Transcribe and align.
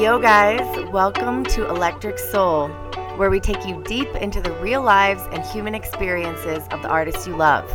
Yo, 0.00 0.18
guys, 0.18 0.90
welcome 0.90 1.44
to 1.44 1.68
Electric 1.68 2.18
Soul, 2.18 2.68
where 3.18 3.28
we 3.28 3.38
take 3.38 3.66
you 3.66 3.84
deep 3.84 4.08
into 4.14 4.40
the 4.40 4.50
real 4.52 4.80
lives 4.80 5.22
and 5.30 5.44
human 5.44 5.74
experiences 5.74 6.66
of 6.70 6.80
the 6.80 6.88
artists 6.88 7.26
you 7.26 7.36
love. 7.36 7.70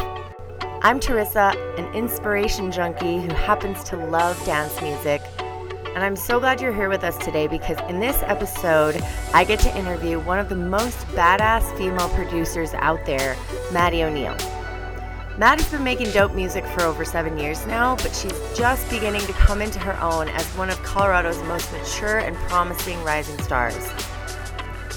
I'm 0.82 1.00
Teresa, 1.00 1.54
an 1.78 1.86
inspiration 1.94 2.72
junkie 2.72 3.22
who 3.22 3.32
happens 3.36 3.84
to 3.84 3.98
love 4.08 4.44
dance 4.44 4.82
music. 4.82 5.22
And 5.94 6.04
I'm 6.04 6.16
so 6.16 6.40
glad 6.40 6.60
you're 6.60 6.74
here 6.74 6.90
with 6.90 7.04
us 7.04 7.16
today 7.20 7.46
because 7.46 7.78
in 7.92 8.00
this 8.00 8.20
episode, 8.24 9.00
I 9.32 9.44
get 9.44 9.60
to 9.60 9.78
interview 9.78 10.20
one 10.20 10.40
of 10.40 10.50
the 10.50 10.56
most 10.56 10.98
badass 11.10 11.78
female 11.78 12.10
producers 12.10 12.74
out 12.74 13.06
there, 13.06 13.38
Maddy 13.72 14.02
O'Neal. 14.02 14.36
Maddy's 15.38 15.70
been 15.70 15.84
making 15.84 16.12
dope 16.12 16.34
music 16.34 16.66
for 16.66 16.84
over 16.84 17.04
seven 17.04 17.38
years 17.38 17.68
now, 17.68 17.98
but 17.98 18.16
she's 18.16 18.58
just 18.58 18.90
beginning 18.90 19.20
to 19.24 19.34
come 19.34 19.62
into 19.62 19.80
her 19.80 20.00
own 20.02 20.30
as 20.30 20.46
one 20.52 20.70
of 20.70 20.82
Colorado's 20.82 21.44
most 21.44 21.70
mature 21.74 22.20
and 22.20 22.38
promising 22.48 23.04
rising 23.04 23.38
stars. 23.42 23.92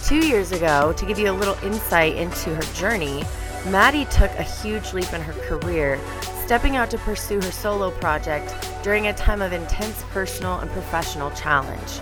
Two 0.06 0.24
years 0.24 0.52
ago, 0.52 0.93
to 0.93 1.05
give 1.05 1.19
you 1.19 1.29
a 1.29 1.32
little 1.32 1.59
insight 1.65 2.15
into 2.15 2.55
her 2.55 2.74
journey, 2.74 3.24
Maddy 3.66 4.05
took 4.05 4.30
a 4.37 4.45
huge 4.45 4.93
leap 4.93 5.12
in 5.12 5.20
her 5.20 5.32
career, 5.48 5.98
stepping 6.45 6.77
out 6.77 6.88
to 6.93 6.98
pursue 6.98 7.41
her 7.41 7.51
solo 7.51 7.91
project 7.91 8.55
during 8.84 9.09
a 9.09 9.12
time 9.15 9.43
of 9.43 9.52
intense 9.52 10.05
personal 10.10 10.60
and 10.60 10.70
professional 10.70 11.32
challenge. 11.32 12.01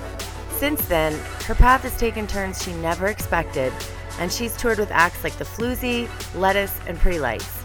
Since 0.58 0.86
then, 0.88 1.18
her 1.46 1.54
path 1.54 1.84
has 1.84 1.96
taken 1.96 2.26
turns 2.26 2.62
she 2.62 2.74
never 2.74 3.06
expected, 3.06 3.72
and 4.18 4.30
she's 4.30 4.54
toured 4.58 4.78
with 4.78 4.90
acts 4.90 5.24
like 5.24 5.38
The 5.38 5.44
Floozies, 5.44 6.10
Lettuce, 6.34 6.78
and 6.86 6.98
Pretty 6.98 7.18
Lights. 7.18 7.55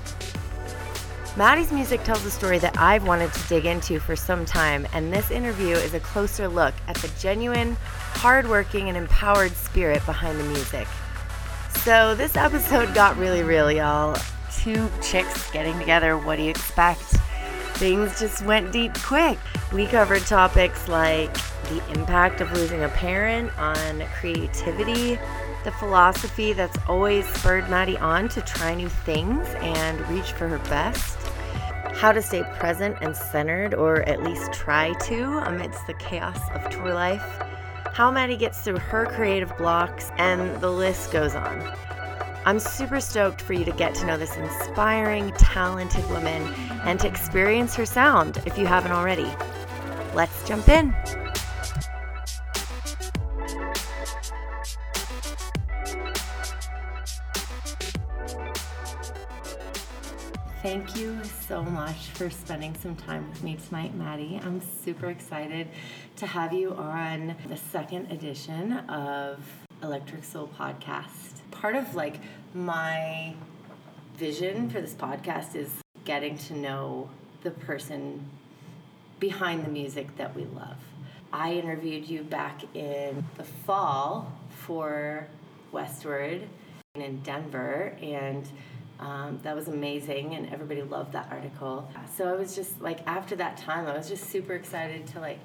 Maddy's 1.38 1.72
music 1.72 2.04
tells 2.04 2.26
a 2.26 2.32
story 2.32 2.60
that 2.60 2.78
I've 2.78 3.08
wanted 3.08 3.32
to 3.32 3.48
dig 3.48 3.66
into 3.66 4.02
for 4.02 4.18
some 4.18 4.44
time, 4.44 4.86
and 4.92 5.14
this 5.14 5.32
interview 5.32 5.76
is 5.76 5.94
a 5.94 6.00
closer 6.02 6.50
look 6.50 6.74
at 6.90 6.98
the 6.98 7.10
genuine, 7.20 7.78
hardworking, 8.16 8.90
and 8.90 8.98
empowered 8.98 9.54
spirit 9.54 10.06
behind 10.06 10.38
the 10.38 10.44
music. 10.44 10.90
So, 11.86 12.16
this 12.16 12.36
episode 12.36 12.94
got 12.94 13.18
really 13.18 13.44
real, 13.44 13.72
y'all. 13.72 14.18
Two 14.54 14.90
chicks 15.02 15.50
getting 15.52 15.80
together, 15.80 16.18
what 16.18 16.36
do 16.36 16.44
you 16.44 16.50
expect? 16.50 17.16
Things 17.76 18.20
just 18.20 18.46
went 18.46 18.74
deep 18.74 18.94
quick. 18.96 19.40
We 19.72 19.88
covered 19.88 20.24
topics 20.24 20.90
like 20.90 21.34
the 21.70 21.82
impact 21.94 22.42
of 22.42 22.52
losing 22.52 22.84
a 22.84 22.90
parent 22.90 23.58
on 23.58 24.04
creativity, 24.20 25.18
the 25.64 25.72
philosophy 25.72 26.54
that's 26.54 26.78
always 26.88 27.26
spurred 27.28 27.70
Maddy 27.70 27.98
on 27.98 28.30
to 28.30 28.42
try 28.42 28.74
new 28.74 28.90
things 28.90 29.48
and 29.62 30.00
reach 30.10 30.32
for 30.34 30.48
her 30.48 30.60
best, 30.70 31.18
how 31.94 32.12
to 32.12 32.22
stay 32.22 32.44
present 32.58 32.98
and 33.02 33.16
centered, 33.16 33.74
or 33.74 34.02
at 34.10 34.24
least 34.24 34.52
try 34.54 34.94
to, 34.94 35.38
amidst 35.48 35.86
the 35.88 35.94
chaos 35.96 36.40
of 36.56 36.70
tour 36.70 36.94
life, 36.94 37.24
how 37.94 38.10
Maddy 38.10 38.38
gets 38.38 38.62
through 38.62 38.80
her 38.80 39.06
creative 39.06 39.56
blocks, 39.58 40.12
and 40.18 40.60
the 40.62 40.72
list 40.72 41.12
goes 41.12 41.36
on. 41.36 41.62
I'm 42.44 42.60
super 42.60 43.00
stoked 43.00 43.42
for 43.42 43.54
you 43.54 43.64
to 43.66 43.72
get 43.72 43.94
to 43.96 44.06
know 44.06 44.18
this 44.18 44.36
inspiring, 44.36 45.32
talented 45.34 46.10
woman 46.10 46.42
and 46.86 47.00
to 47.02 47.08
experience 47.08 47.76
her 47.76 47.86
sound 47.86 48.42
if 48.48 48.58
you 48.58 48.66
haven't 48.66 48.94
already. 48.94 49.30
Let's 50.16 50.48
jump 50.48 50.68
in. 50.68 50.96
Thank 60.62 60.96
you 60.96 61.20
so 61.48 61.64
much 61.64 62.10
for 62.10 62.30
spending 62.30 62.76
some 62.76 62.96
time 62.96 63.28
with 63.32 63.42
me 63.42 63.58
tonight, 63.68 63.96
Maddy. 63.96 64.40
I'm 64.44 64.62
super 64.62 65.10
excited 65.10 65.68
to 66.18 66.28
have 66.28 66.54
you 66.54 66.76
on 66.76 67.36
the 67.50 67.58
second 67.58 68.12
edition 68.12 68.74
of 68.88 69.44
Electric 69.82 70.24
Soul 70.24 70.52
Podcast. 70.56 71.42
Part 71.50 71.76
of 71.76 71.96
like 71.96 72.18
my 72.54 73.34
vision 74.18 74.70
for 74.70 74.82
this 74.82 74.94
podcast 74.94 75.56
is 75.56 75.72
getting 76.06 76.38
to 76.38 76.54
know 76.56 77.10
the 77.42 77.50
person 77.50 78.24
behind 79.20 79.66
the 79.66 79.70
music 79.70 80.16
that 80.18 80.36
we 80.36 80.46
love. 80.46 80.78
I 81.34 81.54
interviewed 81.54 82.08
you 82.08 82.22
back 82.22 82.62
in 82.76 83.26
the 83.36 83.46
fall 83.46 84.32
for 84.50 85.26
Westword 85.74 86.46
in 86.94 87.22
Denver, 87.22 87.98
and 88.00 88.46
um, 89.02 89.40
that 89.44 89.56
was 89.56 89.68
amazing, 89.68 90.36
and 90.36 90.52
everybody 90.54 90.82
loved 90.84 91.12
that 91.14 91.28
article. 91.32 91.90
So 92.16 92.28
I 92.30 92.34
was 92.34 92.56
just 92.56 92.80
like, 92.82 93.00
after 93.08 93.36
that 93.38 93.58
time, 93.58 93.88
I 93.88 93.98
was 93.98 94.08
just 94.08 94.30
super 94.30 94.54
excited 94.54 95.08
to 95.08 95.20
like 95.20 95.40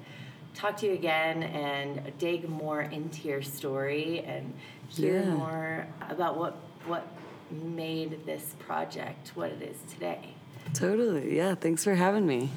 talk 0.53 0.77
to 0.77 0.85
you 0.87 0.93
again 0.93 1.43
and 1.43 2.17
dig 2.17 2.47
more 2.47 2.81
into 2.81 3.27
your 3.27 3.41
story 3.41 4.23
and 4.25 4.53
hear 4.89 5.21
Yeah. 5.21 5.33
more 5.33 5.87
about 6.09 6.37
what 6.37 6.55
what 6.87 7.05
made 7.51 8.25
this 8.25 8.55
project 8.59 9.31
what 9.35 9.49
it 9.51 9.61
is 9.61 9.77
today. 9.91 10.33
Totally. 10.73 11.35
Yeah. 11.35 11.55
Thanks 11.55 11.83
for 11.83 11.95
having 11.95 12.25
me. 12.27 12.49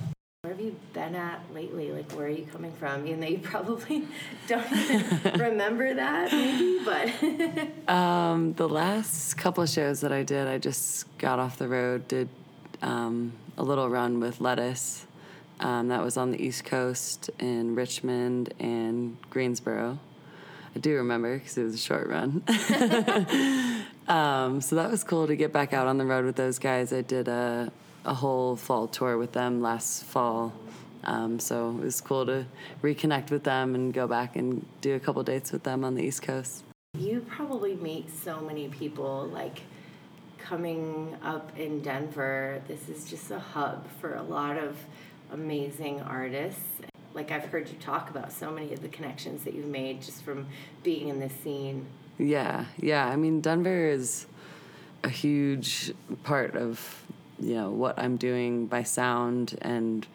Where 0.42 0.54
have 0.54 0.64
you 0.64 0.74
been 0.94 1.14
at 1.16 1.42
lately? 1.52 1.92
Like, 1.92 2.10
where 2.12 2.24
are 2.24 2.30
you 2.30 2.46
coming 2.46 2.72
from? 2.72 3.06
Even 3.06 3.20
though 3.20 3.26
you 3.26 3.40
probably 3.40 4.08
don't 4.48 4.72
even 4.72 5.38
remember 5.38 5.92
that, 5.92 6.32
maybe, 6.32 6.82
but. 6.82 7.88
Um, 7.94 8.54
the 8.54 8.66
last 8.66 9.36
couple 9.36 9.62
of 9.62 9.68
shows 9.68 10.00
that 10.00 10.12
I 10.12 10.22
did, 10.22 10.48
I 10.48 10.56
just 10.56 11.06
got 11.18 11.38
off 11.38 11.58
the 11.58 11.68
road, 11.68 12.08
did 12.08 12.30
um, 12.80 13.34
a 13.58 13.62
little 13.62 13.90
run 13.90 14.18
with 14.18 14.40
Lettuce. 14.40 15.06
Um, 15.60 15.88
that 15.88 16.02
was 16.02 16.16
on 16.16 16.30
the 16.30 16.42
East 16.42 16.64
Coast 16.64 17.28
in 17.38 17.74
Richmond 17.74 18.54
and 18.58 19.18
Greensboro. 19.28 19.98
I 20.74 20.78
do 20.78 20.96
remember 20.96 21.38
because 21.38 21.58
it 21.58 21.64
was 21.64 21.74
a 21.74 21.78
short 21.78 22.08
run. 22.08 22.42
um, 24.08 24.62
so 24.62 24.74
that 24.76 24.90
was 24.90 25.04
cool 25.04 25.26
to 25.26 25.36
get 25.36 25.52
back 25.52 25.74
out 25.74 25.86
on 25.86 25.98
the 25.98 26.06
road 26.06 26.24
with 26.24 26.36
those 26.36 26.58
guys. 26.58 26.94
I 26.94 27.02
did 27.02 27.28
a, 27.28 27.70
a 28.04 28.14
whole 28.14 28.56
fall 28.56 28.88
tour 28.88 29.18
with 29.18 29.32
them 29.32 29.60
last 29.60 30.04
fall. 30.04 30.52
Um, 31.04 31.38
so 31.38 31.70
it 31.70 31.84
was 31.84 32.00
cool 32.00 32.26
to 32.26 32.46
reconnect 32.82 33.30
with 33.30 33.44
them 33.44 33.74
and 33.74 33.92
go 33.92 34.06
back 34.06 34.36
and 34.36 34.66
do 34.80 34.94
a 34.94 35.00
couple 35.00 35.22
dates 35.22 35.52
with 35.52 35.62
them 35.62 35.84
on 35.84 35.94
the 35.94 36.02
East 36.02 36.22
Coast. 36.22 36.64
You 36.98 37.24
probably 37.28 37.74
meet 37.74 38.10
so 38.10 38.40
many 38.40 38.68
people 38.68 39.28
like 39.32 39.62
coming 40.38 41.16
up 41.22 41.56
in 41.58 41.80
Denver. 41.80 42.60
This 42.68 42.88
is 42.88 43.08
just 43.08 43.30
a 43.30 43.38
hub 43.38 43.86
for 44.00 44.16
a 44.16 44.22
lot 44.22 44.58
of 44.58 44.76
amazing 45.32 46.00
artists. 46.00 46.64
Like 47.14 47.30
I've 47.30 47.44
heard 47.44 47.68
you 47.68 47.76
talk 47.78 48.10
about 48.10 48.32
so 48.32 48.50
many 48.50 48.72
of 48.72 48.82
the 48.82 48.88
connections 48.88 49.44
that 49.44 49.54
you've 49.54 49.66
made 49.66 50.02
just 50.02 50.22
from 50.22 50.46
being 50.82 51.08
in 51.08 51.20
this 51.20 51.32
scene. 51.42 51.86
Yeah, 52.18 52.66
yeah. 52.78 53.06
I 53.06 53.16
mean, 53.16 53.40
Denver 53.40 53.86
is 53.88 54.26
a 55.02 55.08
huge 55.08 55.92
part 56.24 56.56
of 56.56 56.99
you 57.40 57.54
know 57.54 57.70
what 57.70 57.98
I'm 57.98 58.16
doing 58.16 58.66
by 58.66 58.82
sound 58.82 59.56
and 59.62 60.06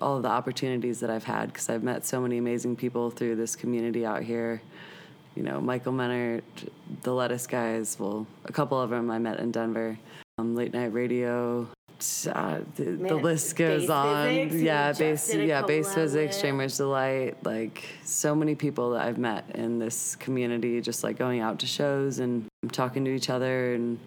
all 0.00 0.16
of 0.16 0.22
the 0.22 0.28
opportunities 0.28 1.00
that 1.00 1.10
I've 1.10 1.24
had 1.24 1.52
because 1.52 1.68
I've 1.70 1.82
met 1.82 2.04
so 2.04 2.20
many 2.20 2.38
amazing 2.38 2.76
people 2.76 3.10
through 3.10 3.36
this 3.36 3.56
community 3.56 4.04
out 4.04 4.22
here. 4.22 4.60
You 5.34 5.42
know, 5.42 5.60
Michael 5.60 5.92
Menert, 5.92 6.42
the 7.02 7.12
Lettuce 7.12 7.46
guys. 7.46 7.98
Well, 7.98 8.26
a 8.44 8.52
couple 8.52 8.80
of 8.80 8.90
them 8.90 9.10
I 9.10 9.18
met 9.18 9.40
in 9.40 9.50
Denver. 9.50 9.98
Um, 10.38 10.54
late 10.54 10.72
night 10.72 10.92
radio. 10.92 11.68
Uh, 12.28 12.60
the, 12.74 12.84
the 12.84 13.14
list 13.14 13.56
goes 13.56 13.88
on. 13.88 14.26
Physics, 14.26 14.62
yeah, 14.62 14.88
just 14.88 14.98
bass. 15.00 15.28
did 15.28 15.40
a 15.40 15.46
Yeah, 15.46 15.62
collab 15.62 15.94
physics. 15.94 16.40
Dreamers 16.40 16.76
Delight. 16.76 17.36
Like 17.44 17.84
so 18.04 18.34
many 18.34 18.54
people 18.54 18.90
that 18.90 19.06
I've 19.06 19.18
met 19.18 19.44
in 19.54 19.78
this 19.78 20.16
community, 20.16 20.80
just 20.80 21.02
like 21.02 21.16
going 21.16 21.40
out 21.40 21.60
to 21.60 21.66
shows 21.66 22.18
and 22.18 22.46
talking 22.72 23.04
to 23.04 23.10
each 23.12 23.30
other, 23.30 23.74
and 23.74 23.98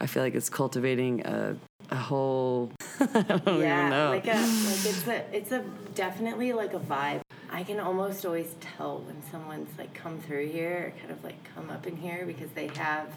I 0.00 0.06
feel 0.06 0.22
like 0.22 0.34
it's 0.34 0.50
cultivating 0.50 1.24
a 1.26 1.56
a 1.90 1.96
whole. 1.96 2.72
I 3.00 3.22
don't 3.22 3.60
yeah, 3.60 3.78
even 3.78 3.90
know. 3.90 4.10
like 4.10 4.26
a 4.26 4.34
like 4.34 4.84
it's 4.84 5.06
a 5.06 5.36
it's 5.36 5.52
a 5.52 5.64
definitely 5.94 6.52
like 6.52 6.74
a 6.74 6.78
vibe. 6.78 7.20
I 7.50 7.62
can 7.62 7.78
almost 7.80 8.26
always 8.26 8.54
tell 8.60 8.98
when 8.98 9.22
someone's 9.30 9.76
like 9.78 9.94
come 9.94 10.18
through 10.20 10.48
here, 10.48 10.92
or 10.96 11.00
kind 11.00 11.10
of 11.10 11.22
like 11.24 11.36
come 11.54 11.70
up 11.70 11.86
in 11.86 11.96
here 11.96 12.26
because 12.26 12.50
they 12.50 12.68
have 12.68 13.08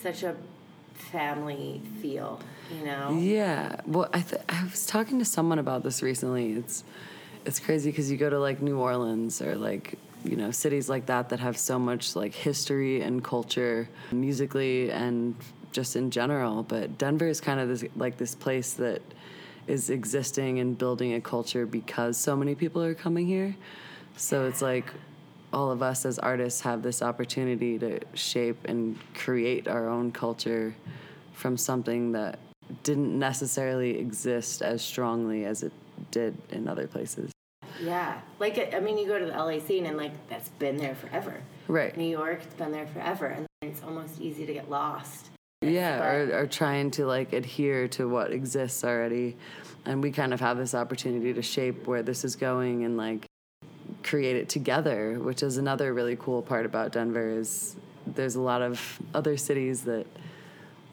such 0.00 0.22
a 0.22 0.36
family 0.94 1.80
feel, 2.02 2.40
you 2.76 2.84
know. 2.84 3.16
Yeah. 3.18 3.80
Well, 3.86 4.08
I 4.12 4.20
th- 4.20 4.42
I 4.48 4.64
was 4.64 4.86
talking 4.86 5.18
to 5.18 5.24
someone 5.24 5.58
about 5.58 5.82
this 5.82 6.02
recently. 6.02 6.52
It's 6.52 6.84
it's 7.44 7.60
crazy 7.60 7.90
because 7.90 8.10
you 8.10 8.16
go 8.16 8.28
to 8.30 8.38
like 8.38 8.60
New 8.60 8.78
Orleans 8.78 9.40
or 9.40 9.54
like 9.54 9.94
you 10.24 10.36
know 10.36 10.50
cities 10.50 10.88
like 10.88 11.06
that 11.06 11.28
that 11.28 11.40
have 11.40 11.56
so 11.56 11.78
much 11.78 12.16
like 12.16 12.34
history 12.34 13.00
and 13.00 13.22
culture 13.22 13.88
musically 14.10 14.90
and 14.90 15.36
just 15.72 15.96
in 15.96 16.10
general. 16.10 16.62
But 16.62 16.98
Denver 16.98 17.26
is 17.26 17.40
kind 17.40 17.60
of 17.60 17.68
this 17.68 17.84
like 17.96 18.16
this 18.16 18.34
place 18.34 18.74
that 18.74 19.02
is 19.66 19.90
existing 19.90 20.60
and 20.60 20.76
building 20.76 21.14
a 21.14 21.20
culture 21.20 21.66
because 21.66 22.16
so 22.16 22.34
many 22.34 22.54
people 22.54 22.82
are 22.82 22.94
coming 22.94 23.26
here. 23.26 23.54
So 24.16 24.46
it's 24.46 24.62
like 24.62 24.86
all 25.52 25.70
of 25.70 25.82
us 25.82 26.04
as 26.04 26.18
artists 26.18 26.60
have 26.62 26.82
this 26.82 27.02
opportunity 27.02 27.78
to 27.78 28.00
shape 28.14 28.56
and 28.64 28.98
create 29.14 29.68
our 29.68 29.88
own 29.88 30.10
culture 30.10 30.74
from 31.32 31.56
something 31.56 32.12
that 32.12 32.38
didn't 32.82 33.18
necessarily 33.18 33.98
exist 33.98 34.60
as 34.62 34.82
strongly 34.82 35.44
as 35.44 35.62
it 35.62 35.72
did 36.10 36.36
in 36.50 36.68
other 36.68 36.86
places. 36.86 37.30
Yeah. 37.80 38.20
Like, 38.38 38.74
I 38.74 38.80
mean, 38.80 38.98
you 38.98 39.06
go 39.06 39.18
to 39.18 39.24
the 39.24 39.32
LA 39.32 39.60
scene 39.60 39.86
and, 39.86 39.96
like, 39.96 40.12
that's 40.28 40.48
been 40.50 40.76
there 40.76 40.94
forever. 40.94 41.40
Right. 41.68 41.96
New 41.96 42.08
York, 42.08 42.40
it's 42.42 42.54
been 42.54 42.72
there 42.72 42.86
forever. 42.88 43.26
And 43.26 43.46
it's 43.62 43.82
almost 43.82 44.20
easy 44.20 44.46
to 44.46 44.52
get 44.52 44.68
lost. 44.68 45.30
Yeah, 45.62 45.98
But- 45.98 46.06
or, 46.34 46.42
or 46.42 46.46
trying 46.46 46.90
to 46.92 47.06
like 47.06 47.32
adhere 47.32 47.88
to 47.88 48.08
what 48.08 48.32
exists 48.32 48.84
already. 48.84 49.36
And 49.84 50.02
we 50.02 50.10
kind 50.12 50.32
of 50.34 50.40
have 50.40 50.56
this 50.58 50.74
opportunity 50.74 51.32
to 51.32 51.42
shape 51.42 51.86
where 51.86 52.02
this 52.02 52.24
is 52.24 52.36
going 52.36 52.84
and 52.84 52.96
like 52.96 53.26
create 54.02 54.36
it 54.36 54.48
together, 54.48 55.18
which 55.18 55.42
is 55.42 55.56
another 55.56 55.92
really 55.94 56.16
cool 56.16 56.42
part 56.42 56.66
about 56.66 56.92
Denver 56.92 57.28
is 57.28 57.76
there's 58.06 58.36
a 58.36 58.40
lot 58.40 58.62
of 58.62 58.98
other 59.14 59.36
cities 59.36 59.82
that 59.82 60.06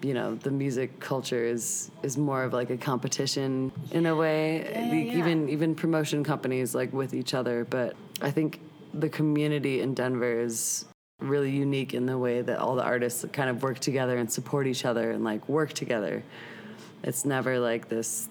you 0.01 0.13
know 0.13 0.35
the 0.35 0.51
music 0.51 0.99
culture 0.99 1.43
is 1.43 1.89
is 2.03 2.17
more 2.17 2.43
of 2.43 2.51
like 2.51 2.69
a 2.69 2.75
competition 2.77 3.71
in 3.91 4.05
a 4.05 4.13
way 4.15 4.57
Yeah, 4.63 4.85
yeah, 4.85 4.93
yeah. 4.93 5.17
even 5.19 5.49
even 5.49 5.73
promotion 5.75 6.23
companies 6.23 6.75
like 6.75 6.91
with 6.91 7.13
each 7.13 7.33
other 7.33 7.63
but 7.63 7.95
i 8.21 8.29
think 8.29 8.59
the 8.93 9.07
community 9.07 9.79
in 9.79 9.93
denver 9.93 10.37
is 10.41 10.83
really 11.19 11.51
unique 11.51 11.93
in 11.93 12.05
the 12.05 12.17
way 12.17 12.41
that 12.41 12.59
all 12.59 12.75
the 12.75 12.83
artists 12.83 13.25
kind 13.31 13.49
of 13.49 13.63
work 13.63 13.79
together 13.79 14.17
and 14.17 14.31
support 14.31 14.67
each 14.67 14.85
other 14.85 15.11
and 15.11 15.23
like 15.23 15.47
work 15.47 15.73
together. 15.73 16.23
It's 17.03 17.25
never 17.25 17.59
like 17.59 17.87
this 17.89 18.29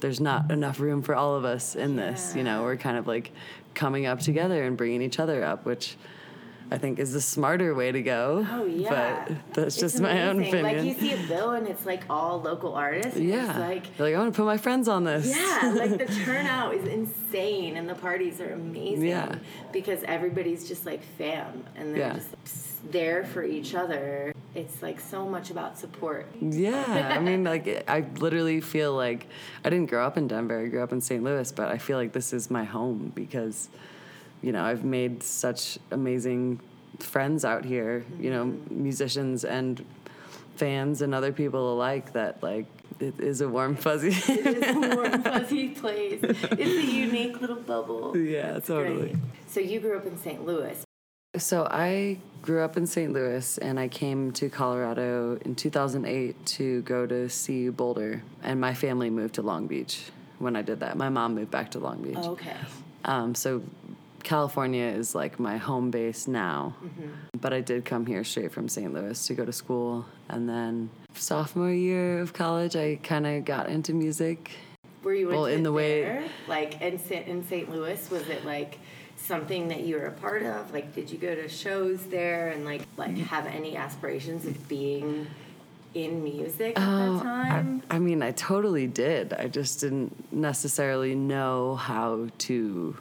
there's 0.00 0.20
not 0.20 0.50
enough 0.50 0.80
room 0.80 1.02
for 1.02 1.14
all 1.14 1.34
of 1.34 1.44
us 1.44 1.76
in 1.76 1.96
this 1.96 2.34
you 2.34 2.42
know? 2.42 2.62
We're 2.62 2.76
kind 2.76 2.96
of 2.96 3.06
like 3.06 3.32
coming 3.74 4.06
up 4.06 4.20
together 4.20 4.64
and 4.64 4.76
bringing 4.76 5.02
each 5.02 5.18
other 5.18 5.44
up 5.44 5.64
which 5.66 5.96
i 6.70 6.78
think 6.78 6.98
is 6.98 7.12
the 7.12 7.20
smarter 7.20 7.74
way 7.74 7.90
to 7.92 8.02
go 8.02 8.46
Oh, 8.50 8.64
yeah. 8.64 9.24
but 9.28 9.36
that's 9.54 9.66
It's 9.74 9.76
just 9.80 10.00
my 10.00 10.28
own 10.28 10.40
opinion 10.42 10.62
Like, 10.62 10.82
you 10.84 10.94
see 10.94 11.12
a 11.12 11.26
bill 11.28 11.50
and 11.50 11.66
it's, 11.66 11.84
like, 11.86 12.02
all 12.08 12.40
local 12.40 12.74
artists. 12.74 13.18
yeah 13.18 13.48
It's 13.50 13.58
like, 13.58 13.84
like 13.98 14.14
i 14.14 14.18
want 14.18 14.32
to 14.32 14.36
put 14.36 14.46
my 14.46 14.56
friends 14.56 14.88
on 14.88 15.04
this 15.04 15.26
Yeah, 15.28 15.74
like 15.76 15.98
the 15.98 16.06
turnout 16.24 16.74
is 16.74 16.86
insane 16.86 17.76
and 17.76 17.88
the 17.88 17.94
parties 17.94 18.40
are 18.40 18.52
amazing. 18.52 19.06
Yeah. 19.08 19.36
Because 19.72 20.02
everybody's 20.04 20.66
just 20.68 20.86
like 20.86 21.02
fam 21.18 21.64
and 21.76 21.92
they're 21.94 22.00
Yeah. 22.08 22.14
just 22.14 22.90
there 22.90 23.24
for 23.24 23.42
each 23.44 23.74
other. 23.74 24.32
It's 24.54 24.82
like 24.82 24.98
so 25.00 25.28
much 25.28 25.50
about 25.50 25.78
support. 25.78 26.26
Yeah, 26.40 27.14
I 27.16 27.18
mean, 27.26 27.44
like, 27.44 27.84
I 27.88 28.04
literally 28.18 28.60
feel 28.60 28.94
like 28.94 29.26
I 29.64 29.70
didn't 29.70 29.90
grow 29.90 30.04
up 30.04 30.16
in 30.16 30.26
Denver. 30.28 30.58
I 30.60 30.66
grew 30.66 30.82
up 30.82 30.90
in 30.92 31.00
St. 31.00 31.22
Louis, 31.22 31.52
but 31.52 31.68
I 31.68 31.78
feel 31.78 31.98
like 31.98 32.12
this 32.12 32.32
is 32.32 32.50
my 32.50 32.64
home 32.64 33.12
because, 33.14 33.68
you 34.42 34.52
know, 34.52 34.62
I've 34.62 34.84
made 34.84 35.22
such 35.22 35.78
amazing 35.90 36.60
friends 36.98 37.44
out 37.44 37.64
here, 37.64 38.04
you 38.18 38.30
know, 38.30 38.44
musicians 38.70 39.44
and 39.44 39.84
fans 40.56 41.02
and 41.02 41.14
other 41.14 41.32
people 41.32 41.72
alike 41.74 42.12
that, 42.12 42.42
like, 42.42 42.66
it 42.98 43.18
is 43.18 43.40
a 43.40 43.48
warm, 43.48 43.76
fuzzy. 43.76 44.08
It's 44.12 44.68
a 44.68 44.96
warm, 44.96 45.22
fuzzy 45.22 45.68
place. 45.70 46.20
It's 46.22 46.60
a 46.60 46.84
unique 46.86 47.40
little 47.40 47.56
bubble. 47.56 48.14
Yeah, 48.16 48.56
It's 48.56 48.66
totally. 48.66 49.12
great. 49.12 49.16
So 49.46 49.60
you 49.60 49.80
grew 49.80 49.96
up 49.96 50.04
in 50.06 50.18
St. 50.18 50.44
Louis. 50.44 50.84
So 51.38 51.66
I 51.70 52.18
grew 52.42 52.60
up 52.62 52.76
in 52.76 52.86
St. 52.86 53.12
Louis 53.12 53.56
and 53.58 53.80
I 53.80 53.88
came 53.88 54.32
to 54.32 54.50
Colorado 54.50 55.38
in 55.44 55.54
2008 55.54 56.44
to 56.44 56.82
go 56.82 57.06
to 57.06 57.28
CU 57.28 57.72
Boulder. 57.72 58.22
And 58.42 58.60
my 58.60 58.74
family 58.74 59.08
moved 59.08 59.36
to 59.36 59.42
Long 59.42 59.66
Beach 59.66 60.02
when 60.38 60.54
I 60.56 60.60
did 60.62 60.80
that. 60.80 60.98
My 60.98 61.08
mom 61.08 61.34
moved 61.36 61.50
back 61.50 61.70
to 61.70 61.78
Long 61.78 62.02
Beach. 62.02 62.16
Okay. 62.16 62.56
Um, 63.06 63.34
so 63.34 63.62
California 64.22 64.84
is 64.86 65.14
like 65.14 65.38
my 65.38 65.56
home 65.56 65.90
base 65.90 66.26
now. 66.28 66.76
Mm-hmm. 66.82 67.08
But 67.40 67.52
I 67.52 67.60
did 67.60 67.84
come 67.84 68.06
here 68.06 68.24
straight 68.24 68.52
from 68.52 68.68
St. 68.68 68.92
Louis 68.92 69.26
to 69.26 69.34
go 69.34 69.44
to 69.44 69.52
school. 69.52 70.06
And 70.28 70.48
then 70.48 70.90
sophomore 71.14 71.70
year 71.72 72.20
of 72.20 72.32
college, 72.32 72.76
I 72.76 72.96
kind 73.02 73.26
of 73.26 73.44
got 73.44 73.68
into 73.68 73.92
music. 73.92 74.50
Were 75.02 75.14
you 75.14 75.28
Well, 75.28 75.46
in 75.46 75.62
the 75.62 75.70
it 75.70 75.74
way- 75.74 76.02
there? 76.02 76.24
like 76.48 76.80
in 76.80 76.98
St. 76.98 77.26
in 77.26 77.44
St. 77.46 77.70
Louis? 77.70 78.10
Was 78.10 78.28
it 78.28 78.44
like 78.44 78.78
something 79.16 79.68
that 79.68 79.80
you 79.82 79.96
were 79.96 80.06
a 80.06 80.12
part 80.12 80.42
of? 80.42 80.72
Like, 80.72 80.94
did 80.94 81.10
you 81.10 81.18
go 81.18 81.34
to 81.34 81.48
shows 81.48 82.02
there 82.06 82.48
and 82.48 82.64
like 82.64 82.82
like 82.96 83.12
mm. 83.14 83.24
have 83.26 83.46
any 83.46 83.76
aspirations 83.76 84.44
of 84.46 84.68
being 84.68 85.26
in 85.94 86.22
music 86.22 86.78
at 86.78 86.86
Oh, 86.88 87.14
that 87.16 87.22
time? 87.22 87.82
I, 87.90 87.96
I 87.96 87.98
mean, 87.98 88.22
I 88.22 88.30
totally 88.32 88.86
did. 88.86 89.32
I 89.32 89.48
just 89.48 89.80
didn't 89.80 90.32
necessarily 90.32 91.14
know 91.14 91.76
how 91.76 92.28
to 92.38 92.96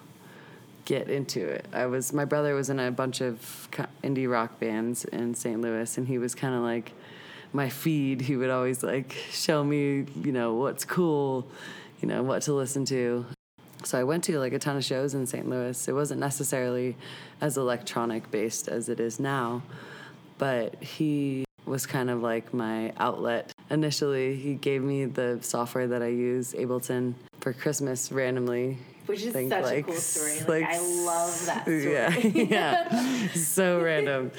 get 0.89 1.07
into 1.07 1.45
it. 1.47 1.67
I 1.71 1.85
was 1.85 2.11
my 2.13 2.25
brother 2.25 2.55
was 2.55 2.71
in 2.71 2.79
a 2.79 2.89
bunch 2.89 3.21
of 3.21 3.69
indie 4.03 4.29
rock 4.29 4.59
bands 4.59 5.05
in 5.05 5.35
St. 5.35 5.61
Louis, 5.61 5.97
and 5.99 6.07
he 6.07 6.17
was 6.17 6.33
kind 6.33 6.55
of 6.55 6.61
like 6.61 6.93
my 7.53 7.69
feed. 7.69 8.21
He 8.21 8.35
would 8.35 8.49
always 8.49 8.81
like 8.81 9.15
show 9.29 9.63
me, 9.63 10.07
you 10.23 10.31
know, 10.31 10.55
what's 10.55 10.85
cool, 10.85 11.47
you 12.01 12.07
know, 12.07 12.23
what 12.23 12.41
to 12.43 12.53
listen 12.53 12.85
to. 12.85 13.23
So 13.83 13.99
I 13.99 14.03
went 14.03 14.23
to 14.25 14.39
like 14.39 14.51
a 14.53 14.57
ton 14.57 14.77
of 14.77 14.83
shows 14.83 15.13
in 15.13 15.27
St. 15.27 15.47
Louis. 15.47 15.87
It 15.87 15.93
wasn't 15.93 16.21
necessarily 16.21 16.97
as 17.39 17.55
electronic 17.55 18.31
based 18.31 18.67
as 18.67 18.89
it 18.89 18.99
is 18.99 19.19
now, 19.19 19.61
but 20.39 20.81
he 20.81 21.45
was 21.67 21.85
kind 21.85 22.09
of 22.09 22.23
like 22.23 22.51
my 22.51 22.93
outlet. 22.97 23.51
Initially, 23.69 24.35
he 24.35 24.55
gave 24.55 24.81
me 24.81 25.05
the 25.05 25.37
software 25.41 25.87
that 25.87 26.01
I 26.01 26.07
use, 26.07 26.53
Ableton, 26.53 27.13
for 27.41 27.53
Christmas 27.53 28.11
randomly. 28.11 28.79
Which 29.09 29.23
is 29.23 29.33
Think, 29.33 29.51
such 29.51 29.73
a 29.73 29.81
cool 29.81 29.93
story. 29.95 30.31
s- 30.33 30.47
Like, 30.47 30.63
I 30.65 30.77
love 30.79 31.45
that 31.47 31.61
story. 31.63 31.83
Yeah, 32.49 32.89
yeah. 32.89 33.27
so 33.33 33.81
random. 33.81 34.31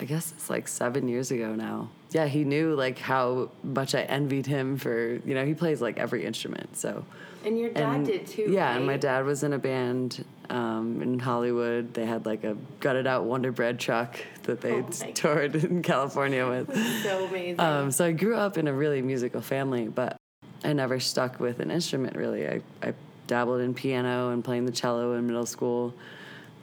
I 0.00 0.04
guess 0.04 0.32
it's 0.32 0.50
like 0.50 0.66
seven 0.68 1.06
years 1.08 1.30
ago 1.30 1.54
now. 1.54 1.90
Yeah, 2.10 2.26
he 2.26 2.42
knew 2.44 2.74
like 2.74 2.98
how 2.98 3.50
much 3.62 3.94
I 3.94 4.02
envied 4.02 4.46
him 4.46 4.76
for, 4.76 5.20
you 5.24 5.34
know, 5.34 5.44
he 5.46 5.54
plays 5.54 5.80
like 5.80 5.98
every 5.98 6.24
instrument. 6.24 6.76
So 6.76 7.04
And 7.44 7.58
your 7.58 7.70
dad 7.70 7.94
and 7.96 8.06
did 8.06 8.26
too. 8.26 8.46
Yeah, 8.50 8.74
and 8.74 8.86
my 8.86 8.96
dad 8.96 9.24
was 9.24 9.42
in 9.44 9.52
a 9.52 9.58
band 9.58 10.24
um, 10.50 11.00
in 11.02 11.18
Hollywood. 11.20 11.94
They 11.94 12.06
had 12.06 12.26
like 12.26 12.42
a 12.44 12.56
gutted 12.80 13.06
out 13.06 13.24
Wonder 13.24 13.52
Bread 13.52 13.78
truck 13.78 14.18
that 14.44 14.60
they 14.60 14.72
Oh 14.82 14.88
toured 15.14 15.54
in 15.56 15.82
California 15.82 16.46
with. 16.48 16.74
So 17.04 17.26
amazing. 17.26 17.60
Um, 17.60 17.90
so 17.92 18.06
I 18.06 18.12
grew 18.12 18.34
up 18.36 18.56
in 18.58 18.66
a 18.68 18.72
really 18.72 19.02
musical 19.02 19.42
family, 19.42 19.88
but 19.88 20.16
I 20.64 20.72
never 20.72 20.98
stuck 21.00 21.38
with 21.38 21.60
an 21.60 21.70
instrument 21.70 22.16
really. 22.16 22.48
I, 22.48 22.62
I 22.82 22.94
dabbled 23.28 23.60
in 23.60 23.74
piano 23.74 24.30
and 24.30 24.42
playing 24.42 24.66
the 24.66 24.72
cello 24.72 25.12
in 25.12 25.28
middle 25.28 25.46
school, 25.46 25.94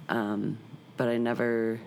um, 0.09 0.57
but 0.97 1.07
I 1.07 1.17
never 1.17 1.79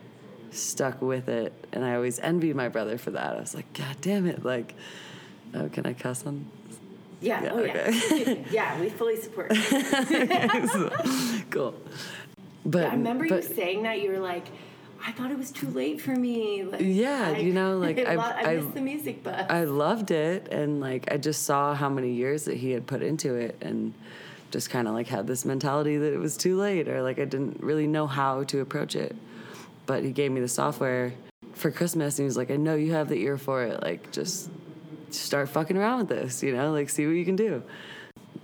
stuck 0.51 1.03
with 1.03 1.29
it. 1.29 1.53
And 1.73 1.85
I 1.85 1.97
always 1.97 2.19
envied 2.21 2.57
my 2.57 2.71
brother 2.71 2.97
for 2.97 3.11
that. 3.11 3.37
I 3.37 3.41
was 3.41 3.55
like, 3.55 3.71
God 3.75 3.97
damn 4.01 4.27
it! 4.27 4.43
Like, 4.43 4.75
oh, 5.55 5.69
can 5.69 5.85
I 5.85 5.93
cuss 5.93 6.25
on? 6.27 6.47
yeah. 7.21 7.43
yeah, 7.43 7.51
oh 7.53 7.65
yeah. 7.65 8.35
yeah. 8.51 8.81
We 8.81 8.89
fully 8.89 9.21
support. 9.21 9.51
cool. 11.51 11.75
But 12.65 12.87
I 12.87 12.93
remember 12.93 13.29
but, 13.29 13.49
you 13.49 13.55
saying 13.55 13.83
that 13.83 14.01
you 14.01 14.11
were 14.11 14.21
like, 14.21 14.47
I 15.05 15.13
thought 15.13 15.31
it 15.31 15.39
was 15.39 15.51
too 15.51 15.69
late 15.69 16.01
for 16.01 16.15
me. 16.15 16.65
Like, 16.65 16.81
Yeah, 16.83 17.37
you 17.37 17.53
know, 17.53 17.79
like, 17.87 17.99
I, 17.99 18.15
I- 18.15 18.15
I, 18.15 18.43
I- 18.53 18.57
miss 18.57 18.75
the 18.75 18.81
music 18.81 19.23
bus. 19.23 19.47
I 19.51 19.65
loved 19.65 20.11
it, 20.11 20.49
and 20.51 20.81
like 20.81 21.13
I 21.13 21.17
just 21.17 21.45
saw 21.45 21.75
how 21.75 21.89
many 21.89 22.13
years 22.13 22.45
that 22.45 22.57
he 22.57 22.71
had 22.71 22.87
put 22.87 23.03
into 23.03 23.35
it, 23.35 23.57
and 23.61 23.95
just 24.51 24.71
kind 24.71 24.89
of 24.89 24.95
like 24.95 25.07
had 25.07 25.27
this 25.27 25.45
mentality 25.45 25.97
that 25.97 26.13
it 26.13 26.19
was 26.19 26.37
too 26.37 26.57
late, 26.57 26.89
or 26.89 27.03
like 27.03 27.19
I 27.19 27.25
didn't 27.25 27.63
really 27.63 27.87
know 27.87 28.07
how 28.07 28.45
to 28.45 28.61
approach 28.61 28.97
it. 28.97 29.15
But 29.87 30.05
he 30.05 30.11
gave 30.11 30.31
me 30.31 30.41
the 30.41 30.49
software 30.49 31.13
for 31.53 31.71
Christmas, 31.71 32.19
and 32.19 32.25
he 32.25 32.27
was 32.27 32.37
like, 32.37 32.51
"I 32.51 32.57
know 32.57 32.75
you 32.75 32.93
have 32.93 33.09
the 33.09 33.17
ear 33.23 33.39
for 33.39 33.65
it. 33.65 33.83
Like, 33.83 34.11
just 34.13 34.51
start 35.11 35.49
fucking 35.49 35.77
around 35.77 36.01
with 36.01 36.09
this, 36.09 36.43
you 36.43 36.55
know, 36.55 36.73
like 36.73 36.91
see 36.91 37.07
what 37.07 37.13
you 37.13 37.25
can 37.25 37.37
do." 37.37 37.63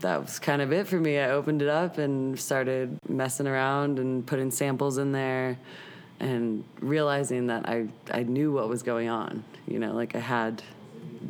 That 0.01 0.21
was 0.23 0.39
kind 0.39 0.61
of 0.61 0.73
it 0.73 0.87
for 0.87 0.99
me. 0.99 1.19
I 1.19 1.31
opened 1.31 1.63
it 1.63 1.69
up 1.69 1.99
and 1.99 2.39
started 2.39 2.99
messing 3.09 3.47
around 3.47 3.99
and 3.99 4.27
putting 4.27 4.51
samples 4.51 4.99
in 4.99 5.13
there 5.13 5.59
and 6.21 6.65
realizing 6.81 7.49
that 7.49 7.69
I, 7.69 7.87
I 8.11 8.23
knew 8.23 8.53
what 8.53 8.69
was 8.69 8.83
going 8.83 9.09
on. 9.09 9.45
You 9.67 9.79
know, 9.79 9.93
like 9.93 10.15
I 10.15 10.21
had 10.21 10.63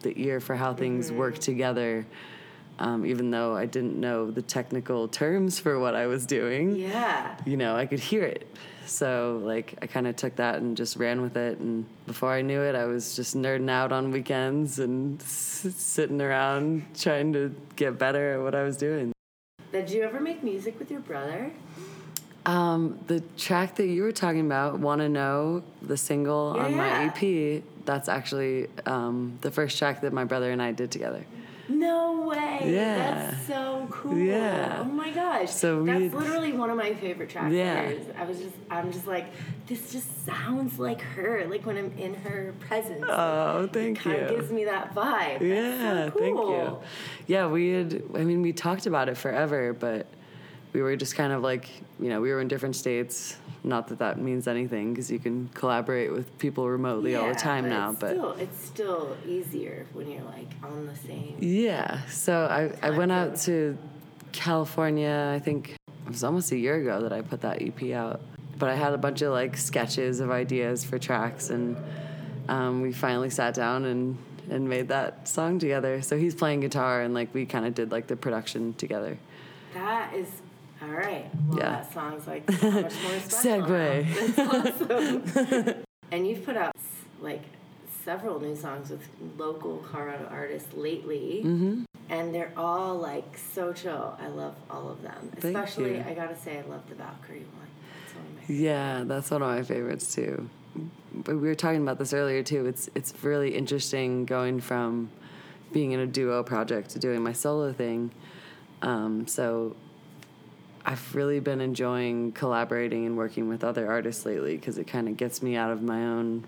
the 0.01 0.13
ear 0.21 0.41
for 0.41 0.55
how 0.55 0.75
things 0.75 1.09
mm-hmm. 1.09 1.19
work 1.19 1.39
together, 1.39 2.07
um, 2.79 3.05
even 3.07 3.31
though 3.31 3.55
I 3.55 3.67
didn't 3.67 3.99
know 4.01 4.31
the 4.31 4.43
technical 4.43 5.09
terms 5.09 5.59
for 5.59 5.79
what 5.79 5.95
I 5.95 6.07
was 6.07 6.27
doing. 6.27 6.77
yeah. 6.77 7.37
You 7.45 7.57
know, 7.57 7.77
I 7.77 7.87
could 7.87 8.01
hear 8.01 8.23
it. 8.25 8.47
So, 8.87 9.41
like, 9.43 9.79
I 9.81 9.87
kind 9.87 10.07
of 10.07 10.15
took 10.17 10.37
that 10.37 10.57
and 10.57 10.77
just 10.77 10.97
ran 10.97 11.23
with 11.23 11.37
it. 11.39 11.59
And 11.59 11.87
before 12.07 12.31
I 12.33 12.43
knew 12.43 12.61
it, 12.61 12.75
I 12.75 12.85
was 12.85 13.17
just 13.17 13.35
nerding 13.35 13.71
out 13.71 13.93
on 13.93 14.11
weekends 14.11 14.79
and 14.79 15.21
s- 15.23 15.67
sitting 15.77 16.21
around 16.21 16.85
trying 16.99 17.33
to 17.33 17.55
get 17.77 17.99
better 17.99 18.35
at 18.35 18.43
what 18.43 18.55
I 18.55 18.63
was 18.63 18.77
doing. 18.77 19.13
Did 19.73 19.89
you 19.91 20.03
ever 20.03 20.21
make 20.21 20.43
music 20.45 20.79
with 20.79 20.91
your 20.91 21.01
brother? 21.01 21.51
Um, 22.47 22.99
the 23.07 23.21
track 23.39 23.77
that 23.77 23.87
you 23.87 24.03
were 24.03 24.13
talking 24.13 24.43
about, 24.45 24.79
"Wanna 24.79 25.09
Know," 25.09 25.63
the 25.81 25.97
single 25.97 26.55
on 26.59 26.77
my 26.77 26.87
Yeah. 27.05 27.11
EP, 27.17 27.63
that's 27.87 28.09
actually 28.11 28.69
um, 28.85 29.39
the 29.41 29.51
first 29.51 29.79
track 29.79 30.03
that 30.03 30.13
my 30.13 30.25
brother 30.25 30.51
and 30.51 30.61
I 30.61 30.73
did 30.73 30.91
together. 30.91 31.25
No 31.69 32.27
way. 32.29 32.61
Yeah. 32.65 32.97
That's 33.31 33.47
so 33.47 33.87
cool. 33.91 34.19
Yeah. 34.19 34.79
Oh 34.81 34.85
my 34.85 35.11
gosh. 35.11 35.51
So 35.51 35.83
we- 35.83 35.93
That's 36.09 36.15
literally 36.15 36.53
one 36.53 36.71
of 36.71 36.77
my 36.77 36.95
favorite 36.95 37.31
tracks. 37.31 37.53
Yeah. 37.55 37.93
I 38.19 38.25
was 38.25 38.39
just 38.39 38.55
I'm 38.71 38.93
just 38.93 39.07
like, 39.07 39.27
this 39.67 39.93
just 39.93 40.27
sounds 40.27 40.79
like 40.79 41.01
her. 41.01 41.47
Like 41.49 41.65
when 41.65 41.79
I'm 41.79 41.93
in 41.97 42.15
her 42.15 42.55
presence. 42.61 43.05
Oh, 43.09 43.67
thank 43.73 44.05
you. 44.05 44.13
kind 44.13 44.23
of 44.23 44.31
gives 44.31 44.51
me 44.53 44.65
that 44.67 44.95
vibe. 44.95 45.41
Yeah, 45.41 46.07
so 46.07 46.19
thank 46.19 46.39
you. 46.39 46.79
Yeah, 47.27 47.47
we 47.47 47.71
had. 47.71 48.03
I 48.15 48.25
mean, 48.25 48.43
we 48.43 48.53
talked 48.53 48.87
about 48.87 49.09
it 49.09 49.17
forever, 49.17 49.73
but 49.73 50.07
we 50.73 50.83
were 50.83 50.97
just 50.97 51.15
kind 51.15 51.33
of 51.33 51.43
like, 51.43 51.69
you 51.99 52.09
know, 52.11 52.21
we 52.21 52.31
were 52.31 52.41
in 52.41 52.49
different 52.49 52.77
states. 52.77 53.37
Not 53.67 53.89
that 53.89 53.99
that 54.01 54.21
means 54.21 54.47
anything 54.47 54.93
because 54.93 55.11
you 55.11 55.19
can 55.19 55.49
collaborate 55.55 56.13
with 56.13 56.39
people 56.39 56.69
remotely 56.69 57.17
all 57.17 57.29
the 57.29 57.35
time 57.35 57.67
now. 57.69 57.93
it's 57.93 58.01
But 58.01 58.11
still, 58.11 58.33
it's 58.33 58.65
still 58.65 59.17
easier 59.27 59.87
when 59.95 60.11
you're 60.11 60.23
like 60.25 60.51
on 60.63 60.87
the 60.87 60.95
same. 60.95 61.37
yeah, 61.41 62.05
so 62.09 62.45
I, 62.45 62.87
I 62.87 62.91
went 62.91 63.11
out 63.11 63.37
to 63.43 63.79
California, 64.33 65.33
I 65.35 65.39
think 65.39 65.71
it 65.71 66.09
was 66.09 66.23
almost 66.23 66.53
a 66.53 66.59
year 66.59 66.77
ago 66.77 67.01
that 67.03 67.13
I 67.13 67.23
put 67.23 67.41
that 67.41 67.63
EP 67.63 67.93
out. 67.93 68.21
But 68.59 68.69
I 68.69 68.75
had 68.75 68.93
a 68.93 68.99
bunch 68.99 69.23
of 69.23 69.33
like 69.33 69.57
sketches 69.57 70.21
of 70.21 70.31
ideas 70.31 70.85
for 70.85 70.99
tracks, 70.99 71.49
and 71.51 71.77
um, 72.49 72.83
we 72.83 72.93
finally 72.93 73.31
sat 73.31 73.55
down 73.55 73.85
and, 73.87 74.19
and 74.51 74.69
made 74.69 74.89
that 74.89 75.27
song 75.27 75.59
together. 75.59 76.03
So 76.03 76.17
he's 76.19 76.35
playing 76.35 76.61
guitar, 76.61 77.01
and 77.01 77.15
like 77.15 77.33
we 77.33 77.47
kind 77.47 77.65
of 77.65 77.75
did 77.75 77.91
like 77.91 78.07
the 78.09 78.17
production 78.17 78.75
together. 78.75 79.17
That 79.73 80.15
is 80.15 80.29
all 80.85 80.91
right. 80.97 81.27
Well, 81.49 81.59
Yeah. 81.59 81.71
that 81.71 81.93
sounds 81.93 82.27
like 82.27 82.51
so 82.51 82.71
much 82.71 82.95
more 83.03 83.19
special. 83.29 83.63
Segue. 83.63 84.39
Awesome. 85.65 85.75
and 86.13 86.27
you've 86.27 86.45
put 86.45 86.57
out 86.57 86.73
like 87.21 87.43
several 88.05 88.39
new 88.41 88.55
songs 88.55 88.91
with 88.91 89.03
local 89.39 89.79
Colorado 89.79 90.27
artists 90.31 90.73
lately. 90.75 91.43
Mm-hmm. 91.45 91.85
And 92.11 92.35
they're 92.35 92.53
all 92.57 92.97
like 92.99 93.39
so 93.55 93.73
chill. 93.73 94.17
I 94.21 94.29
love 94.29 94.55
all 94.71 94.91
of 94.91 95.03
them. 95.03 95.31
Thank 95.37 95.57
Especially, 95.57 95.97
you. 95.97 96.05
I 96.07 96.13
gotta 96.15 96.37
say, 96.37 96.59
I 96.59 96.63
love 96.69 96.83
the 96.89 96.95
Valkyrie 96.97 97.39
one. 97.57 97.69
That's 98.05 98.15
one 98.49 98.57
Yeah, 98.57 99.05
that's 99.07 99.31
one 99.31 99.43
of 99.43 99.49
my 99.49 99.63
favorites 99.63 100.15
too. 100.15 100.49
But 101.15 101.37
we 101.37 101.49
were 101.49 101.55
talking 101.55 101.81
about 101.83 101.99
this 101.99 102.13
earlier 102.13 102.43
too. 102.43 102.67
It's 102.67 102.91
it's 102.95 103.15
really 103.23 103.55
interesting 103.57 104.27
going 104.27 104.61
from 104.61 105.11
being 105.73 105.93
in 105.93 106.01
a 106.01 106.07
duo 106.07 106.43
project 106.43 106.91
to 106.91 106.99
doing 106.99 107.23
my 107.23 107.33
solo 107.33 107.73
thing. 107.73 108.11
Um, 108.83 109.27
so 109.27 109.77
I've 110.87 111.15
really 111.15 111.41
been 111.41 111.61
enjoying 111.61 112.33
collaborating 112.33 113.07
and 113.07 113.17
working 113.17 113.49
with 113.49 113.65
other 113.65 113.91
artists 113.91 114.27
lately 114.27 114.57
because 114.57 114.77
it 114.77 114.87
kind 114.87 115.09
of 115.09 115.17
gets 115.17 115.43
me 115.43 115.57
out 115.57 115.71
of 115.71 115.83
my 115.83 116.05
own 116.05 116.45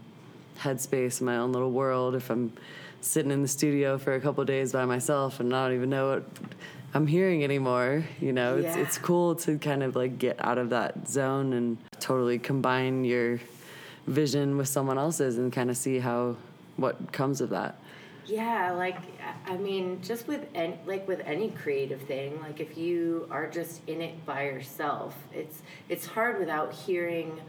headspace, 0.59 1.21
my 1.21 1.37
own 1.39 1.53
little 1.53 1.71
world. 1.71 2.15
If 2.15 2.29
I'm 2.31 2.53
sitting 3.01 3.31
in 3.31 3.43
the 3.43 3.49
studio 3.49 3.97
for 3.99 4.15
a 4.15 4.21
couple 4.21 4.45
days 4.45 4.73
by 4.73 4.85
myself 4.85 5.41
and 5.41 5.49
not 5.49 5.73
even 5.73 5.89
know 5.89 6.11
what 6.11 6.25
I'm 6.93 7.07
hearing 7.07 7.45
anymore, 7.45 8.05
you 8.21 8.33
know, 8.33 8.59
it's 8.59 8.77
it's 8.77 8.99
cool 8.99 9.35
to 9.37 9.59
kind 9.59 9.83
of 9.83 9.97
like 9.97 10.19
get 10.19 10.45
out 10.45 10.59
of 10.59 10.71
that 10.71 11.09
zone 11.09 11.53
and 11.55 11.79
totally 11.99 12.39
combine 12.39 13.05
your 13.05 13.41
vision 14.07 14.57
with 14.57 14.69
someone 14.69 14.99
else's 14.99 15.39
and 15.39 15.53
kind 15.53 15.71
of 15.71 15.77
see 15.77 15.99
how 15.99 16.37
what 16.77 17.13
comes 17.13 17.41
of 17.41 17.51
that. 17.51 17.79
Yeah, 18.27 18.73
like 18.73 18.97
I- 19.47 19.57
mean, 19.57 20.01
just 20.03 20.27
with 20.29 20.47
any 20.55 20.79
like 20.87 21.07
with 21.09 21.21
any 21.25 21.51
creative 21.51 22.03
thing, 22.03 22.41
like 22.41 22.61
if 22.61 22.77
you 22.77 23.27
are 23.31 23.47
just 23.49 23.81
in 23.89 24.01
it 24.01 24.25
by 24.27 24.45
yourself, 24.45 25.15
it's 25.33 25.63
it's 25.89 26.07
hard 26.07 26.39
without 26.39 26.73
hearing, 26.73 27.41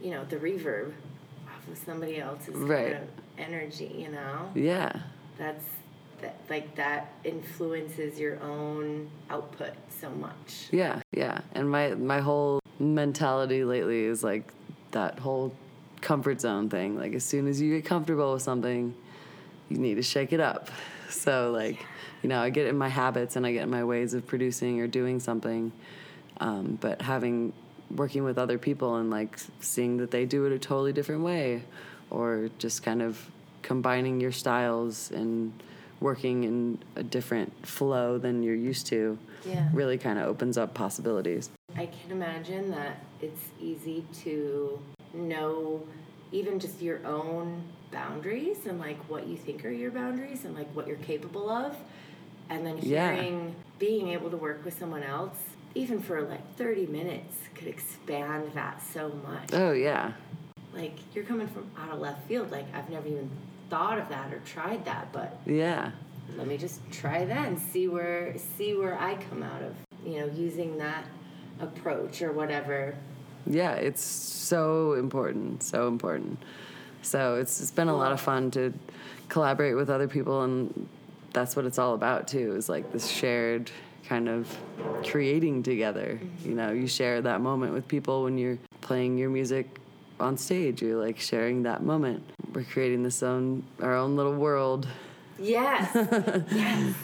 you 0.00 0.10
know, 0.12 0.24
the 0.24 0.36
reverb 0.36 0.92
off 1.46 1.68
of 1.70 1.78
somebody 1.78 2.18
else's 2.18 2.54
Right. 2.56 2.92
kind 2.92 3.04
of 3.04 3.08
energy. 3.38 3.94
You 3.98 4.08
know, 4.10 4.48
Yeah. 4.54 4.92
that's 5.36 5.64
that 6.22 6.36
like 6.50 6.74
that 6.76 7.12
influences 7.24 8.18
your 8.18 8.42
own 8.42 9.10
output 9.30 9.72
so 10.00 10.10
much. 10.10 10.68
Yeah, 10.72 11.00
yeah. 11.12 11.40
And 11.52 11.70
my 11.70 11.94
my 11.94 12.20
whole 12.20 12.60
mentality 12.80 13.64
lately 13.64 14.04
is 14.04 14.24
like 14.24 14.52
that 14.92 15.18
whole 15.18 15.52
comfort 16.00 16.40
zone 16.40 16.68
thing. 16.70 16.96
Like 16.96 17.12
as 17.12 17.24
soon 17.24 17.46
as 17.46 17.60
you 17.60 17.74
get 17.76 17.84
comfortable 17.84 18.32
with 18.32 18.42
something, 18.42 18.94
you 19.68 19.78
need 19.78 19.94
to 19.96 20.02
shake 20.02 20.32
it 20.32 20.40
up. 20.40 20.70
So 21.10 21.50
like, 21.52 21.84
you 22.22 22.28
know, 22.28 22.40
I 22.40 22.50
get 22.50 22.66
in 22.66 22.76
my 22.76 22.88
habits 22.88 23.36
and 23.36 23.46
I 23.46 23.52
get 23.52 23.62
in 23.62 23.70
my 23.70 23.84
ways 23.84 24.14
of 24.14 24.26
producing 24.26 24.80
or 24.80 24.86
doing 24.86 25.20
something. 25.20 25.72
Um, 26.40 26.78
but 26.80 27.02
having 27.02 27.52
working 27.90 28.24
with 28.24 28.38
other 28.38 28.58
people 28.58 28.96
and 28.96 29.10
like 29.10 29.38
seeing 29.60 29.96
that 29.98 30.10
they 30.10 30.26
do 30.26 30.44
it 30.44 30.52
a 30.52 30.58
totally 30.58 30.92
different 30.92 31.22
way, 31.22 31.62
or 32.10 32.50
just 32.58 32.82
kind 32.82 33.02
of 33.02 33.30
combining 33.62 34.20
your 34.20 34.32
styles 34.32 35.10
and 35.10 35.52
working 36.00 36.44
in 36.44 36.78
a 36.96 37.02
different 37.02 37.66
flow 37.66 38.18
than 38.18 38.42
you're 38.42 38.54
used 38.54 38.86
to 38.86 39.18
Yeah. 39.44 39.68
really 39.72 39.98
kind 39.98 40.18
of 40.18 40.26
opens 40.26 40.56
up 40.56 40.74
possibilities. 40.74 41.50
I 41.76 41.86
can 41.86 42.10
imagine 42.12 42.70
that 42.70 43.02
it's 43.20 43.42
easy 43.60 44.04
to 44.24 44.78
know 45.12 45.82
even 46.32 46.58
just 46.60 46.80
your 46.82 47.04
own 47.06 47.62
boundaries 47.90 48.66
and 48.66 48.78
like 48.78 48.98
what 49.08 49.26
you 49.26 49.36
think 49.36 49.64
are 49.64 49.70
your 49.70 49.90
boundaries 49.90 50.44
and 50.44 50.54
like 50.54 50.68
what 50.74 50.86
you're 50.86 50.96
capable 50.98 51.48
of. 51.50 51.74
And 52.50 52.66
then 52.66 52.78
Yeah. 52.82 53.12
hearing, 53.14 53.54
being 53.78 54.08
able 54.08 54.30
to 54.30 54.36
work 54.36 54.64
with 54.64 54.78
someone 54.78 55.02
else, 55.02 55.36
even 55.74 56.00
for 56.00 56.22
like 56.22 56.56
30 56.56 56.86
minutes, 56.86 57.36
could 57.54 57.68
expand 57.68 58.52
that 58.54 58.82
so 58.82 59.10
much. 59.26 59.52
Oh 59.52 59.72
yeah, 59.72 60.12
Like 60.74 60.94
you're 61.14 61.24
coming 61.24 61.48
from 61.48 61.70
out 61.78 61.92
of 61.92 62.00
left 62.00 62.26
field. 62.28 62.50
Like 62.50 62.66
I've 62.74 62.88
never 62.90 63.06
even 63.08 63.30
thought 63.70 63.98
of 63.98 64.08
that 64.08 64.32
or 64.32 64.38
tried 64.40 64.84
that, 64.86 65.12
but 65.12 65.38
yeah, 65.46 65.90
let 66.36 66.46
me 66.46 66.56
just 66.56 66.80
try 66.90 67.24
that 67.24 67.48
and 67.48 67.58
see 67.58 67.88
where 67.88 68.36
see 68.56 68.74
where 68.74 68.98
I 68.98 69.16
come 69.30 69.42
out 69.42 69.62
of. 69.62 69.74
You 70.04 70.20
know, 70.20 70.26
using 70.26 70.78
that 70.78 71.04
approach 71.60 72.22
or 72.22 72.32
whatever. 72.32 72.94
Yeah. 73.48 73.72
It's 73.72 74.02
so 74.02 74.94
important, 74.94 75.62
so 75.62 75.88
important. 75.88 76.38
So 77.02 77.36
it's 77.36 77.60
it's 77.60 77.70
been 77.70 77.88
a 77.88 77.96
lot 77.96 78.12
of 78.12 78.20
fun 78.20 78.50
to 78.52 78.72
collaborate 79.28 79.76
with 79.76 79.90
other 79.90 80.08
people, 80.08 80.42
and 80.42 80.88
that's 81.32 81.56
what 81.56 81.64
it's 81.64 81.78
all 81.78 81.94
about 81.94 82.28
too. 82.28 82.54
Is 82.54 82.68
like 82.68 82.92
this 82.92 83.08
shared 83.08 83.70
kind 84.08 84.28
of 84.28 84.48
creating 85.04 85.62
together. 85.62 86.18
You 86.44 86.54
know, 86.54 86.72
you 86.72 86.86
share 86.86 87.20
that 87.22 87.40
moment 87.40 87.72
with 87.72 87.86
people 87.86 88.24
when 88.24 88.38
you're 88.38 88.58
playing 88.80 89.18
your 89.18 89.30
music 89.30 89.78
on 90.18 90.36
stage. 90.36 90.82
You're 90.82 91.02
like 91.02 91.18
sharing 91.18 91.62
that 91.64 91.82
moment. 91.82 92.22
We're 92.52 92.64
creating 92.64 93.02
this 93.02 93.22
own 93.22 93.64
our 93.80 93.94
own 93.94 94.16
little 94.16 94.34
world. 94.34 94.88
Yes. 95.38 95.90
yes. 96.50 96.94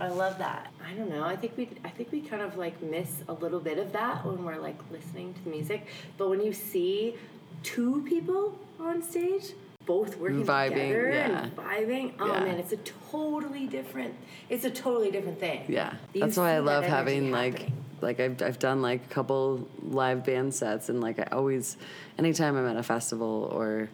I 0.00 0.08
love 0.08 0.38
that. 0.38 0.73
I 0.86 0.92
don't 0.94 1.08
know. 1.10 1.24
I 1.24 1.36
think 1.36 1.56
we 1.56 1.68
I 1.84 1.88
think 1.88 2.12
we 2.12 2.20
kind 2.20 2.42
of 2.42 2.56
like 2.56 2.80
miss 2.82 3.22
a 3.28 3.32
little 3.32 3.60
bit 3.60 3.78
of 3.78 3.92
that 3.92 4.24
when 4.24 4.44
we're 4.44 4.58
like 4.58 4.78
listening 4.90 5.34
to 5.34 5.44
the 5.44 5.50
music. 5.50 5.86
But 6.18 6.28
when 6.30 6.40
you 6.40 6.52
see 6.52 7.16
two 7.62 8.02
people 8.08 8.58
on 8.78 9.02
stage, 9.02 9.52
both 9.86 10.16
working 10.18 10.44
Vibing, 10.44 10.68
together 10.70 11.10
yeah. 11.12 11.42
and 11.44 11.56
vibing, 11.56 12.12
oh 12.20 12.26
Yeah. 12.32 12.44
man, 12.44 12.58
it's 12.58 12.72
a 12.72 12.76
totally 12.78 13.66
different. 13.66 14.14
It's 14.48 14.64
a 14.64 14.70
totally 14.70 15.10
different 15.10 15.38
thing. 15.40 15.64
Yeah, 15.68 15.94
You 16.12 16.20
that's 16.20 16.36
why 16.36 16.54
I 16.54 16.58
love 16.60 16.84
having 16.84 17.30
like 17.30 17.68
like 18.00 18.20
I've 18.20 18.40
I've 18.42 18.58
done 18.58 18.82
like 18.82 19.04
a 19.04 19.08
couple 19.08 19.66
live 19.82 20.24
band 20.24 20.54
sets 20.54 20.88
and 20.88 21.00
like 21.00 21.18
I 21.18 21.28
always 21.32 21.76
anytime 22.18 22.56
I'm 22.56 22.66
at 22.66 22.76
a 22.76 22.82
festival 22.82 23.48
or 23.52 23.88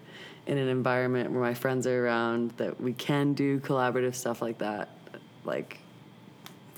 in 0.46 0.58
an 0.58 0.68
environment 0.68 1.30
where 1.30 1.40
my 1.40 1.54
friends 1.54 1.86
are 1.86 2.06
around 2.06 2.52
that 2.56 2.80
we 2.80 2.92
can 2.92 3.34
do 3.34 3.60
collaborative 3.60 4.14
stuff 4.14 4.40
like 4.42 4.58
that, 4.58 4.88
like 5.44 5.79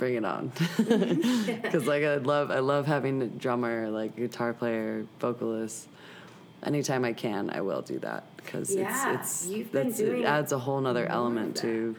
bring 0.03 0.17
it 0.17 0.25
on. 0.25 0.51
Because 1.63 1.87
like 1.87 2.03
I 2.03 2.17
love 2.17 2.51
I 2.51 2.59
love 2.59 2.87
having 2.87 3.23
a 3.23 3.29
drummer, 3.29 3.89
like 3.89 4.17
guitar 4.17 4.53
player, 4.53 5.07
vocalist. 5.21 5.89
Anytime 6.65 7.05
I 7.05 7.13
can, 7.13 7.51
I 7.51 7.61
will 7.61 7.83
do 7.83 8.01
that 8.01 8.25
because 8.37 8.75
Yeah, 8.75 9.15
it's 9.15 9.49
it's 9.49 9.71
that's, 9.71 10.01
it 10.01 10.25
adds 10.25 10.51
a 10.51 10.59
whole 10.59 10.81
nother 10.81 11.07
element 11.07 11.57
to 11.59 11.95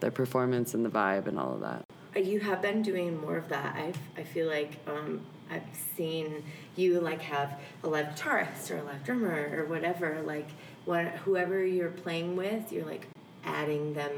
the 0.00 0.10
performance 0.10 0.72
and 0.72 0.84
the 0.86 0.90
vibe 0.90 1.26
and 1.26 1.38
all 1.38 1.52
of 1.52 1.60
that. 1.60 1.84
Uh, 2.16 2.20
You 2.20 2.40
have 2.40 2.62
been 2.62 2.80
doing 2.80 3.20
more 3.20 3.36
of 3.36 3.48
that. 3.50 3.74
I 3.76 3.92
I 4.20 4.22
feel 4.22 4.48
like 4.48 4.72
um, 4.86 5.20
I've 5.50 5.68
seen 5.96 6.42
you 6.76 7.00
like 7.00 7.20
have 7.20 7.50
a 7.84 7.88
live 7.88 8.08
guitarist 8.14 8.70
or 8.70 8.78
a 8.78 8.84
live 8.84 9.04
drummer 9.04 9.38
or 9.56 9.66
whatever. 9.66 10.22
Like 10.34 10.48
when 10.86 11.06
whoever 11.24 11.62
you're 11.62 11.96
playing 12.04 12.36
with, 12.36 12.72
you're 12.72 12.86
like 12.94 13.06
adding 13.44 13.92
them 13.92 14.14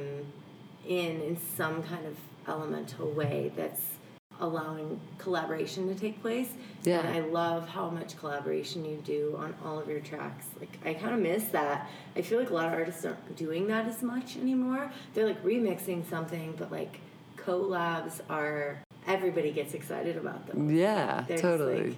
in 0.86 1.20
in 1.28 1.36
some 1.56 1.82
kind 1.82 2.06
of 2.06 2.16
elemental 2.50 3.10
way 3.12 3.52
that's 3.56 3.82
allowing 4.40 4.98
collaboration 5.18 5.86
to 5.88 5.94
take 6.00 6.20
place. 6.22 6.48
Yeah. 6.82 7.00
And 7.00 7.08
I 7.08 7.20
love 7.20 7.68
how 7.68 7.90
much 7.90 8.18
collaboration 8.18 8.84
you 8.84 8.96
do 9.04 9.34
on 9.38 9.54
all 9.64 9.78
of 9.78 9.88
your 9.88 10.00
tracks. 10.00 10.46
Like 10.58 10.78
I 10.84 10.94
kind 10.94 11.14
of 11.14 11.20
miss 11.20 11.44
that. 11.48 11.88
I 12.16 12.22
feel 12.22 12.38
like 12.38 12.50
a 12.50 12.54
lot 12.54 12.66
of 12.66 12.72
artists 12.72 13.04
aren't 13.04 13.36
doing 13.36 13.66
that 13.68 13.86
as 13.86 14.02
much 14.02 14.36
anymore. 14.36 14.90
They're 15.14 15.26
like 15.26 15.42
remixing 15.44 16.08
something, 16.08 16.54
but 16.58 16.72
like 16.72 17.00
collabs 17.36 18.20
are 18.30 18.78
everybody 19.06 19.50
gets 19.52 19.74
excited 19.74 20.16
about 20.16 20.46
them. 20.46 20.74
Yeah, 20.74 21.24
They're 21.28 21.38
totally. 21.38 21.88
like, 21.90 21.96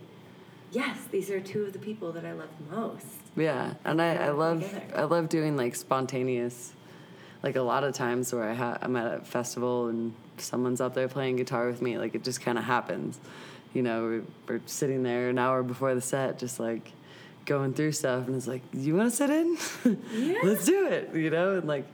yes, 0.73 0.99
these 1.11 1.31
are 1.31 1.41
two 1.41 1.65
of 1.65 1.73
the 1.73 1.79
people 1.79 2.13
that 2.13 2.25
I 2.25 2.33
love 2.33 2.49
the 2.69 2.77
most. 2.77 3.07
Yeah, 3.37 3.75
and 3.85 4.01
I, 4.03 4.15
I 4.17 4.31
love 4.31 4.63
together. 4.63 4.85
I 4.97 5.03
love 5.05 5.29
doing 5.29 5.57
like 5.57 5.75
spontaneous, 5.75 6.73
like 7.43 7.57
a 7.57 7.63
lot 7.63 7.85
of 7.85 7.95
times 7.95 8.33
where 8.33 8.45
I 8.45 8.55
ha- 8.55 8.79
I'm 8.83 8.97
at 8.97 9.15
a 9.15 9.25
festival 9.25 9.89
and 9.89 10.15
someone's 10.39 10.81
up 10.81 10.95
there 10.95 11.09
playing 11.09 11.37
guitar 11.37 11.67
with 11.67 11.83
me, 11.83 11.99
like 11.99 12.15
it 12.15 12.25
just 12.25 12.41
kind 12.41 12.59
of 12.59 12.65
happens. 12.65 13.19
You 13.75 13.83
know, 13.83 14.03
we're, 14.03 14.23
we're 14.57 14.61
sitting 14.67 15.03
there 15.03 15.31
an 15.31 15.39
hour 15.39 15.63
before 15.63 15.95
the 15.95 16.01
set, 16.01 16.39
just 16.39 16.61
like 16.61 16.93
going 17.47 17.73
through 17.75 17.93
stuff, 17.93 18.27
and 18.27 18.37
it's 18.37 18.47
like, 18.47 18.63
you 18.73 18.95
want 18.97 19.11
to 19.11 19.17
sit 19.17 19.31
in? 19.31 19.57
Yeah. 20.13 20.39
Let's 20.43 20.65
do 20.65 20.87
it. 20.87 21.15
You 21.15 21.31
know, 21.31 21.57
and 21.57 21.67
like 21.67 21.87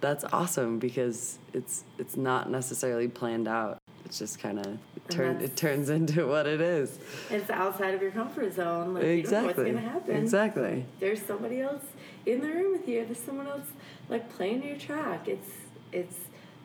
that's 0.00 0.24
awesome 0.32 0.78
because 0.78 1.38
it's 1.52 1.84
it's 1.98 2.16
not 2.16 2.50
necessarily 2.50 3.08
planned 3.08 3.48
out. 3.48 3.78
it's 4.04 4.18
just 4.18 4.38
kind 4.38 4.58
of 4.58 4.78
turn 5.08 5.40
it 5.40 5.56
turns 5.56 5.88
into 5.98 6.26
what 6.26 6.46
it 6.46 6.60
is. 6.60 6.98
It's 7.30 7.50
outside 7.50 7.94
of 7.94 8.02
your 8.02 8.10
comfort 8.12 8.54
zone. 8.54 8.94
Like, 8.94 9.02
You 9.04 9.08
don't 9.22 9.32
know 9.32 9.48
exactly. 9.48 9.64
what's 9.64 9.74
gonna 9.74 9.88
happen. 9.92 10.16
Exactly. 10.16 10.84
There's 11.00 11.22
somebody 11.22 11.60
else 11.62 11.84
in 12.26 12.40
the 12.40 12.48
room 12.48 12.72
with 12.72 12.88
you. 12.88 13.04
There's 13.04 13.18
someone 13.18 13.46
else 13.48 13.66
like 14.08 14.30
playing 14.36 14.62
your 14.62 14.76
track. 14.76 15.26
It's 15.28 15.50
it's 15.92 16.16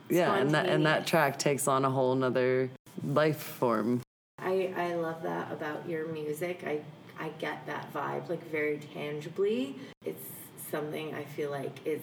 Yeah, 0.09 0.35
and 0.35 0.51
that 0.51 0.65
and 0.67 0.85
that 0.85 1.05
track 1.07 1.37
takes 1.39 1.67
on 1.67 1.85
a 1.85 1.89
whole 1.89 2.15
nother 2.15 2.69
life 3.03 3.37
form. 3.41 4.01
I 4.39 4.73
I 4.75 4.95
love 4.95 5.21
that 5.23 5.51
about 5.51 5.87
your 5.87 6.07
music. 6.07 6.63
I 6.65 6.81
I 7.19 7.29
get 7.39 7.65
that 7.67 7.93
vibe 7.93 8.29
like 8.29 8.43
very 8.51 8.79
tangibly. 8.93 9.75
It's 10.05 10.23
something 10.71 11.13
I 11.13 11.23
feel 11.23 11.51
like 11.51 11.85
is 11.85 12.01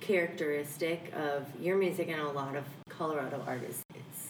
characteristic 0.00 1.12
of 1.16 1.46
your 1.60 1.76
music 1.78 2.08
and 2.08 2.20
a 2.20 2.28
lot 2.30 2.54
of 2.54 2.64
Colorado 2.88 3.42
artists. 3.46 3.82
It's 3.94 4.28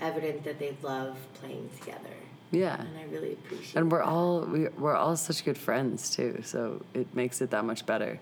evident 0.00 0.42
that 0.44 0.58
they 0.58 0.76
love 0.82 1.16
playing 1.34 1.68
together, 1.78 2.14
Yeah. 2.50 2.80
and 2.80 2.98
I 2.98 3.04
really 3.04 3.32
appreciate. 3.34 3.76
And 3.76 3.90
we're 3.92 3.98
that. 3.98 4.08
all 4.08 4.40
we, 4.46 4.68
we're 4.78 4.96
all 4.96 5.16
such 5.16 5.44
good 5.44 5.58
friends 5.58 6.10
too, 6.10 6.40
so 6.44 6.82
it 6.94 7.14
makes 7.14 7.40
it 7.40 7.50
that 7.50 7.64
much 7.64 7.84
better. 7.86 8.18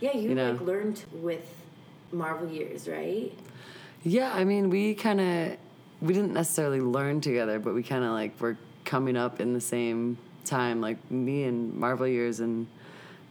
yeah. 0.00 0.14
You, 0.16 0.28
you 0.28 0.34
know. 0.34 0.52
like 0.52 0.60
learned 0.60 1.04
with 1.12 1.46
Marvel 2.12 2.48
Years, 2.48 2.88
right? 2.88 3.32
Yeah, 4.02 4.32
I 4.32 4.44
mean, 4.44 4.70
we 4.70 4.94
kind 4.94 5.20
of 5.20 5.56
we 6.00 6.12
didn't 6.14 6.32
necessarily 6.34 6.80
learn 6.80 7.20
together, 7.20 7.58
but 7.58 7.74
we 7.74 7.82
kind 7.82 8.04
of 8.04 8.10
like 8.12 8.38
were 8.40 8.56
coming 8.84 9.16
up 9.16 9.40
in 9.40 9.52
the 9.54 9.60
same 9.60 10.18
time. 10.44 10.80
Like 10.80 11.10
me 11.10 11.44
and 11.44 11.74
Marvel 11.74 12.06
Years 12.06 12.40
and 12.40 12.66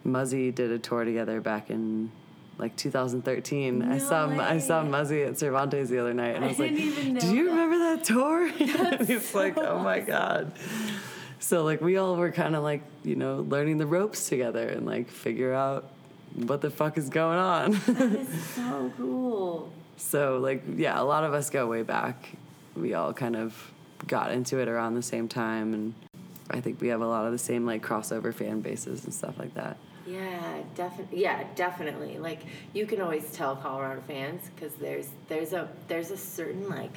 Muzzy 0.03 0.51
did 0.51 0.71
a 0.71 0.79
tour 0.79 1.05
together 1.05 1.39
back 1.41 1.69
in 1.69 2.11
like 2.57 2.75
2013. 2.75 3.81
I 3.81 3.85
No 3.85 3.97
saw 3.99 4.27
I 4.29 4.57
saw. 4.59 4.83
Muzzy 4.83 5.23
at 5.23 5.37
Cervantes 5.39 5.89
the 5.89 5.99
other 5.99 6.13
night, 6.13 6.35
and 6.35 6.43
I 6.43 6.47
I 6.47 6.49
was 6.49 6.59
like, 6.59 6.71
didn't 6.75 6.85
even 6.87 7.13
"Do 7.15 7.35
you 7.35 7.45
that." 7.45 7.51
remember 7.51 7.77
that 7.95 8.03
tour?" 8.03 8.47
and 8.97 9.07
he's 9.07 9.33
like, 9.35 9.57
"Oh 9.57 9.79
my 9.79 9.99
god." 10.01 10.51
So 11.39 11.63
like 11.63 11.81
we 11.81 11.97
all 11.97 12.15
were 12.15 12.31
kind 12.31 12.55
of 12.55 12.63
like 12.63 12.81
you 13.03 13.15
know 13.15 13.45
learning 13.47 13.77
the 13.77 13.85
ropes 13.85 14.27
together 14.29 14.67
and 14.67 14.85
like 14.85 15.09
figure 15.09 15.53
out 15.53 15.91
what 16.35 16.61
the 16.61 16.69
fuck 16.69 16.97
is 16.97 17.09
going 17.09 17.37
on. 17.37 17.71
That 17.71 18.11
is 18.13 18.43
so 18.55 18.91
cool. 18.97 19.71
So 19.97 20.37
like 20.39 20.63
yeah, 20.75 20.99
a 20.99 21.03
lot 21.03 21.23
of 21.23 21.33
us 21.33 21.49
go 21.49 21.67
way 21.67 21.83
back. 21.83 22.29
We 22.75 22.93
all 22.93 23.13
kind 23.13 23.35
of 23.35 23.71
got 24.07 24.31
into 24.31 24.59
it 24.59 24.67
around 24.67 24.95
the 24.95 25.01
same 25.01 25.27
time 25.27 25.73
and 25.73 25.93
I 26.49 26.59
think 26.61 26.79
we 26.81 26.89
have 26.89 27.01
a 27.01 27.07
lot 27.07 27.25
of 27.25 27.31
the 27.31 27.37
same 27.37 27.65
like 27.65 27.83
crossover 27.83 28.33
fan 28.33 28.61
bases 28.61 29.03
and 29.05 29.13
stuff 29.13 29.39
like 29.39 29.53
that. 29.55 29.77
Yeah, 30.05 30.61
definitely. 30.75 31.21
Yeah, 31.23 31.43
definitely. 31.55 32.17
Like 32.19 32.41
you 32.73 32.85
can 32.85 33.01
always 33.01 33.31
tell 33.31 33.55
Colorado 33.55 34.01
fans 34.07 34.41
because 34.53 34.73
there's 34.75 35.09
there's 35.27 35.53
a 35.53 35.67
there's 35.87 36.11
a 36.11 36.17
certain 36.17 36.69
like 36.69 36.91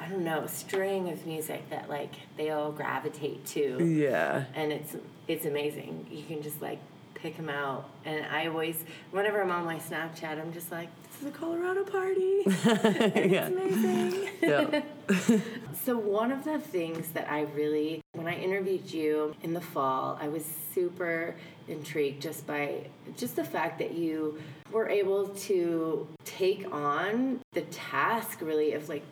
I 0.00 0.08
don't 0.08 0.24
know 0.24 0.46
string 0.46 1.08
of 1.10 1.24
music 1.26 1.70
that 1.70 1.88
like 1.88 2.12
they 2.36 2.50
all 2.50 2.72
gravitate 2.72 3.46
to, 3.46 3.78
Yeah. 3.82 4.44
and 4.54 4.72
it's 4.72 4.96
it's 5.28 5.46
amazing. 5.46 6.06
You 6.10 6.24
can 6.24 6.42
just 6.42 6.60
like 6.60 6.80
pick 7.22 7.36
them 7.36 7.48
out, 7.48 7.88
and 8.04 8.26
I 8.26 8.48
always 8.48 8.84
whenever 9.12 9.40
I'm 9.40 9.50
on 9.50 9.64
my 9.64 9.78
Snapchat, 9.78 10.40
I'm 10.40 10.52
just 10.52 10.72
like, 10.72 10.88
this 11.08 11.22
is 11.22 11.28
a 11.28 11.30
Colorado 11.30 11.84
party. 11.84 12.42
It's 12.46 13.48
amazing. 13.48 14.28
yeah. 14.42 14.82
So 15.84 15.98
one 15.98 16.30
of 16.30 16.44
the 16.44 16.60
things 16.60 17.08
that 17.08 17.28
I 17.28 17.42
really, 17.56 18.02
when 18.12 18.28
I 18.28 18.36
interviewed 18.36 18.88
you 18.92 19.34
in 19.42 19.52
the 19.52 19.60
fall, 19.60 20.16
I 20.20 20.28
was 20.28 20.44
super 20.72 21.34
intrigued 21.66 22.22
just 22.22 22.46
by 22.46 22.86
just 23.16 23.34
the 23.34 23.42
fact 23.42 23.80
that 23.80 23.92
you 23.92 24.40
were 24.70 24.88
able 24.88 25.28
to 25.28 26.06
take 26.24 26.72
on 26.72 27.40
the 27.52 27.62
task 27.62 28.40
really 28.42 28.74
of 28.74 28.88
like 28.88 29.02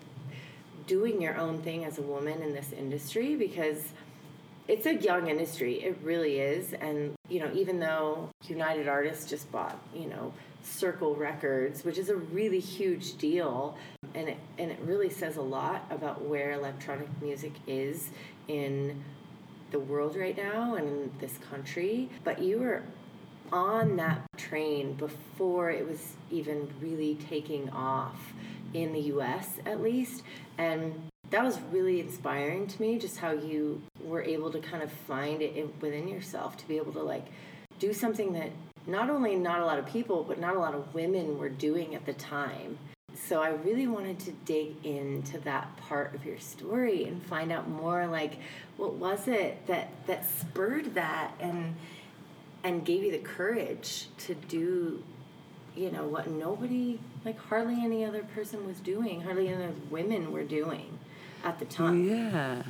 doing 0.86 1.20
your 1.20 1.36
own 1.36 1.60
thing 1.62 1.84
as 1.84 1.98
a 1.98 2.02
woman 2.02 2.40
in 2.40 2.52
this 2.52 2.72
industry 2.72 3.34
because 3.34 3.82
it's 4.70 4.86
a 4.86 4.94
young 4.94 5.26
industry 5.26 5.82
it 5.82 5.98
really 6.00 6.38
is 6.38 6.74
and 6.74 7.12
you 7.28 7.40
know 7.40 7.50
even 7.52 7.80
though 7.80 8.28
united 8.46 8.86
artists 8.86 9.28
just 9.28 9.50
bought 9.50 9.76
you 9.92 10.06
know 10.06 10.32
circle 10.62 11.16
records 11.16 11.84
which 11.84 11.98
is 11.98 12.08
a 12.08 12.14
really 12.14 12.60
huge 12.60 13.18
deal 13.18 13.76
and 14.14 14.28
it 14.28 14.36
and 14.58 14.70
it 14.70 14.78
really 14.84 15.10
says 15.10 15.36
a 15.38 15.42
lot 15.42 15.84
about 15.90 16.22
where 16.22 16.52
electronic 16.52 17.08
music 17.20 17.52
is 17.66 18.10
in 18.46 19.02
the 19.72 19.78
world 19.78 20.14
right 20.14 20.36
now 20.36 20.76
and 20.76 20.86
in 20.86 21.10
this 21.18 21.36
country 21.50 22.08
but 22.22 22.40
you 22.40 22.60
were 22.60 22.80
on 23.52 23.96
that 23.96 24.22
train 24.36 24.92
before 24.92 25.72
it 25.72 25.84
was 25.84 26.12
even 26.30 26.72
really 26.80 27.18
taking 27.28 27.68
off 27.70 28.32
in 28.72 28.92
the 28.92 29.00
US 29.00 29.48
at 29.66 29.82
least 29.82 30.22
and 30.58 31.10
that 31.30 31.44
was 31.44 31.60
really 31.70 32.00
inspiring 32.00 32.66
to 32.66 32.82
me 32.82 32.98
just 32.98 33.18
how 33.18 33.30
you 33.30 33.80
were 34.02 34.22
able 34.22 34.50
to 34.50 34.58
kind 34.58 34.82
of 34.82 34.90
find 34.90 35.40
it 35.42 35.74
within 35.80 36.08
yourself 36.08 36.56
to 36.56 36.68
be 36.68 36.76
able 36.76 36.92
to 36.92 37.02
like 37.02 37.26
do 37.78 37.92
something 37.92 38.32
that 38.32 38.50
not 38.86 39.10
only 39.10 39.36
not 39.36 39.60
a 39.60 39.64
lot 39.64 39.78
of 39.78 39.86
people 39.86 40.24
but 40.24 40.38
not 40.38 40.56
a 40.56 40.58
lot 40.58 40.74
of 40.74 40.92
women 40.94 41.38
were 41.38 41.48
doing 41.48 41.94
at 41.94 42.04
the 42.04 42.12
time. 42.14 42.78
So 43.14 43.42
i 43.42 43.50
really 43.50 43.86
wanted 43.86 44.18
to 44.20 44.32
dig 44.44 44.74
into 44.84 45.38
that 45.40 45.76
part 45.76 46.14
of 46.14 46.24
your 46.24 46.38
story 46.38 47.04
and 47.04 47.22
find 47.22 47.52
out 47.52 47.68
more 47.68 48.06
like 48.06 48.38
what 48.76 48.94
was 48.94 49.28
it 49.28 49.66
that 49.66 49.90
that 50.06 50.28
spurred 50.38 50.94
that 50.94 51.32
and 51.38 51.76
and 52.64 52.84
gave 52.84 53.04
you 53.04 53.12
the 53.12 53.18
courage 53.18 54.06
to 54.18 54.34
do 54.34 55.02
you 55.76 55.90
know 55.90 56.06
what 56.06 56.28
nobody 56.28 56.98
like 57.24 57.38
hardly 57.38 57.84
any 57.84 58.04
other 58.04 58.22
person 58.34 58.66
was 58.66 58.78
doing 58.80 59.20
hardly 59.20 59.48
any 59.48 59.56
other 59.56 59.74
women 59.90 60.32
were 60.32 60.44
doing 60.44 60.98
at 61.44 61.58
the 61.58 61.64
time. 61.64 62.06
Yeah. 62.08 62.62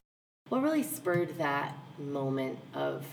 what 0.49 0.63
really 0.63 0.83
spurred 0.83 1.37
that 1.39 1.75
moment 1.99 2.59
of 2.75 3.05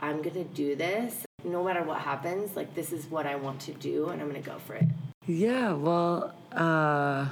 i'm 0.00 0.22
gonna 0.22 0.44
do 0.44 0.74
this 0.76 1.24
no 1.44 1.62
matter 1.64 1.82
what 1.82 1.98
happens 1.98 2.54
like 2.56 2.74
this 2.74 2.92
is 2.92 3.06
what 3.10 3.26
i 3.26 3.34
want 3.36 3.60
to 3.60 3.72
do 3.72 4.08
and 4.08 4.20
i'm 4.22 4.28
gonna 4.28 4.40
go 4.40 4.58
for 4.66 4.74
it 4.74 4.84
Yeah, 5.26 5.74
well, 5.74 6.34
uh, 6.52 7.28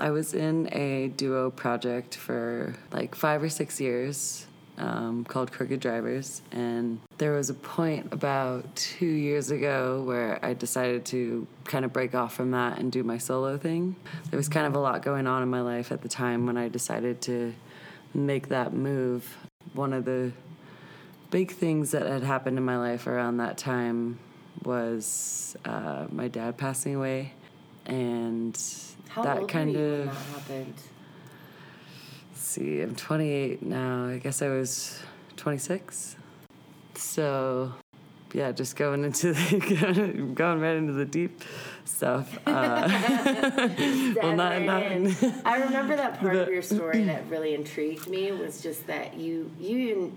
I 0.00 0.10
was 0.10 0.34
in 0.34 0.68
a 0.72 1.08
duo 1.16 1.50
project 1.50 2.16
for 2.16 2.74
like 2.92 3.14
five 3.14 3.42
or 3.42 3.48
six 3.48 3.80
years 3.80 4.46
um, 4.78 5.24
called 5.24 5.52
Krooked 5.52 5.80
Drivers. 5.80 6.42
And 6.52 7.00
there 7.18 7.32
was 7.32 7.50
a 7.50 7.54
point 7.54 8.12
about 8.12 8.74
two 8.76 9.06
years 9.06 9.50
ago 9.50 10.02
where 10.06 10.44
I 10.44 10.54
decided 10.54 11.04
to 11.06 11.46
kind 11.64 11.84
of 11.84 11.92
break 11.92 12.14
off 12.14 12.34
from 12.34 12.52
that 12.52 12.78
and 12.78 12.90
do 12.90 13.02
my 13.02 13.18
solo 13.18 13.58
thing. 13.58 13.96
There 14.30 14.36
was 14.36 14.48
kind 14.48 14.66
of 14.66 14.74
a 14.74 14.78
lot 14.78 15.02
going 15.02 15.26
on 15.26 15.42
in 15.42 15.48
my 15.48 15.60
life 15.60 15.92
at 15.92 16.02
the 16.02 16.08
time 16.08 16.46
when 16.46 16.56
I 16.56 16.68
decided 16.68 17.20
to 17.22 17.54
make 18.14 18.48
that 18.48 18.72
move. 18.72 19.36
One 19.74 19.92
of 19.92 20.04
the 20.04 20.32
big 21.30 21.52
things 21.52 21.90
that 21.90 22.06
had 22.06 22.22
happened 22.22 22.56
in 22.56 22.64
my 22.64 22.78
life 22.78 23.06
around 23.06 23.38
that 23.38 23.58
time 23.58 24.18
was 24.64 25.56
uh, 25.64 26.06
my 26.10 26.28
dad 26.28 26.56
passing 26.56 26.94
away, 26.94 27.32
and 27.86 28.58
how 29.08 29.22
that 29.22 29.48
kind 29.48 29.76
of. 29.76 30.06
that 30.48 30.64
see, 32.48 32.80
I'm 32.80 32.94
28 32.94 33.62
now. 33.62 34.06
I 34.06 34.18
guess 34.18 34.40
I 34.42 34.48
was 34.48 34.98
26. 35.36 36.16
So, 36.94 37.72
yeah, 38.32 38.52
just 38.52 38.74
going 38.76 39.04
into 39.04 39.32
the, 39.34 40.32
going 40.34 40.60
right 40.60 40.76
into 40.76 40.94
the 40.94 41.04
deep 41.04 41.42
stuff. 41.84 42.38
Uh, 42.46 42.88
well, 44.22 44.34
not, 44.36 44.62
not. 44.62 44.82
I 45.44 45.62
remember 45.62 45.94
that 45.96 46.18
part 46.18 46.36
of 46.36 46.48
your 46.48 46.62
story 46.62 47.04
that 47.10 47.28
really 47.28 47.54
intrigued 47.54 48.08
me 48.08 48.32
was 48.32 48.62
just 48.62 48.86
that 48.86 49.14
you 49.16 49.50
you 49.58 50.12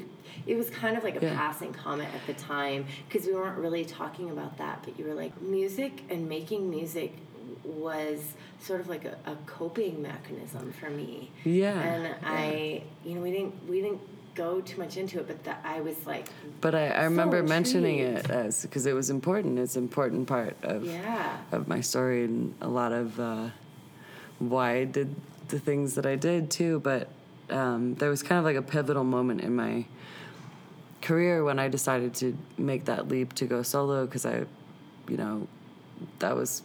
it 0.48 0.56
was 0.56 0.70
kind 0.70 0.98
of 0.98 1.04
like 1.04 1.22
a 1.22 1.26
Yeah. 1.26 1.36
passing 1.36 1.74
comment 1.74 2.10
at 2.16 2.26
the 2.26 2.42
time 2.42 2.86
because 3.08 3.28
we 3.28 3.34
weren't 3.34 3.58
really 3.58 3.86
talking 3.86 4.32
about 4.32 4.58
that, 4.58 4.82
but 4.84 4.98
you 4.98 5.06
were 5.06 5.14
like 5.14 5.40
music 5.42 6.02
and 6.10 6.28
making 6.28 6.70
music 6.70 7.14
was 7.64 8.34
sort 8.62 8.80
of 8.80 8.88
like 8.88 9.06
a, 9.06 9.18
a 9.26 9.36
coping 9.46 10.02
mechanism 10.02 10.74
for 10.74 10.90
me. 10.90 11.32
Yeah, 11.44 11.80
And 11.80 12.04
yeah. 12.04 12.16
I, 12.24 12.84
you 13.04 13.16
know, 13.16 13.22
we 13.22 13.32
didn't 13.32 13.68
we 13.68 13.82
didn't 13.82 14.02
go 14.36 14.62
too 14.62 14.80
much 14.80 14.98
into 14.98 15.20
it, 15.20 15.28
but 15.28 15.44
that 15.44 15.62
I 15.64 15.82
was 15.82 16.06
like, 16.06 16.28
but 16.62 16.74
I, 16.76 16.88
I 16.90 17.04
remember 17.04 17.44
mentioning 17.44 18.00
it 18.00 18.30
as 18.30 18.62
because 18.62 18.86
it 18.86 18.94
was 18.94 19.10
important. 19.10 19.60
It's 19.60 19.76
an 19.76 19.84
important 19.84 20.28
part 20.28 20.56
of 20.64 20.86
yeah, 20.86 21.38
of 21.52 21.68
my 21.68 21.82
story 21.82 22.24
and 22.24 22.54
a 22.62 22.68
lot 22.68 22.92
of 22.92 23.20
uh, 23.20 23.50
why 24.40 24.78
I 24.78 24.84
did 24.86 25.16
the 25.50 25.60
things 25.60 25.96
that 25.96 26.06
I 26.06 26.16
did 26.16 26.50
too. 26.52 26.80
But 26.80 27.10
um, 27.50 27.96
there 27.96 28.10
was 28.10 28.24
kind 28.24 28.40
of 28.40 28.46
like 28.46 28.56
a 28.56 28.62
pivotal 28.62 29.04
moment 29.04 29.42
in 29.42 29.56
my 29.56 29.86
career 31.02 31.44
when 31.44 31.60
I 31.60 31.68
decided 31.68 32.14
to 32.16 32.38
make 32.58 32.86
that 32.86 33.08
leap 33.08 33.34
to 33.34 33.46
go 33.46 33.64
solo 33.64 34.06
because 34.06 34.26
I, 34.26 34.46
you 35.10 35.18
know, 35.18 35.48
that 36.20 36.36
was 36.36 36.62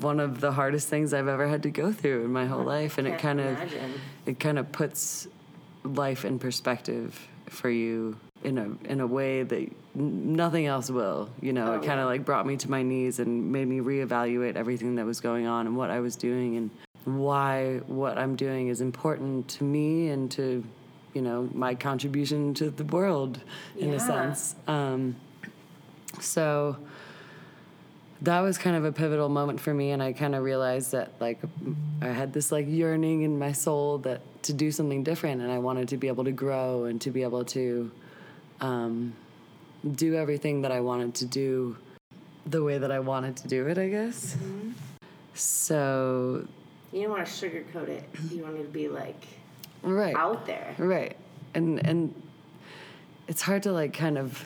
one 0.00 0.20
of 0.20 0.40
the 0.40 0.52
hardest 0.52 0.88
things 0.88 1.12
I've 1.14 1.28
ever 1.28 1.46
had 1.48 1.62
to 1.64 1.70
go 1.70 1.92
through 1.92 2.24
in 2.24 2.32
my 2.32 2.46
whole 2.46 2.64
life, 2.64 2.98
and 2.98 3.06
it 3.08 3.18
kind 3.18 3.40
of 3.40 3.46
imagine. 3.56 3.92
it 4.26 4.40
kind 4.40 4.58
of 4.58 4.70
puts 4.72 5.28
life 5.84 6.24
in 6.24 6.38
perspective 6.38 7.26
for 7.48 7.70
you 7.70 8.16
in 8.44 8.56
a 8.58 8.68
in 8.90 9.00
a 9.00 9.06
way 9.06 9.42
that 9.42 9.70
nothing 9.94 10.66
else 10.66 10.90
will. 10.90 11.28
You 11.40 11.52
know, 11.52 11.72
Oh, 11.72 11.76
it 11.80 11.84
kind 11.86 12.00
of 12.00 12.06
like 12.06 12.24
brought 12.24 12.46
me 12.46 12.56
to 12.58 12.70
my 12.70 12.82
knees 12.82 13.18
and 13.18 13.50
made 13.52 13.66
me 13.68 13.78
reevaluate 13.80 14.56
everything 14.56 14.94
that 14.96 15.06
was 15.06 15.20
going 15.20 15.46
on 15.46 15.66
and 15.66 15.76
what 15.76 15.90
I 15.90 16.00
was 16.00 16.16
doing 16.16 16.56
and 16.56 16.70
why 17.04 17.78
what 17.86 18.18
I'm 18.18 18.36
doing 18.36 18.68
is 18.68 18.80
important 18.80 19.48
to 19.48 19.64
me 19.64 20.08
and 20.10 20.30
to, 20.32 20.62
you 21.14 21.22
know, 21.22 21.48
my 21.54 21.74
contribution 21.74 22.52
to 22.54 22.70
the 22.70 22.84
world 22.84 23.40
in 23.78 23.88
Yeah. 23.90 23.96
a 23.96 24.00
sense. 24.00 24.54
Um, 24.68 25.16
so 26.20 26.76
that 28.22 28.40
was 28.40 28.58
kind 28.58 28.76
of 28.76 28.84
a 28.84 28.92
pivotal 28.92 29.28
moment 29.28 29.60
for 29.60 29.72
me 29.72 29.90
and 29.92 30.02
i 30.02 30.12
kind 30.12 30.34
of 30.34 30.42
realized 30.42 30.92
that 30.92 31.12
like 31.20 31.40
i 32.02 32.08
had 32.08 32.32
this 32.32 32.52
like 32.52 32.66
yearning 32.68 33.22
in 33.22 33.38
my 33.38 33.52
soul 33.52 33.98
that 33.98 34.20
to 34.42 34.52
do 34.52 34.70
something 34.70 35.02
different 35.02 35.40
and 35.40 35.50
i 35.50 35.58
wanted 35.58 35.88
to 35.88 35.96
be 35.96 36.08
able 36.08 36.24
to 36.24 36.32
grow 36.32 36.84
and 36.84 37.00
to 37.00 37.10
be 37.10 37.22
able 37.22 37.44
to 37.44 37.90
um, 38.60 39.14
do 39.94 40.14
everything 40.14 40.62
that 40.62 40.72
i 40.72 40.80
wanted 40.80 41.14
to 41.14 41.24
do 41.24 41.76
the 42.46 42.62
way 42.62 42.78
that 42.78 42.90
i 42.92 42.98
wanted 42.98 43.36
to 43.36 43.48
do 43.48 43.66
it 43.66 43.78
i 43.78 43.88
guess 43.88 44.36
so 45.34 46.46
You 46.92 47.02
don't 47.02 47.12
want 47.12 47.26
to 47.26 47.32
sugarcoat 47.32 47.88
it. 47.88 48.04
You 48.30 48.42
want 48.42 48.56
it 48.56 48.64
to 48.64 48.68
be 48.68 48.88
like 48.88 49.26
right 49.82 50.14
out 50.14 50.44
there. 50.46 50.74
Right. 50.76 51.16
And 51.54 51.84
and 51.86 52.14
it's 53.28 53.42
hard 53.42 53.62
to 53.62 53.72
like 53.72 53.94
kind 53.94 54.18
of 54.18 54.44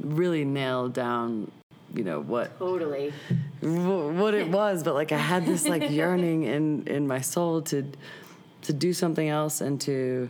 really 0.00 0.44
nail 0.44 0.88
down, 0.88 1.50
you 1.94 2.04
know, 2.04 2.20
what 2.20 2.58
Totally. 2.58 3.12
what 3.60 4.34
it 4.34 4.48
was, 4.48 4.82
but 4.82 4.94
like 4.94 5.12
I 5.12 5.18
had 5.18 5.46
this 5.46 5.66
like 5.66 5.90
yearning 6.00 6.44
in 6.44 6.86
in 6.86 7.06
my 7.06 7.20
soul 7.20 7.62
to 7.62 7.84
to 8.62 8.72
do 8.72 8.92
something 8.92 9.28
else 9.28 9.60
and 9.60 9.80
to 9.82 10.28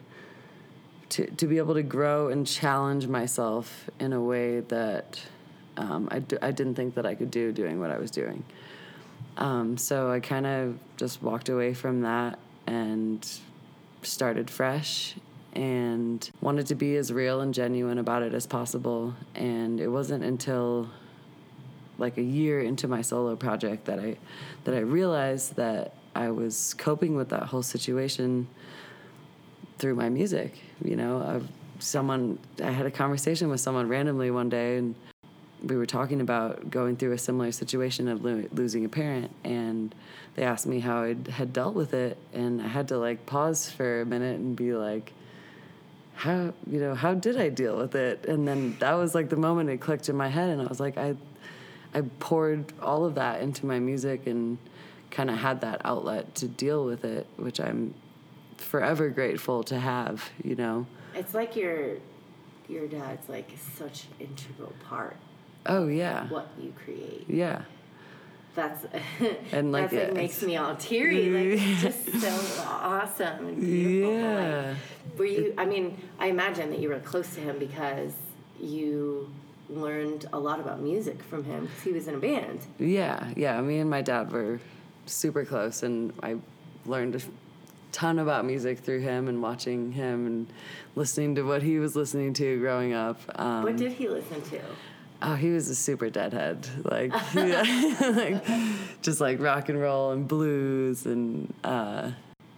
to 1.10 1.26
to 1.30 1.46
be 1.46 1.58
able 1.58 1.74
to 1.74 1.82
grow 1.82 2.28
and 2.28 2.46
challenge 2.46 3.06
myself 3.06 3.88
in 4.00 4.12
a 4.12 4.20
way 4.20 4.60
that 4.60 5.20
um, 5.76 6.08
I, 6.10 6.20
d- 6.20 6.38
I 6.40 6.50
didn't 6.50 6.74
think 6.74 6.94
that 6.94 7.06
I 7.06 7.14
could 7.14 7.30
do 7.30 7.52
doing 7.52 7.80
what 7.80 7.90
I 7.90 7.98
was 7.98 8.10
doing. 8.10 8.44
Um, 9.36 9.76
so 9.76 10.10
I 10.10 10.20
kind 10.20 10.46
of 10.46 10.78
just 10.96 11.22
walked 11.22 11.48
away 11.48 11.74
from 11.74 12.02
that 12.02 12.38
and 12.66 13.28
started 14.02 14.50
fresh 14.50 15.16
and 15.54 16.30
wanted 16.40 16.66
to 16.68 16.74
be 16.74 16.96
as 16.96 17.12
real 17.12 17.40
and 17.40 17.52
genuine 17.52 17.98
about 17.98 18.22
it 18.22 18.34
as 18.34 18.46
possible. 18.46 19.14
And 19.34 19.80
it 19.80 19.88
wasn't 19.88 20.24
until 20.24 20.88
like 21.98 22.18
a 22.18 22.22
year 22.22 22.60
into 22.60 22.88
my 22.88 23.02
solo 23.02 23.36
project 23.36 23.84
that 23.86 23.98
I 23.98 24.16
that 24.64 24.74
I 24.74 24.80
realized 24.80 25.56
that 25.56 25.94
I 26.14 26.30
was 26.30 26.74
coping 26.74 27.16
with 27.16 27.28
that 27.30 27.44
whole 27.44 27.62
situation 27.62 28.46
through 29.78 29.94
my 29.94 30.08
music. 30.08 30.52
You 30.84 30.96
know, 30.96 31.22
I've, 31.22 31.48
someone 31.82 32.38
I 32.62 32.70
had 32.70 32.86
a 32.86 32.90
conversation 32.90 33.48
with 33.48 33.60
someone 33.60 33.88
randomly 33.88 34.30
one 34.30 34.48
day, 34.48 34.78
and 34.78 34.94
we 35.62 35.76
were 35.76 35.86
talking 35.86 36.20
about 36.20 36.70
going 36.70 36.96
through 36.96 37.12
a 37.12 37.18
similar 37.18 37.52
situation 37.52 38.08
of 38.08 38.24
lo- 38.24 38.44
losing 38.52 38.84
a 38.84 38.88
parent, 38.88 39.30
and 39.44 39.94
they 40.34 40.42
asked 40.42 40.66
me 40.66 40.80
how 40.80 41.02
I 41.02 41.16
had 41.30 41.52
dealt 41.52 41.74
with 41.74 41.94
it, 41.94 42.18
and 42.32 42.60
I 42.62 42.68
had 42.68 42.88
to 42.88 42.98
like 42.98 43.26
pause 43.26 43.70
for 43.70 44.00
a 44.02 44.06
minute 44.06 44.38
and 44.38 44.56
be 44.56 44.74
like. 44.74 45.12
How 46.16 46.54
you 46.70 46.78
know 46.78 46.94
how 46.94 47.14
did 47.14 47.36
I 47.36 47.48
deal 47.48 47.76
with 47.76 47.96
it? 47.96 48.26
And 48.26 48.46
then 48.46 48.76
that 48.78 48.92
was 48.92 49.16
like 49.16 49.30
the 49.30 49.36
moment 49.36 49.68
it 49.68 49.80
clicked 49.80 50.08
in 50.08 50.14
my 50.14 50.28
head, 50.28 50.48
and 50.48 50.62
I 50.62 50.66
was 50.66 50.78
like, 50.78 50.96
I, 50.96 51.16
I 51.94 52.02
poured 52.18 52.72
all 52.82 53.04
of 53.04 53.14
that 53.14 53.40
into 53.40 53.66
my 53.66 53.78
music 53.78 54.26
and 54.26 54.58
kind 55.10 55.30
of 55.30 55.36
had 55.36 55.60
that 55.60 55.80
outlet 55.84 56.34
to 56.36 56.48
deal 56.48 56.84
with 56.84 57.04
it, 57.04 57.26
which 57.36 57.60
I'm 57.60 57.94
forever 58.56 59.08
grateful 59.10 59.62
to 59.64 59.78
have, 59.78 60.28
you 60.42 60.56
know. 60.56 60.86
It's 61.14 61.34
like 61.34 61.54
your 61.56 61.96
your 62.68 62.86
dad's 62.88 63.28
like 63.28 63.50
such 63.76 64.04
an 64.18 64.26
integral 64.26 64.72
part 64.88 65.16
Oh 65.66 65.86
yeah. 65.86 66.24
of 66.24 66.30
what 66.30 66.48
you 66.60 66.72
create. 66.84 67.24
Yeah. 67.28 67.62
That's 68.54 68.84
And, 69.52 69.70
like, 69.72 69.90
that's 69.90 69.92
like 69.92 70.02
it- 70.10 70.14
makes 70.14 70.42
me 70.42 70.56
all 70.56 70.74
teary. 70.76 71.28
Like 71.56 71.60
just 71.80 72.20
so 72.20 72.62
awesome 72.68 73.46
and 73.48 73.60
beautiful. 73.60 74.14
Yeah. 74.18 74.74
Like, 75.10 75.18
were 75.18 75.24
you? 75.26 75.54
I 75.58 75.64
mean, 75.66 75.96
I 76.18 76.26
imagine 76.26 76.70
that 76.70 76.78
you 76.80 76.88
were 76.88 76.98
close 77.00 77.32
to 77.34 77.40
him 77.40 77.58
because 77.58 78.12
you 78.60 79.28
learned 79.68 80.26
a 80.32 80.38
lot 80.38 80.60
about 80.60 80.80
music 80.80 81.22
from 81.22 81.44
him 81.44 81.66
because 81.66 81.82
he 81.82 81.92
was 81.92 82.08
in 82.08 82.14
a 82.14 82.18
band. 82.18 82.60
Yeah, 82.78 83.32
yeah. 83.36 83.60
Me 83.60 83.78
and 83.78 83.88
my 83.90 84.02
dad 84.02 84.30
were 84.30 84.60
super 85.06 85.44
close, 85.44 85.82
and 85.82 86.12
I 86.22 86.36
learned 86.86 87.14
a 87.16 87.20
ton 87.92 88.18
about 88.18 88.44
music 88.44 88.80
through 88.80 89.00
him 89.00 89.28
and 89.28 89.40
watching 89.42 89.92
him 89.92 90.26
and 90.26 90.46
listening 90.96 91.36
to 91.36 91.42
what 91.42 91.62
he 91.62 91.78
was 91.78 91.94
listening 91.94 92.34
to 92.34 92.58
growing 92.58 92.92
up. 92.92 93.20
Um, 93.36 93.62
What 93.62 93.76
did 93.76 93.92
he 93.92 94.08
listen 94.08 94.42
to? 94.42 94.60
Oh, 95.22 95.36
he 95.36 95.50
was 95.50 95.70
a 95.70 95.74
super 95.74 96.10
deadhead, 96.10 96.68
like, 96.84 97.12
yeah, 97.34 97.94
like 98.00 98.44
just 99.00 99.20
like 99.20 99.40
rock 99.40 99.68
and 99.68 99.80
roll 99.80 100.10
and 100.10 100.26
blues, 100.28 101.06
and 101.06 101.52
uh, 101.62 102.10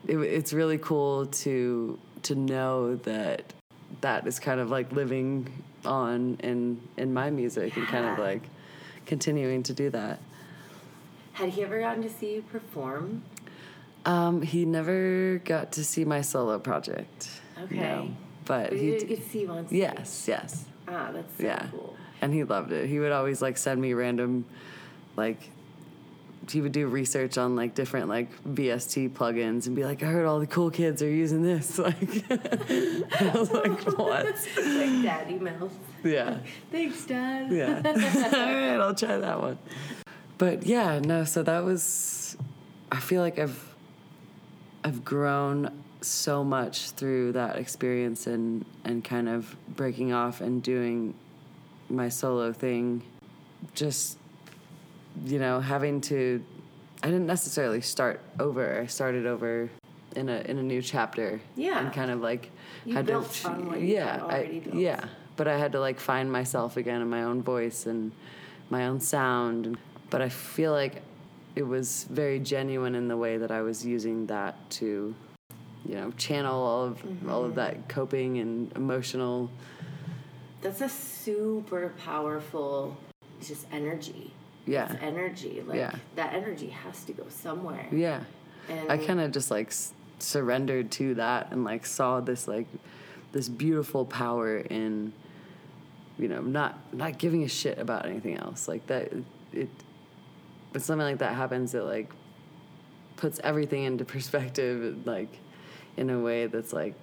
it, 0.09 0.16
it's 0.16 0.53
really 0.53 0.79
cool 0.79 1.27
to 1.27 1.99
to 2.23 2.35
know 2.35 2.97
that 2.97 3.53
that 4.01 4.27
is 4.27 4.40
kind 4.40 4.59
of 4.59 4.71
like 4.71 4.90
living 4.90 5.47
on 5.87 6.37
in 6.42 6.81
in 6.96 7.14
my 7.14 7.31
music 7.31 7.77
and 7.77 7.87
kind 7.87 8.05
of 8.07 8.18
like 8.18 8.42
continuing 9.07 9.62
to 9.64 9.72
do 9.72 9.88
that. 9.90 10.18
Had 11.33 11.51
he 11.51 11.62
ever 11.62 11.81
gotten 11.81 12.03
to 12.03 12.11
see 12.11 12.35
you 12.37 12.42
perform? 12.42 13.22
Um, 14.05 14.42
he 14.42 14.64
never 14.64 15.40
got 15.44 15.72
to 15.72 15.85
see 15.85 16.05
my 16.05 16.20
solo 16.20 16.59
project. 16.59 17.29
Okay. 17.62 17.77
no, 17.77 18.11
but 18.44 18.70
But 18.70 18.79
he 18.79 18.90
did 18.90 19.09
get 19.09 19.22
to 19.25 19.29
see 19.29 19.44
him 19.44 19.51
on 19.51 19.66
stage. 19.66 19.79
yes, 19.79 20.25
yes. 20.29 20.64
Ah, 20.88 21.11
that's 21.12 21.37
so 21.37 21.42
yeah 21.42 21.66
cool. 21.72 21.96
and 22.20 22.33
he 22.33 22.44
loved 22.44 22.70
it 22.70 22.88
he 22.88 23.01
would 23.01 23.11
always 23.11 23.42
like 23.42 23.57
send 23.59 23.81
me 23.81 23.92
random 23.92 24.44
like 25.16 25.51
he 26.50 26.61
would 26.61 26.72
do 26.72 26.87
research 26.87 27.38
on 27.38 27.56
like 27.56 27.74
different 27.74 28.09
like 28.09 28.28
VST 28.44 29.11
plugins 29.11 29.66
and 29.66 29.74
be 29.74 29.85
like, 29.85 30.02
I 30.02 30.06
heard 30.06 30.26
all 30.26 30.38
the 30.38 30.46
cool 30.46 30.70
kids 30.70 31.02
are 31.02 31.11
using 31.11 31.42
this. 31.42 31.78
Like, 31.87 32.30
I 32.30 33.32
was 33.35 33.50
like, 33.52 33.80
what? 33.98 34.26
like 34.26 35.02
dad 35.02 35.28
emails. 35.28 35.70
Yeah, 36.02 36.38
Thanks, 36.72 37.04
Dad. 37.06 37.50
yeah. 37.50 37.76
all 37.85 37.92
right, 37.92 38.76
I'll 38.80 38.94
try 38.94 39.18
that 39.18 39.40
one. 39.40 39.59
But 40.38 40.66
yeah, 40.66 40.98
no. 41.00 41.24
So 41.24 41.42
that 41.42 41.64
was. 41.64 42.37
I 42.92 43.00
feel 43.00 43.22
like 43.22 43.38
I've. 43.38 43.74
I've 44.85 45.04
grown 45.04 45.82
so 46.00 46.44
much 46.44 46.90
through 46.90 47.32
that 47.32 47.56
experience 47.56 48.26
and 48.26 48.64
and 48.85 49.02
kind 49.02 49.28
of 49.28 49.56
breaking 49.74 50.12
off 50.12 50.40
and 50.40 50.62
doing 50.62 51.14
my 51.88 52.09
solo 52.09 52.52
thing 52.52 53.02
just 53.74 54.18
you 55.24 55.38
know 55.38 55.61
having 55.61 56.00
to 56.00 56.42
i 57.02 57.07
didn't 57.07 57.26
necessarily 57.26 57.81
start 57.81 58.20
over 58.38 58.81
i 58.81 58.87
started 58.87 59.26
over 59.26 59.70
in 60.14 60.29
a 60.29 60.38
in 60.50 60.59
a 60.59 60.62
new 60.62 60.81
chapter 60.83 61.40
Yeah. 61.57 61.79
and 61.81 61.92
kind 61.92 62.11
of 62.11 62.20
like 62.20 62.50
You 62.85 62.94
had 62.94 63.07
built 63.07 63.31
to 63.33 63.48
on 63.48 63.66
what 63.66 63.81
yeah 63.83 64.24
I, 64.26 64.61
built. 64.64 64.74
yeah 64.76 65.05
but 65.37 65.46
i 65.48 65.57
had 65.59 65.72
to 65.72 65.81
like 65.81 65.98
find 66.00 66.31
myself 66.31 66.76
again 66.76 67.00
and 67.00 67.11
my 67.11 67.22
own 67.24 67.42
voice 67.42 67.87
and 67.87 68.12
my 68.70 68.87
own 68.87 69.00
sound 69.00 69.76
but 70.11 70.20
i 70.22 70.29
feel 70.29 70.72
like 70.72 71.02
it 71.55 71.62
was 71.62 72.05
very 72.11 72.38
genuine 72.38 72.94
in 72.94 73.09
the 73.09 73.16
way 73.16 73.38
that 73.38 73.50
i 73.50 73.62
was 73.62 73.85
using 73.85 74.26
that 74.26 74.55
to 74.70 75.14
you 75.85 75.94
know 75.94 76.11
channel 76.12 76.62
all 76.62 76.85
of 76.85 77.02
all 77.29 77.44
of 77.44 77.50
Mm-hmm. 77.52 77.57
that 77.61 77.88
coping 77.88 78.38
and 78.38 78.72
emotional 78.76 79.50
That's 80.62 80.81
a 80.81 80.88
super 80.88 81.92
powerful, 82.05 82.96
just 83.40 83.66
energy. 83.70 84.33
Yeah 84.66 84.92
It's 84.92 85.02
energy. 85.02 85.62
Like 85.66 85.76
Yeah. 85.79 85.94
that 86.16 86.35
energy 86.35 86.68
has 86.68 87.05
to 87.05 87.12
go 87.12 87.24
somewhere. 87.29 87.87
yeah 87.92 88.20
And 88.68 88.90
I 88.90 88.98
kind 88.98 89.20
of 89.20 89.31
just 89.33 89.50
like 89.50 89.68
s- 89.68 89.92
surrendered 90.18 90.90
to 90.92 91.14
that 91.14 91.52
and 91.52 91.64
like 91.64 91.87
saw 91.87 92.20
this 92.20 92.48
like 92.48 92.66
this 93.33 93.48
beautiful 93.48 94.05
power 94.05 94.59
in 94.59 95.12
you 96.18 96.29
know 96.29 96.40
not 96.40 96.79
not 96.92 97.18
giving 97.18 97.42
a 97.44 97.48
shit 97.48 97.79
about 97.79 98.07
anything 98.07 98.37
else 98.37 98.66
like 98.68 98.87
that 98.87 99.12
it 99.52 99.68
but 100.72 100.81
something 100.83 101.07
like 101.07 101.18
that 101.18 101.35
happens 101.35 101.74
it 101.74 101.83
like 101.83 102.11
puts 103.16 103.38
everything 103.44 103.85
into 103.85 104.05
perspective 104.05 105.07
like 105.07 105.29
in 105.98 106.09
a 106.11 106.18
way 106.18 106.46
that's 106.46 106.72
like 106.72 106.94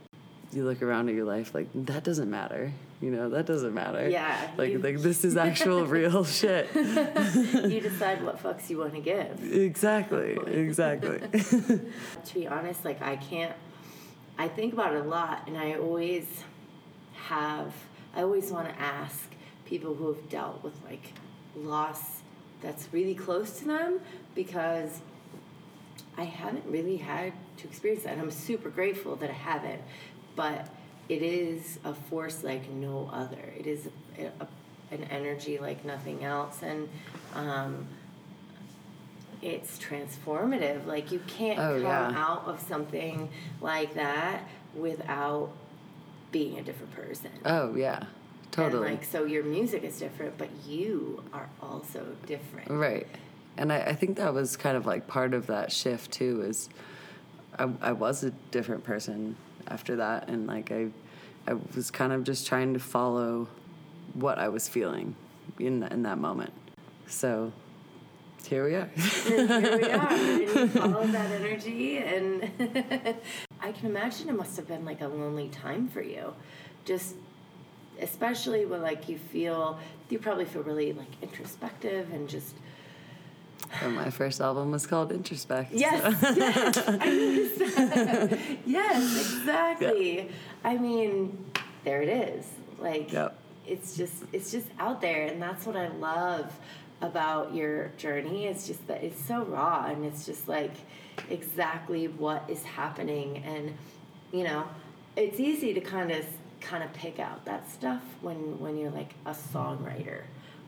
you 0.53 0.63
look 0.63 0.81
around 0.81 1.09
at 1.09 1.15
your 1.15 1.25
life 1.25 1.53
like 1.53 1.67
that 1.73 2.03
doesn't 2.03 2.29
matter 2.29 2.71
you 3.01 3.09
know 3.11 3.29
that 3.29 3.45
doesn't 3.45 3.73
matter 3.73 4.07
Yeah, 4.09 4.49
like 4.57 4.71
you- 4.71 4.79
like 4.79 4.97
this 5.09 5.23
is 5.25 5.35
actual 5.37 5.85
real 5.85 6.23
shit 6.39 6.67
you 6.75 7.79
decide 7.81 8.23
what 8.23 8.41
fucks 8.41 8.69
you 8.69 8.77
want 8.77 8.93
to 8.93 9.01
give. 9.01 9.53
exactly 9.53 10.37
exactly 10.47 11.19
to 11.19 12.33
be 12.33 12.47
honest, 12.47 12.85
like 12.85 13.01
I 13.01 13.15
can't. 13.15 13.53
I 14.37 14.47
think 14.47 14.73
about 14.73 14.93
it 14.95 15.05
a 15.05 15.07
lot, 15.07 15.43
and 15.47 15.57
I 15.57 15.75
always 15.75 16.25
have. 17.27 17.71
I 18.15 18.21
always 18.21 18.51
want 18.51 18.67
to 18.69 18.81
ask 18.81 19.29
people 19.65 19.93
who 19.95 20.07
have 20.13 20.29
dealt 20.29 20.63
with 20.63 20.73
like 20.85 21.13
loss 21.55 22.21
that's 22.61 22.87
really 22.91 23.13
close 23.15 23.59
to 23.59 23.65
them 23.65 23.99
because 24.33 25.01
I 26.17 26.23
haven't 26.23 26.65
really 26.65 26.97
had 26.97 27.33
to 27.57 27.67
experience 27.67 28.03
that. 28.03 28.13
And 28.13 28.21
I'm 28.21 28.31
super 28.31 28.69
grateful 28.69 29.15
that 29.17 29.29
I 29.29 29.33
haven't, 29.33 29.81
but 30.35 30.67
it 31.09 31.21
is 31.21 31.79
a 31.83 31.93
force 31.93 32.43
like 32.43 32.69
no 32.69 33.09
other. 33.13 33.53
It 33.59 33.67
is 33.67 33.87
a, 34.17 34.25
a, 34.43 34.47
an 34.91 35.03
energy 35.09 35.57
like 35.57 35.83
nothing 35.85 36.23
else, 36.23 36.61
and 36.61 36.87
um, 37.35 37.87
it's 39.41 39.77
transformative. 39.77 40.85
Like 40.85 41.11
you 41.11 41.19
can't 41.27 41.59
Oh, 41.59 41.73
come 41.73 41.81
yeah. 41.83 42.13
out 42.15 42.43
of 42.45 42.59
something 42.61 43.29
like 43.61 43.93
that 43.95 44.47
without 44.75 45.49
being 46.31 46.57
a 46.57 46.63
different 46.63 46.93
person. 46.95 47.31
Oh 47.45 47.75
yeah, 47.75 48.05
totally. 48.51 48.87
And 48.87 48.95
like 48.97 49.03
so 49.03 49.25
your 49.25 49.43
music 49.43 49.83
is 49.83 49.99
different, 49.99 50.37
but 50.37 50.49
you 50.65 51.23
are 51.33 51.49
also 51.61 52.05
different. 52.25 52.69
Right. 52.71 53.07
And 53.55 53.71
I, 53.71 53.81
I 53.81 53.93
think 53.93 54.17
that 54.17 54.33
was 54.33 54.57
kind 54.57 54.75
of 54.75 54.87
like 54.87 55.05
part 55.05 55.33
of 55.35 55.45
that 55.47 55.71
shift 55.71 56.11
too 56.11 56.41
is 56.41 56.69
I, 57.59 57.69
I 57.81 57.91
was 57.91 58.23
a 58.23 58.31
different 58.49 58.83
person 58.83 59.35
after 59.67 59.95
that 59.97 60.29
and 60.29 60.47
like 60.47 60.71
I 60.71 60.87
I 61.47 61.55
was 61.75 61.91
kind 61.91 62.13
of 62.13 62.23
just 62.23 62.47
trying 62.47 62.73
to 62.73 62.79
follow 62.79 63.47
what 64.13 64.39
I 64.39 64.49
was 64.49 64.67
feeling 64.67 65.15
in 65.59 65.83
in 65.83 66.03
that 66.03 66.17
moment. 66.17 66.53
So 67.07 67.51
here 68.45 68.65
we 68.65 68.75
are. 68.75 68.89
Here 68.95 69.77
we 69.77 69.91
are. 69.91 70.07
And 70.11 70.39
you 70.41 70.67
followed 70.67 71.11
that 71.11 71.31
energy 71.31 71.97
and 71.97 72.49
I 73.61 73.71
can 73.71 73.87
imagine 73.87 74.29
it 74.29 74.35
must 74.35 74.55
have 74.57 74.67
been 74.67 74.85
like 74.85 75.01
a 75.01 75.07
lonely 75.07 75.49
time 75.49 75.87
for 75.87 76.01
you. 76.01 76.33
Just 76.85 77.15
especially 78.01 78.65
when 78.65 78.81
like 78.81 79.07
you 79.07 79.17
feel 79.17 79.79
you 80.09 80.19
probably 80.19 80.45
feel 80.45 80.63
really 80.63 80.93
like 80.93 81.07
introspective 81.21 82.11
and 82.13 82.27
just 82.29 82.55
and 83.81 83.95
my 83.95 84.09
first 84.09 84.41
album 84.41 84.71
was 84.71 84.85
called 84.87 85.11
Introspect. 85.11 85.71
so- 85.71 85.77
Yes, 85.77 86.21
yes, 86.37 86.77
I 86.87 86.95
noticed 87.09 87.75
that. 87.75 88.39
yes, 88.65 89.01
exactly. 89.37 90.29
I 90.63 90.77
mean, 90.77 91.43
there 91.83 92.01
it 92.01 92.09
is. 92.09 92.45
Like, 92.79 93.11
Yep. 93.11 93.35
it's 93.67 93.95
just 93.97 94.13
it's 94.31 94.51
just 94.51 94.67
out 94.79 95.01
there, 95.01 95.27
and 95.27 95.41
that's 95.41 95.65
what 95.65 95.75
I 95.75 95.87
love 95.89 96.51
about 97.01 97.53
your 97.53 97.89
journey. 97.97 98.45
It's 98.45 98.65
just 98.67 98.85
that 98.87 99.03
it's 99.03 99.21
so 99.25 99.43
raw, 99.43 99.85
and 99.87 100.05
it's 100.05 100.25
just 100.25 100.47
like 100.47 100.73
exactly 101.29 102.07
what 102.07 102.43
is 102.49 102.63
happening, 102.63 103.37
and 103.45 103.73
you 104.31 104.43
know, 104.43 104.65
it's 105.15 105.39
easy 105.39 105.73
to 105.73 105.81
kind 105.81 106.11
of 106.11 106.25
kind 106.61 106.83
of 106.83 106.91
pick 106.93 107.19
out 107.19 107.43
that 107.45 107.69
stuff 107.69 108.01
when 108.21 108.59
when 108.59 108.77
you're 108.77 108.91
like 108.91 109.13
a 109.25 109.31
songwriter 109.31 110.21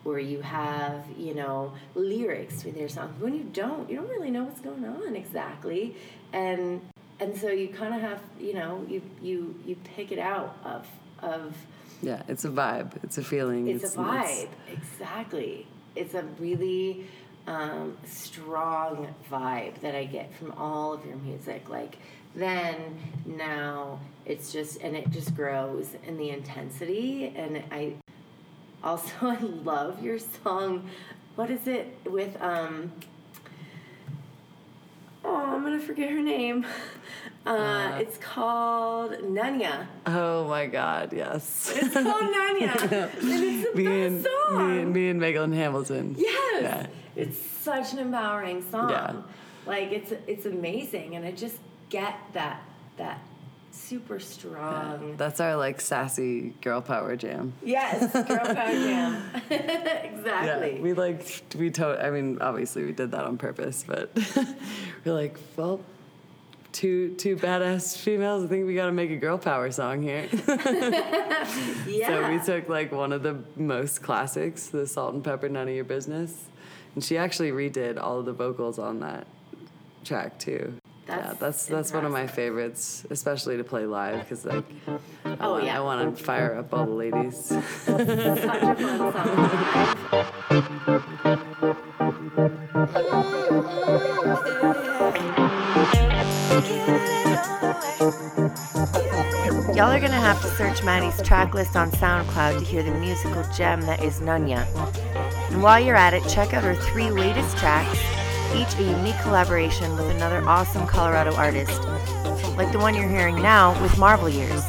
where 0.05 0.19
you 0.19 0.39
have 0.39 1.03
you 1.17 1.33
know 1.33 1.73
lyrics 1.95 2.63
with 2.63 2.77
your 2.77 2.87
song 2.87 3.11
when 3.19 3.33
you 3.33 3.43
don't 3.43 3.89
you 3.89 3.95
don't 3.95 4.07
really 4.07 4.29
know 4.29 4.43
what's 4.43 4.61
going 4.61 4.85
on 4.85 5.15
exactly. 5.15 5.95
And 6.31 6.79
and 7.19 7.35
so 7.35 7.49
you 7.49 7.69
kind 7.69 7.93
of 7.93 8.01
have 8.01 8.21
you 8.39 8.53
know 8.53 8.85
you 8.87 9.01
you 9.21 9.55
you 9.65 9.75
pick 9.95 10.11
it 10.11 10.19
out 10.19 10.57
of 10.63 10.87
of 11.21 11.55
Yeah, 12.01 12.21
it's 12.27 12.45
a 12.45 12.49
vibe. 12.49 13.03
It's 13.03 13.17
a 13.17 13.23
feeling. 13.23 13.67
it's, 13.67 13.95
a 13.95 13.97
vibe. 13.97 14.49
Exactly. 14.71 15.65
It's 15.95 16.13
a 16.13 16.23
really 16.39 17.07
um, 17.47 17.97
strong 18.05 19.07
vibe 19.31 19.79
that 19.81 19.95
i 19.95 20.03
get 20.05 20.33
from 20.35 20.51
all 20.51 20.93
of 20.93 21.05
your 21.05 21.17
music. 21.17 21.67
Like 21.67 21.97
then 22.35 22.75
now 23.25 23.99
it's 24.25 24.51
just 24.53 24.81
and 24.81 24.95
it 24.95 25.09
just 25.09 25.33
grows 25.35 25.89
in 26.05 26.17
the 26.17 26.29
intensity 26.29 27.33
and 27.35 27.63
i 27.71 27.93
also 28.85 29.11
i 29.21 29.37
love 29.39 30.01
your 30.03 30.19
song 30.19 30.87
what 31.35 31.49
is 31.49 31.67
it 31.67 31.97
with 32.05 32.39
um 32.41 32.91
oh 35.23 35.35
i'm 35.35 35.63
gonna 35.63 35.79
forget 35.79 36.09
her 36.11 36.21
name 36.21 36.65
uh, 37.45 37.97
it's 37.99 38.17
called 38.17 39.11
Nunya 39.11 39.85
Oh 40.07 40.47
my 40.47 40.65
God! 40.67 41.13
Yes. 41.13 41.71
it's 41.75 41.93
called 41.93 42.05
Nunya 42.33 42.75
and 42.91 43.13
it's 43.21 43.71
the 43.71 43.75
me 43.75 43.83
best 43.85 43.87
and 44.07 44.27
song 44.49 44.57
me, 44.75 44.81
and- 44.81 44.93
me 44.93 45.09
and 45.09 45.19
Megan 45.19 45.51
Hamilton. 45.53 46.15
Yes. 46.17 46.61
Yeah. 46.63 46.87
It's 47.15 47.37
such 47.39 47.93
an 47.93 47.99
empowering 47.99 48.63
song. 48.71 48.89
Yeah. 48.89 49.13
Like 49.65 49.91
it's 49.91 50.11
it's 50.27 50.45
amazing 50.45 51.15
and 51.15 51.25
I 51.25 51.31
just 51.31 51.57
get 51.89 52.15
that 52.33 52.61
that 52.97 53.19
super 53.75 54.19
strong 54.19 55.15
That's 55.17 55.39
our 55.39 55.55
like 55.55 55.81
sassy 55.81 56.53
girl 56.61 56.81
power 56.81 57.15
jam. 57.15 57.53
Yes, 57.63 58.11
girl 58.13 58.23
power 58.23 58.53
jam. 58.55 59.31
exactly. 59.49 60.75
Yeah, 60.75 60.81
we 60.81 60.93
like 60.93 61.43
we 61.57 61.69
told. 61.69 61.99
I 61.99 62.09
mean, 62.09 62.39
obviously 62.41 62.83
we 62.83 62.91
did 62.93 63.11
that 63.11 63.25
on 63.25 63.37
purpose, 63.37 63.83
but 63.85 64.09
we're 65.05 65.13
like, 65.13 65.37
well, 65.55 65.81
two 66.71 67.15
two 67.15 67.35
badass 67.35 67.97
females. 67.97 68.43
I 68.43 68.47
think 68.47 68.65
we 68.65 68.75
got 68.75 68.87
to 68.87 68.91
make 68.91 69.11
a 69.11 69.17
girl 69.17 69.37
power 69.37 69.71
song 69.71 70.01
here. 70.01 70.27
yeah. 71.87 72.07
so 72.07 72.31
we 72.31 72.39
took 72.43 72.69
like 72.69 72.91
one 72.91 73.11
of 73.11 73.23
the 73.23 73.43
most 73.55 74.01
classics, 74.01 74.67
the 74.67 74.87
Salt-N-Pepa 74.87 75.51
None 75.51 75.67
of 75.67 75.75
Your 75.75 75.83
Business, 75.83 76.45
and 76.95 77.03
she 77.03 77.17
actually 77.17 77.51
redid 77.51 78.01
all 78.01 78.19
of 78.19 78.25
the 78.25 78.33
vocals 78.33 78.79
on 78.79 79.01
that 79.01 79.27
track 80.03 80.39
too. 80.39 80.75
Yeah, 81.07 81.17
That's 81.27 81.39
that's 81.39 81.65
that's 81.67 81.93
one 81.93 82.03
of 82.05 82.11
my 82.11 82.25
favorites, 82.25 83.05
especially 83.11 83.57
to 83.57 83.63
play 83.63 83.85
live 83.85 84.21
because 84.21 84.43
like, 84.45 84.65
I 85.23 85.37
Oh, 85.39 85.51
want, 85.51 85.65
yeah. 85.65 85.77
I 85.77 85.81
want 85.81 86.17
to 86.17 86.23
fire 86.23 86.55
up 86.55 86.73
all 86.73 86.85
the 86.85 86.91
ladies. 86.91 87.45
such 87.45 87.61
a 88.07 88.75
fun 88.75 89.13
song. 89.13 90.55
Y'all 99.75 99.91
are 99.91 99.99
gonna 99.99 100.13
have 100.13 100.41
to 100.41 100.47
search 100.55 100.81
Maddy's 100.83 101.21
track 101.21 101.53
list 101.53 101.75
on 101.75 101.91
SoundCloud 101.91 102.59
to 102.59 102.63
hear 102.65 102.81
the 102.81 102.91
musical 102.91 103.43
gem 103.53 103.81
that 103.81 104.01
is 104.01 104.21
Nunya. 104.21 104.65
And 105.51 105.61
while 105.61 105.79
you're 105.81 105.97
at 105.97 106.13
it, 106.13 106.23
check 106.29 106.53
out 106.53 106.63
her 106.63 106.75
three 106.75 107.09
latest 107.11 107.57
tracks, 107.57 107.99
each 108.55 108.75
a 108.79 108.83
unique 108.83 109.19
collaboration 109.21 109.91
with 109.95 110.09
another 110.09 110.41
awesome 110.47 110.87
Colorado 110.87 111.33
artist, 111.35 111.81
like 112.57 112.71
the 112.71 112.79
one 112.79 112.95
you're 112.95 113.07
hearing 113.07 113.35
now 113.41 113.79
with 113.81 113.97
Marvel 113.97 114.29
Years. 114.29 114.63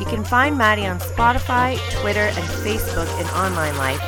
You 0.00 0.06
can 0.06 0.24
find 0.24 0.56
Maddy 0.56 0.86
on 0.86 0.98
Spotify, 0.98 1.78
Twitter, 2.00 2.20
and 2.20 2.44
Facebook 2.64 3.08
in 3.20 3.26
online 3.28 3.76
life. 3.76 4.02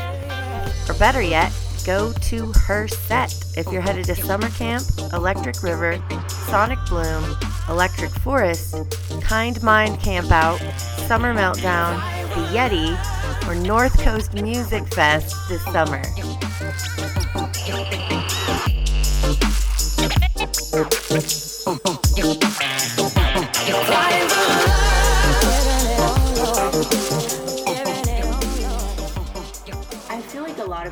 Or 0.88 0.94
better 0.94 1.20
yet, 1.20 1.52
go 1.84 2.12
to 2.12 2.52
her 2.66 2.88
set 2.88 3.34
if 3.56 3.70
you're 3.72 3.82
headed 3.82 4.06
to 4.06 4.14
summer 4.14 4.48
camp, 4.50 4.84
Electric 5.12 5.62
River, 5.62 6.02
Sonic 6.28 6.78
Bloom, 6.88 7.24
Electric 7.68 8.10
Forest, 8.10 8.76
Kind 9.20 9.62
Mind 9.62 10.00
Camp 10.00 10.30
Out, 10.30 10.58
Summer 11.06 11.34
Meltdown, 11.34 11.96
The 12.34 12.56
Yeti, 12.56 13.48
or 13.48 13.54
North 13.54 13.98
Coast 14.02 14.34
Music 14.34 14.86
Fest 14.94 15.34
this 15.48 15.62
summer. 15.64 16.02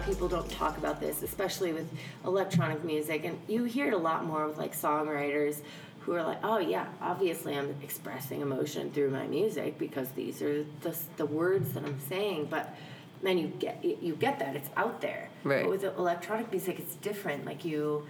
People 0.07 0.29
don't 0.29 0.51
talk 0.51 0.79
about 0.79 1.01
this, 1.01 1.23
especially 1.23 1.73
with 1.73 1.89
electronic 2.25 2.83
music, 2.85 3.25
and 3.25 3.39
you 3.49 3.65
hear 3.65 3.89
it 3.89 3.93
a 3.93 3.99
lot 3.99 4.25
more 4.25 4.47
with 4.47 4.57
like 4.57 4.75
songwriters 4.75 5.61
who 6.01 6.15
are 6.15 6.23
like, 6.23 6.39
"Oh 6.43 6.59
yeah, 6.59 6.87
obviously 7.01 7.57
I'm 7.57 7.75
expressing 7.83 8.41
emotion 8.41 8.91
through 8.93 9.11
my 9.11 9.27
music 9.27 9.79
because 9.79 10.09
these 10.11 10.41
are 10.43 10.65
the 10.83 10.97
the 11.17 11.27
words 11.27 11.73
that 11.73 11.85
I'm 11.85 12.01
saying." 12.09 12.47
But 12.51 12.75
then 13.23 13.39
you 13.39 13.49
get 13.59 13.85
you 13.85 14.15
get 14.15 14.39
that 14.39 14.57
it's 14.57 14.71
out 14.77 15.01
there. 15.01 15.29
Right. 15.45 15.63
But 15.63 15.71
with 15.71 15.85
electronic 15.85 16.51
music, 16.51 16.79
it's 16.79 16.95
different. 16.97 17.45
Like 17.45 17.65
you, 17.65 18.07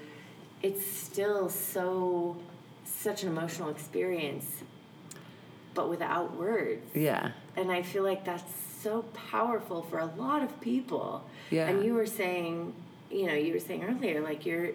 it's 0.66 0.84
still 0.84 1.48
so 1.48 2.36
such 2.84 3.22
an 3.22 3.28
emotional 3.28 3.68
experience, 3.70 4.46
but 5.74 5.88
without 5.88 6.36
words 6.36 6.88
yeah. 6.94 7.30
and 7.56 7.70
I 7.70 7.82
feel 7.82 8.02
like 8.02 8.24
that's 8.24 8.52
so 8.82 9.02
powerful 9.30 9.82
for 9.82 9.98
a 9.98 10.06
lot 10.06 10.42
of 10.42 10.60
people. 10.60 11.24
Yeah. 11.50 11.68
And 11.68 11.84
you 11.84 11.94
were 11.94 12.06
saying, 12.06 12.72
you 13.10 13.26
know, 13.26 13.34
you 13.34 13.52
were 13.52 13.60
saying 13.60 13.84
earlier, 13.84 14.20
like 14.20 14.44
you're, 14.44 14.70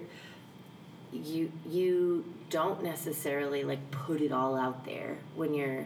you 1.12 1.52
you 1.70 2.24
don't 2.50 2.82
necessarily 2.84 3.64
like 3.64 3.92
put 3.92 4.22
it 4.22 4.32
all 4.32 4.56
out 4.56 4.86
there 4.86 5.18
when 5.36 5.54
you're 5.54 5.86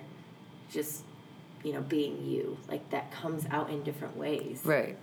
just, 0.71 1.01
you 1.63 1.73
know, 1.73 1.81
being 1.81 2.23
you. 2.25 2.57
Like 2.67 2.87
that 2.91 3.11
comes 3.11 3.45
out 3.49 3.71
in 3.71 3.81
different 3.83 4.15
ways. 4.17 4.61
Right. 4.63 4.95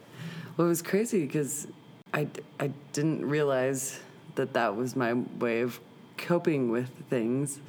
Well, 0.57 0.67
it 0.67 0.71
was 0.71 0.83
crazy 0.83 1.27
because 1.27 1.67
I, 2.15 2.29
I 2.61 2.69
didn't 2.93 3.25
realize 3.27 3.99
that 4.35 4.53
that 4.55 4.77
was 4.77 4.97
my 4.97 5.13
way 5.15 5.61
of 5.61 5.81
coping 6.17 6.71
with 6.71 6.89
things 7.11 7.61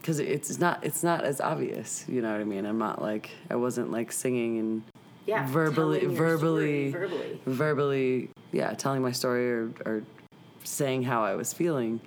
because 0.00 0.18
it's 0.18 0.58
not 0.58 0.82
it's 0.84 1.02
not 1.02 1.24
as 1.24 1.40
obvious 1.40 2.04
you 2.08 2.20
know 2.20 2.30
what 2.30 2.40
i 2.40 2.44
mean 2.44 2.64
i'm 2.66 2.78
not 2.78 3.00
like 3.02 3.30
i 3.50 3.56
wasn't 3.56 3.90
like 3.90 4.12
singing 4.12 4.58
and 4.58 4.82
Yeah. 5.26 5.46
verbally 5.48 6.04
verbally 6.06 6.90
story 6.90 7.08
verbally. 7.08 7.40
verbally 7.46 8.30
yeah 8.52 8.72
telling 8.74 9.02
my 9.02 9.12
story 9.12 9.50
or, 9.50 9.70
or 9.84 10.02
saying 10.64 11.02
how 11.04 11.24
i 11.24 11.34
was 11.34 11.52
feeling 11.52 12.00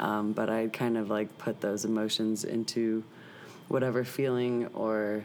um, 0.00 0.32
but 0.32 0.48
i 0.48 0.68
kind 0.68 0.96
of 0.96 1.10
like 1.10 1.36
put 1.38 1.60
those 1.60 1.84
emotions 1.84 2.44
into 2.44 3.04
whatever 3.68 4.04
feeling 4.04 4.66
or 4.68 5.22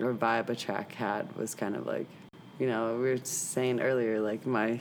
or 0.00 0.12
vibe 0.14 0.48
a 0.48 0.56
track 0.56 0.92
had 0.92 1.34
was 1.36 1.54
kind 1.54 1.76
of 1.76 1.86
like 1.86 2.06
you 2.58 2.66
know 2.66 2.94
we 2.94 3.08
were 3.10 3.18
saying 3.22 3.80
earlier 3.80 4.20
like 4.20 4.44
my 4.46 4.80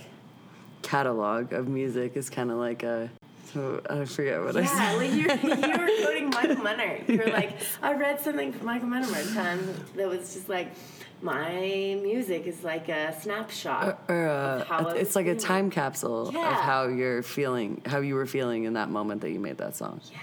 catalog 0.88 1.52
of 1.52 1.68
music 1.68 2.16
is 2.16 2.30
kind 2.30 2.50
of 2.50 2.58
like 2.58 2.82
a 2.84 3.10
so 3.54 3.82
I 3.90 4.06
forget 4.06 4.42
what 4.42 4.56
I 4.58 4.66
said. 4.66 4.78
Yeah, 4.78 4.94
like 4.94 5.14
you're, 5.14 5.56
you 5.68 5.80
were 5.80 6.04
quoting 6.04 6.30
Michael 6.30 6.56
Menert. 6.58 7.08
You 7.08 7.18
were 7.18 7.32
like, 7.32 7.54
I 7.82 7.94
read 7.94 8.20
something 8.20 8.52
from 8.52 8.66
Michael 8.66 8.90
Menert 8.90 9.12
one 9.12 9.34
time 9.34 9.74
that 9.96 10.08
was 10.08 10.34
just 10.34 10.50
like, 10.50 10.74
my 11.22 11.98
music 12.02 12.46
is 12.46 12.64
like 12.64 12.90
a 12.90 13.20
snapshot. 13.22 14.00
Or 14.10 14.66
how 14.68 14.90
uh, 14.90 14.94
it's 14.96 15.16
like 15.16 15.28
a 15.28 15.36
time 15.36 15.70
capsule 15.70 16.28
of 16.28 16.34
how 16.36 16.88
you're 16.88 17.24
feeling, 17.24 17.82
how 17.86 18.00
you 18.00 18.16
were 18.16 18.26
feeling 18.26 18.66
in 18.66 18.74
that 18.74 18.90
moment 18.90 19.22
that 19.22 19.32
you 19.32 19.40
made 19.40 19.58
that 19.60 19.76
song. 19.76 20.02
Yeah. 20.12 20.20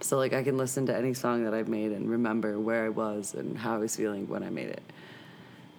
So 0.00 0.18
like 0.18 0.34
I 0.34 0.42
can 0.42 0.58
listen 0.58 0.86
to 0.86 0.96
any 0.96 1.14
song 1.14 1.44
that 1.44 1.54
I've 1.54 1.68
made 1.68 1.92
and 1.92 2.10
remember 2.10 2.58
where 2.60 2.84
I 2.84 2.90
was 2.90 3.34
and 3.34 3.56
how 3.56 3.74
I 3.74 3.78
was 3.78 3.96
feeling 3.96 4.28
when 4.28 4.42
I 4.42 4.50
made 4.50 4.68
it. 4.68 4.82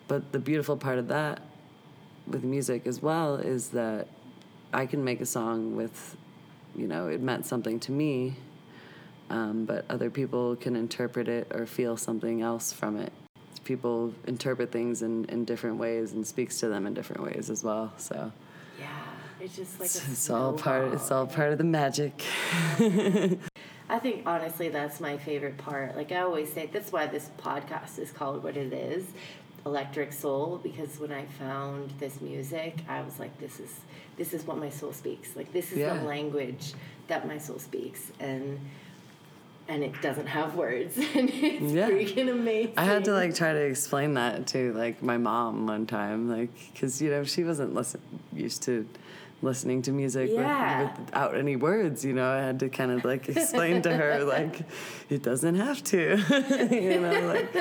But 0.08 0.32
the 0.32 0.40
beautiful 0.40 0.76
part 0.76 0.98
of 0.98 1.10
that 1.10 1.42
with 2.30 2.44
music 2.44 2.86
as 2.86 3.02
well 3.02 3.36
is 3.36 3.70
that 3.70 4.08
I 4.74 4.86
can 4.86 5.04
make 5.04 5.22
a 5.22 5.26
song 5.26 5.76
with, 5.76 6.18
you 6.76 6.88
know, 6.88 7.08
it 7.08 7.22
meant 7.22 7.46
something 7.46 7.80
to 7.82 7.92
me, 7.92 8.36
um, 9.30 9.66
but 9.66 9.86
other 9.90 10.10
people 10.10 10.56
can 10.56 10.76
interpret 10.76 11.28
it 11.28 11.48
or 11.54 11.66
feel 11.66 11.98
something 11.98 12.42
else 12.42 12.72
from 12.72 12.98
it. 12.98 13.12
People 13.64 14.14
interpret 14.26 14.72
things 14.72 15.02
in, 15.02 15.26
in 15.26 15.44
different 15.46 15.78
ways 15.78 16.14
and 16.14 16.26
speaks 16.26 16.60
to 16.60 16.70
them 16.70 16.86
in 16.86 16.94
different 16.94 17.24
ways 17.24 17.50
as 17.50 17.64
well. 17.64 17.92
So 17.98 18.32
Yeah. 18.80 18.88
It's 19.40 19.56
just 19.56 19.80
like 19.80 19.86
it's, 19.86 20.08
a 20.08 20.12
it's 20.12 20.30
all 20.30 20.54
part. 20.54 20.94
It's 20.94 21.12
all 21.12 21.28
part 21.28 21.52
of 21.52 21.58
the 21.58 21.64
magic. 21.64 22.24
I 23.90 24.00
think 24.00 24.24
honestly 24.26 24.70
that's 24.70 25.00
my 25.00 25.18
favorite 25.18 25.58
part. 25.58 25.96
Like 25.96 26.12
I 26.12 26.22
always 26.22 26.52
say, 26.52 26.70
that's 26.72 26.92
why 26.92 27.08
this 27.08 27.30
podcast 27.38 28.00
is 28.00 28.12
called 28.12 28.44
what 28.44 28.58
it 28.58 28.74
is, 28.74 29.06
Electric 29.68 30.12
Soul. 30.14 30.60
Because 30.64 31.00
when 31.00 31.12
I 31.12 31.26
found 31.40 31.92
this 32.00 32.20
music, 32.22 32.74
I 32.90 33.02
was 33.02 33.20
like, 33.20 33.38
this 33.40 33.60
is 33.60 33.74
this 34.18 34.34
is 34.34 34.46
what 34.48 34.58
my 34.58 34.70
soul 34.70 34.94
speaks. 34.94 35.36
Like 35.36 35.52
this 35.54 35.72
is 35.72 35.78
Yeah. 35.80 35.94
the 35.98 36.04
language 36.04 36.74
that 37.08 37.28
my 37.28 37.38
soul 37.38 37.60
speaks, 37.60 38.12
and 38.20 38.60
and 39.70 39.84
it 39.84 40.02
doesn't 40.02 40.28
have 40.28 40.56
words, 40.56 40.98
and 41.16 41.30
it's 41.30 41.74
Yeah. 41.74 41.90
freaking 41.90 42.30
amazing. 42.32 42.74
I 42.78 42.84
had 42.86 43.04
to 43.06 43.12
like 43.14 43.36
try 43.36 43.52
to 43.54 43.60
explain 43.74 44.14
that 44.16 44.48
to 44.48 44.74
like 44.74 45.04
my 45.04 45.18
mom 45.18 45.68
one 45.68 45.86
time, 45.86 46.30
like 46.30 46.50
because 46.74 47.02
you 47.02 47.10
know 47.12 47.24
she 47.24 47.44
wasn't 47.44 47.74
listen 47.76 48.02
used 48.34 48.64
to 48.64 48.88
listening 49.44 49.84
to 49.84 49.92
music 49.92 50.30
with- 50.30 51.00
without 51.06 51.38
any 51.38 51.56
words. 51.56 52.04
You 52.04 52.14
know, 52.14 52.28
I 52.28 52.42
had 52.42 52.60
to 52.62 52.70
kind 52.70 52.90
of 52.92 53.06
like 53.06 53.30
explain 53.30 53.82
to 53.84 53.96
her 53.96 54.24
like 54.24 54.62
it 55.10 55.22
doesn't 55.22 55.56
have 55.56 55.84
to. 55.94 56.00
you 56.72 57.00
know, 57.02 57.20
like 57.34 57.54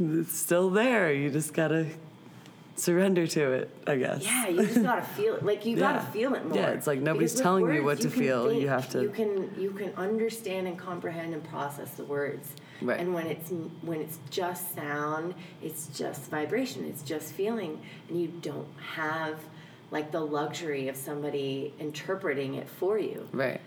it's 0.00 0.36
still 0.36 0.70
there. 0.70 1.12
You 1.12 1.30
just 1.30 1.52
gotta 1.54 1.86
surrender 2.76 3.26
to 3.26 3.52
it. 3.52 3.70
I 3.86 3.96
guess. 3.96 4.24
Yeah, 4.24 4.48
you 4.48 4.66
just 4.66 4.82
gotta 4.82 5.02
feel 5.02 5.34
it. 5.36 5.44
Like 5.44 5.64
you 5.66 5.76
Yeah. 5.76 5.92
gotta 5.92 6.06
feel 6.12 6.34
it 6.34 6.44
more. 6.46 6.56
Yeah, 6.56 6.70
it's 6.70 6.86
like 6.86 7.00
nobody's 7.00 7.32
Because 7.32 7.42
telling 7.42 7.64
you 7.66 7.82
words, 7.84 7.84
what 7.84 8.00
to 8.00 8.10
feel. 8.10 8.52
You 8.52 8.68
have 8.68 8.88
to- 8.90 9.02
You 9.02 9.10
can 9.10 9.50
you 9.58 9.70
can 9.72 9.92
understand 9.96 10.66
and 10.66 10.78
comprehend 10.78 11.34
and 11.34 11.44
process 11.44 11.90
the 11.92 12.04
words. 12.04 12.48
Right. 12.80 12.98
And 12.98 13.14
when 13.14 13.26
it's 13.26 13.50
when 13.82 14.00
it's 14.00 14.18
just 14.30 14.74
sound, 14.74 15.34
it's 15.62 15.86
just 15.88 16.30
vibration. 16.30 16.84
It's 16.84 17.02
just 17.02 17.32
feeling, 17.32 17.78
and 18.08 18.20
you 18.20 18.28
don't 18.40 18.66
have 18.94 19.38
like 19.90 20.10
the 20.10 20.20
luxury 20.20 20.88
of 20.88 20.96
somebody 20.96 21.74
interpreting 21.78 22.54
it 22.54 22.66
for 22.68 22.98
you. 22.98 23.28
Right. 23.32 23.60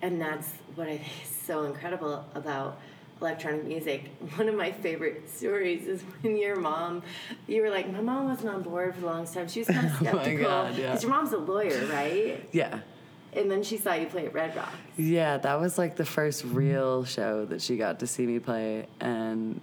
And 0.00 0.20
that's 0.20 0.48
what 0.76 0.86
I 0.86 0.98
think 0.98 1.24
is 1.24 1.28
so 1.28 1.64
incredible 1.64 2.24
about 2.36 2.78
electronic 3.20 3.64
music. 3.64 4.10
One 4.36 4.48
of 4.48 4.54
my 4.54 4.72
favorite 4.72 5.28
stories 5.28 5.86
is 5.86 6.02
when 6.22 6.36
your 6.36 6.56
mom, 6.56 7.02
you 7.46 7.62
were 7.62 7.70
like, 7.70 7.90
my 7.90 8.00
mom 8.00 8.28
wasn't 8.28 8.50
on 8.50 8.62
board 8.62 8.94
for 8.94 9.00
the 9.00 9.06
longest 9.06 9.34
time. 9.34 9.48
She 9.48 9.60
was 9.60 9.68
kind 9.68 9.86
of 9.86 9.92
Oh 10.00 10.04
my 10.04 10.10
skeptical. 10.10 10.44
God, 10.44 10.76
yeah. 10.76 10.86
Because 10.86 11.02
your 11.02 11.12
mom's 11.12 11.32
a 11.32 11.38
lawyer, 11.38 11.84
right? 11.86 12.48
Yeah. 12.52 12.80
And 13.34 13.50
then 13.50 13.62
she 13.62 13.76
saw 13.76 13.94
you 13.94 14.06
play 14.06 14.26
at 14.26 14.34
Red 14.34 14.56
Rocks. 14.56 14.74
Yeah, 14.96 15.36
that 15.38 15.60
was 15.60 15.76
like 15.76 15.96
the 15.96 16.04
first 16.04 16.44
real 16.44 17.04
show 17.04 17.44
that 17.46 17.60
she 17.60 17.76
got 17.76 18.00
to 18.00 18.06
see 18.06 18.26
me 18.26 18.38
play. 18.38 18.86
And, 19.00 19.60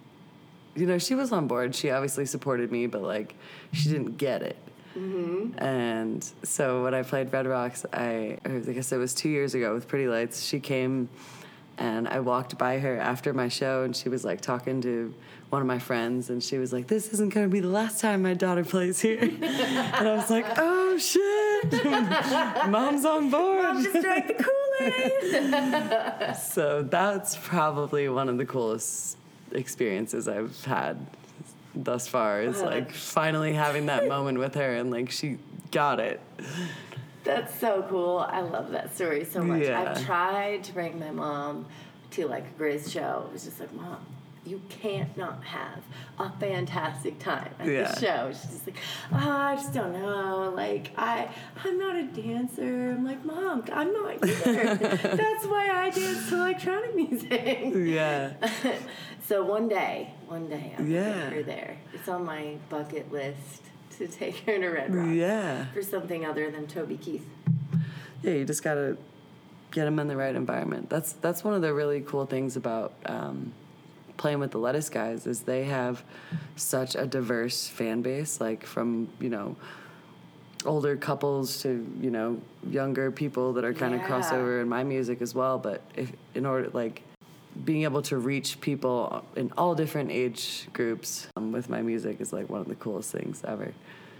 you 0.75 0.85
know, 0.85 0.99
she 0.99 1.15
was 1.15 1.31
on 1.31 1.47
board. 1.47 1.73
She 1.73 1.89
obviously 1.89 2.25
supported 2.25 2.71
me, 2.71 2.85
but 2.85 3.01
like, 3.01 3.35
she 3.73 3.89
didn't 3.89 4.17
get 4.17 4.43
it. 4.43 4.57
Mm-hmm. 4.95 5.57
And 5.61 6.23
so 6.43 6.83
when 6.83 6.93
I 6.93 7.03
played 7.03 7.33
Red 7.33 7.47
Rocks, 7.47 7.85
I, 7.91 8.37
I 8.45 8.49
guess 8.49 8.91
it 8.91 8.97
was 8.97 9.13
two 9.13 9.29
years 9.29 9.53
ago 9.55 9.73
with 9.73 9.87
Pretty 9.87 10.07
Lights, 10.07 10.43
she 10.43 10.59
came 10.59 11.09
and 11.77 12.07
I 12.07 12.19
walked 12.19 12.57
by 12.57 12.79
her 12.79 12.97
after 12.97 13.33
my 13.33 13.47
show 13.47 13.83
and 13.83 13.95
she 13.95 14.09
was 14.09 14.23
like 14.23 14.41
talking 14.41 14.81
to 14.81 15.13
one 15.49 15.61
of 15.61 15.67
my 15.67 15.79
friends 15.79 16.29
and 16.29 16.43
she 16.43 16.57
was 16.57 16.73
like, 16.73 16.87
This 16.87 17.13
isn't 17.13 17.33
going 17.33 17.45
to 17.47 17.51
be 17.51 17.59
the 17.59 17.67
last 17.67 17.99
time 17.99 18.21
my 18.21 18.33
daughter 18.33 18.63
plays 18.63 19.01
here. 19.01 19.19
and 19.21 20.07
I 20.07 20.15
was 20.15 20.29
like, 20.29 20.45
Oh 20.57 20.97
shit, 20.97 21.83
mom's 22.69 23.05
on 23.05 23.29
board. 23.29 23.63
Mom 23.63 23.83
just 23.83 24.01
drank 24.01 24.27
the 24.27 24.43
Kool-Aid. 24.43 26.35
So 26.35 26.83
that's 26.83 27.37
probably 27.37 28.09
one 28.09 28.29
of 28.29 28.37
the 28.37 28.45
coolest 28.45 29.17
experiences 29.51 30.27
I've 30.27 30.63
had 30.65 31.05
thus 31.73 32.07
far 32.07 32.41
is 32.41 32.61
like 32.61 32.91
finally 32.91 33.53
having 33.53 33.87
that 33.87 34.07
moment 34.07 34.39
with 34.39 34.55
her 34.55 34.75
and 34.75 34.91
like 34.91 35.11
she 35.11 35.37
got 35.71 35.99
it. 35.99 36.21
That's 37.25 37.59
so 37.59 37.85
cool. 37.89 38.19
I 38.19 38.41
love 38.41 38.71
that 38.71 38.95
story 38.95 39.25
so 39.25 39.41
much. 39.43 39.63
Yeah. 39.63 39.81
I've 39.81 40.05
tried 40.05 40.63
to 40.65 40.73
bring 40.73 40.99
my 40.99 41.11
mom 41.11 41.65
to 42.11 42.27
like 42.27 42.45
a 42.45 42.61
Grizz 42.61 42.91
show. 42.91 43.25
It 43.27 43.33
was 43.33 43.43
just 43.43 43.59
like, 43.59 43.73
Mom, 43.73 43.97
you 44.45 44.61
can't 44.69 45.17
not 45.17 45.43
have 45.43 45.81
a 46.19 46.31
fantastic 46.39 47.17
time 47.17 47.49
at 47.59 47.67
Yeah. 47.67 47.91
the 47.91 47.99
show. 47.99 48.29
She's 48.31 48.51
just 48.51 48.67
like, 48.67 48.77
oh, 49.11 49.17
I 49.17 49.55
just 49.55 49.73
don't 49.73 49.91
know. 49.93 50.53
Like, 50.55 50.91
I, 50.97 51.27
I'm 51.63 51.79
not 51.79 51.95
a 51.95 52.03
dancer. 52.03 52.91
I'm 52.91 53.03
like, 53.03 53.25
Mom, 53.25 53.65
I'm 53.73 53.91
not 53.91 54.23
either. 54.23 54.75
That's 54.75 55.45
why 55.47 55.69
I 55.73 55.89
dance 55.89 56.29
to 56.29 56.35
electronic 56.35 56.95
music. 56.95 57.73
Yeah. 57.75 58.33
so 59.27 59.43
one 59.43 59.67
day, 59.67 60.13
one 60.27 60.47
day, 60.47 60.75
I'm 60.77 60.91
Yeah. 60.91 61.31
her 61.31 61.41
there. 61.41 61.77
It's 61.91 62.07
on 62.07 62.23
my 62.23 62.57
bucket 62.69 63.11
list 63.11 63.63
to 63.97 64.07
take 64.07 64.37
her 64.45 64.57
to 64.57 64.69
Red 64.69 64.93
Rock 64.93 65.07
Yeah. 65.13 65.65
for 65.73 65.81
something 65.81 66.25
other 66.25 66.49
than 66.51 66.67
Toby 66.67 66.97
Keith. 66.97 67.25
Yeah, 68.21 68.33
you 68.33 68.45
just 68.45 68.63
gotta 68.63 68.97
get 69.71 69.85
them 69.85 69.99
in 69.99 70.07
the 70.07 70.15
right 70.17 70.35
environment. 70.35 70.89
That's 70.89 71.13
that's 71.13 71.43
one 71.43 71.53
of 71.53 71.61
the 71.61 71.73
really 71.73 72.01
cool 72.01 72.25
things 72.25 72.55
about 72.55 72.93
um, 73.05 73.53
playing 74.17 74.39
with 74.39 74.51
the 74.51 74.57
Lettuce 74.57 74.89
guys 74.89 75.27
is 75.27 75.41
they 75.41 75.65
have 75.65 76.03
such 76.55 76.95
a 76.95 77.05
diverse 77.05 77.67
fan 77.67 78.01
base, 78.01 78.39
like 78.41 78.65
from 78.65 79.09
you 79.19 79.29
know 79.29 79.55
older 80.65 80.95
couples 80.95 81.61
to 81.61 81.85
you 82.01 82.09
know 82.09 82.41
younger 82.67 83.11
people 83.11 83.53
that 83.53 83.63
are 83.63 83.73
kind 83.73 83.93
of 83.93 84.01
Yeah. 84.01 84.07
crossover 84.09 84.61
in 84.61 84.67
my 84.69 84.83
music 84.83 85.21
as 85.21 85.35
well. 85.35 85.59
But 85.59 85.81
if 85.95 86.11
in 86.33 86.45
order 86.45 86.69
like 86.73 87.01
being 87.63 87.83
able 87.83 88.01
to 88.03 88.17
reach 88.17 88.59
people 88.59 89.23
in 89.35 89.51
all 89.57 89.75
different 89.75 90.11
age 90.11 90.67
groups 90.73 91.27
um, 91.37 91.51
with 91.51 91.69
my 91.69 91.81
music 91.81 92.19
is 92.19 92.33
like 92.33 92.49
one 92.49 92.59
of 92.61 92.67
the 92.67 92.75
coolest 92.75 93.11
things 93.11 93.41
ever. 93.47 93.73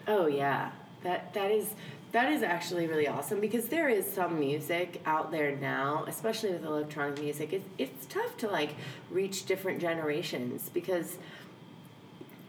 Oh 0.08 0.28
yeah, 0.28 0.72
that 1.04 1.34
that 1.34 1.52
is 1.52 1.72
that 2.12 2.32
is 2.32 2.44
actually 2.44 2.88
really 2.88 3.08
awesome 3.08 3.42
because 3.42 3.66
there 3.66 3.90
is 3.90 4.06
some 4.10 4.40
music 4.40 5.02
out 5.06 5.32
there 5.32 5.56
now, 5.58 6.06
especially 6.08 6.52
with 6.52 6.64
electronic 6.64 7.20
music. 7.22 7.52
It's 7.52 7.68
it's 7.78 8.06
tough 8.06 8.38
to 8.38 8.48
like 8.48 8.76
reach 9.12 9.46
different 9.46 9.82
generations 9.82 10.70
because 10.74 11.18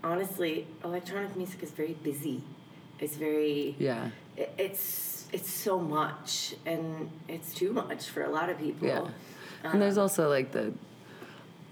honestly, 0.04 0.66
electronic 0.84 1.34
music 1.36 1.62
is 1.62 1.70
very 1.70 1.94
busy. 1.94 2.42
It's 3.00 3.16
very 3.16 3.74
Yeah. 3.78 4.10
it, 4.36 4.52
it's 4.56 5.26
it's 5.32 5.50
so 5.50 5.78
much 5.80 6.54
and 6.64 7.10
it's 7.28 7.52
too 7.52 7.72
much 7.72 8.06
for 8.06 8.22
a 8.22 8.30
lot 8.30 8.48
of 8.48 8.58
people. 8.58 8.86
Yeah. 8.86 9.08
And 9.72 9.82
there's 9.82 9.98
uh-huh. 9.98 10.02
also 10.02 10.28
like 10.28 10.52
the, 10.52 10.72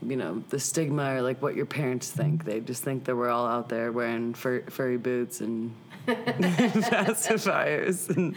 you 0.06 0.16
know, 0.16 0.42
the 0.50 0.60
stigma 0.60 1.14
or 1.14 1.22
like 1.22 1.40
what 1.42 1.54
your 1.54 1.66
parents 1.66 2.10
think. 2.10 2.44
They 2.44 2.60
just 2.60 2.82
think 2.82 3.04
that 3.04 3.16
we're 3.16 3.30
all 3.30 3.46
out 3.46 3.68
there 3.68 3.92
wearing 3.92 4.34
fur, 4.34 4.62
furry 4.62 4.98
boots 4.98 5.40
and 5.40 5.74
pacifiers 6.06 8.14
and 8.14 8.36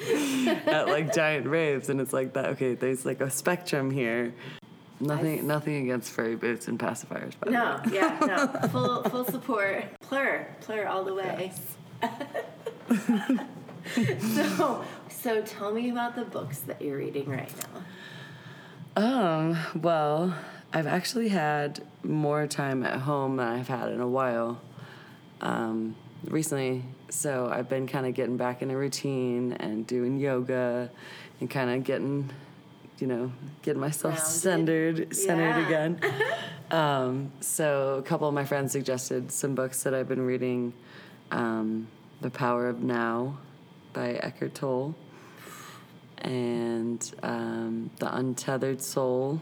at 0.68 0.88
like 0.88 1.14
giant 1.14 1.48
raves. 1.48 1.90
And 1.90 2.00
it's 2.00 2.14
like 2.14 2.34
that, 2.34 2.46
okay, 2.52 2.76
there's 2.76 3.06
like 3.06 3.22
a 3.22 3.30
spectrum 3.30 3.92
here. 3.92 4.34
Nothing, 5.00 5.46
nothing 5.46 5.84
against 5.84 6.12
furry 6.12 6.36
boots 6.36 6.68
and 6.68 6.80
pacifiers. 6.80 7.34
By 7.40 7.52
No, 7.52 7.80
the 7.84 7.90
way. 7.92 7.96
yeah, 7.98 8.58
no. 8.62 8.68
Full 8.70 9.04
full 9.04 9.26
support. 9.26 9.86
Plur. 10.00 10.48
Plur 10.62 10.88
all 10.88 11.04
the 11.04 11.14
way. 11.14 11.52
so 14.36 14.84
so 15.10 15.42
tell 15.44 15.72
me 15.72 15.92
about 15.92 16.16
the 16.16 16.26
books 16.26 16.60
that 16.60 16.82
you're 16.82 16.98
reading 16.98 17.30
right 17.30 17.52
now. 17.58 17.82
Um, 18.98 19.56
well, 19.76 20.36
I've 20.74 20.88
actually 20.88 21.28
had 21.30 21.84
more 22.04 22.48
time 22.48 22.84
at 22.84 23.00
home 23.02 23.38
than 23.38 23.48
I've 23.48 23.68
had 23.68 23.92
in 23.92 24.02
a 24.02 24.08
while. 24.08 24.60
Um, 25.40 25.96
recently, 26.26 26.82
so 27.10 27.48
I've 27.52 27.70
been 27.70 27.86
kind 27.88 28.08
of 28.08 28.16
getting 28.16 28.38
back 28.38 28.64
in 28.64 28.72
a 28.72 28.76
routine 28.76 29.54
and 29.54 29.86
doing 29.86 30.18
yoga 30.18 30.90
and 31.40 31.48
kind 31.48 31.70
of 31.70 31.84
getting, 31.84 32.32
you 32.98 33.06
know, 33.06 33.32
getting 33.62 33.80
myself 33.80 34.18
centered, 34.18 35.16
centered 35.16 35.60
Yeah. 35.60 35.66
again. 35.68 36.02
um, 36.72 37.32
so 37.40 37.98
a 38.00 38.02
couple 38.02 38.28
of 38.28 38.34
my 38.34 38.46
friends 38.46 38.72
suggested 38.72 39.32
some 39.32 39.54
books 39.54 39.84
that 39.84 39.94
I've 39.94 40.08
been 40.08 40.26
reading. 40.26 40.74
Um, 41.30 41.88
the 42.22 42.32
Power 42.32 42.68
of 42.68 42.82
Now 42.82 43.38
by 43.94 44.14
Eckhart 44.14 44.56
Tolle, 44.56 44.96
and 46.20 47.12
um, 47.24 47.90
The 48.00 48.16
Untethered 48.16 48.82
Soul. 48.82 49.42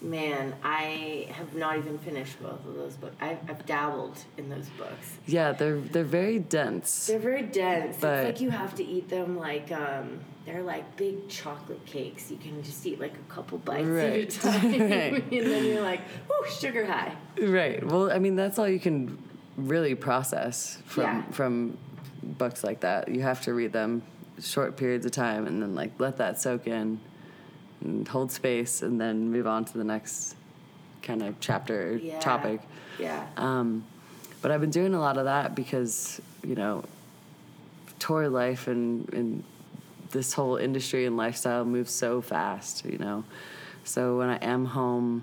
Man, 0.00 0.52
I 0.64 1.28
have 1.30 1.54
not 1.54 1.78
even 1.78 1.96
finished 1.98 2.42
both 2.42 2.66
of 2.66 2.74
those 2.74 2.94
books. 2.96 3.14
I've, 3.20 3.38
I've 3.48 3.64
dabbled 3.66 4.18
in 4.36 4.48
those 4.50 4.68
books. 4.70 5.16
Yeah, 5.26 5.52
they're 5.52 5.78
they're 5.78 6.02
very 6.02 6.40
dense. 6.40 7.06
They're 7.06 7.20
very 7.20 7.42
dense. 7.42 7.98
But- 8.00 8.18
it's 8.18 8.24
like 8.26 8.40
you 8.40 8.50
have 8.50 8.74
to 8.76 8.84
eat 8.84 9.08
them 9.08 9.38
like 9.38 9.70
um, 9.70 10.18
they're 10.44 10.62
like 10.64 10.96
big 10.96 11.28
chocolate 11.28 11.86
cakes. 11.86 12.32
You 12.32 12.36
can 12.36 12.64
just 12.64 12.84
eat 12.84 12.98
like 12.98 13.14
a 13.14 13.32
couple 13.32 13.58
bites 13.58 13.86
at 13.88 14.12
a 14.12 14.26
time, 14.60 14.72
Right. 14.90 15.12
and 15.32 15.46
then 15.46 15.64
you're 15.66 15.82
like, 15.82 16.00
"Ooh, 16.28 16.50
sugar 16.50 16.84
high." 16.84 17.14
Right. 17.40 17.86
Well, 17.86 18.10
I 18.10 18.18
mean, 18.18 18.34
that's 18.34 18.58
all 18.58 18.68
you 18.68 18.80
can 18.80 19.16
really 19.56 19.94
process 19.94 20.82
from 20.84 21.04
Yeah. 21.04 21.22
from 21.30 21.78
books 22.24 22.64
like 22.64 22.80
that. 22.80 23.06
You 23.06 23.22
have 23.22 23.40
to 23.42 23.54
read 23.54 23.72
them 23.72 24.02
short 24.40 24.76
periods 24.76 25.04
of 25.06 25.12
time 25.12 25.46
and 25.46 25.62
then 25.62 25.74
like 25.74 25.92
let 25.98 26.18
that 26.18 26.40
soak 26.40 26.66
in 26.66 26.98
and 27.80 28.06
hold 28.08 28.30
space 28.32 28.82
and 28.82 29.00
then 29.00 29.30
move 29.30 29.46
on 29.46 29.64
to 29.64 29.78
the 29.78 29.84
next 29.84 30.36
kind 31.02 31.22
of 31.22 31.38
chapter 31.40 31.90
or 31.90 31.96
Yeah. 31.96 32.18
topic. 32.20 32.60
Yeah. 32.98 33.26
Um, 33.36 33.84
but 34.40 34.50
I've 34.50 34.60
been 34.60 34.70
doing 34.70 34.94
a 34.94 35.00
lot 35.00 35.18
of 35.18 35.24
that 35.24 35.54
because, 35.54 36.20
you 36.44 36.54
know, 36.54 36.84
tour 37.98 38.28
life 38.28 38.66
and, 38.68 39.12
and 39.12 39.44
this 40.10 40.32
whole 40.32 40.56
industry 40.56 41.06
and 41.06 41.16
lifestyle 41.16 41.64
moves 41.64 41.90
so 41.92 42.20
fast, 42.20 42.84
you 42.84 42.98
know. 42.98 43.24
So 43.84 44.18
when 44.18 44.28
I 44.28 44.36
am 44.36 44.64
home, 44.64 45.22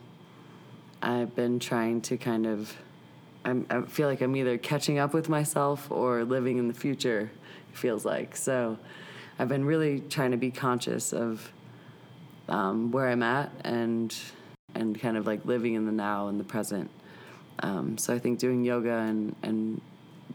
I've 1.02 1.36
been 1.36 1.60
trying 1.60 2.02
to 2.02 2.18
kind 2.18 2.46
of, 2.46 2.74
I'm, 3.46 3.66
I 3.70 3.82
feel 3.84 4.08
like 4.08 4.22
I'm 4.22 4.36
either 4.36 4.58
catching 4.58 4.98
up 5.00 5.14
with 5.14 5.30
myself 5.30 5.90
or 5.92 6.24
living 6.26 6.58
in 6.58 6.68
the 6.68 6.74
future, 6.74 7.30
feels 7.74 8.06
like. 8.06 8.36
So 8.36 8.78
I've 9.38 9.50
been 9.50 9.66
really 9.66 10.02
trying 10.02 10.32
to 10.32 10.38
be 10.38 10.52
conscious 10.52 11.14
of 11.14 11.52
um, 12.48 12.92
where 12.92 13.08
I'm 13.08 13.24
at 13.24 13.52
and 13.64 14.16
and 14.76 15.00
kind 15.00 15.18
of 15.18 15.26
like 15.26 15.46
living 15.46 15.74
in 15.74 15.86
the 15.86 15.92
now 15.92 16.28
and 16.28 16.40
the 16.40 16.44
present. 16.44 16.90
Um, 17.62 17.98
so 17.98 18.14
I 18.14 18.20
think 18.20 18.40
doing 18.40 18.64
yoga 18.64 18.94
and 18.98 19.36
and 19.44 19.82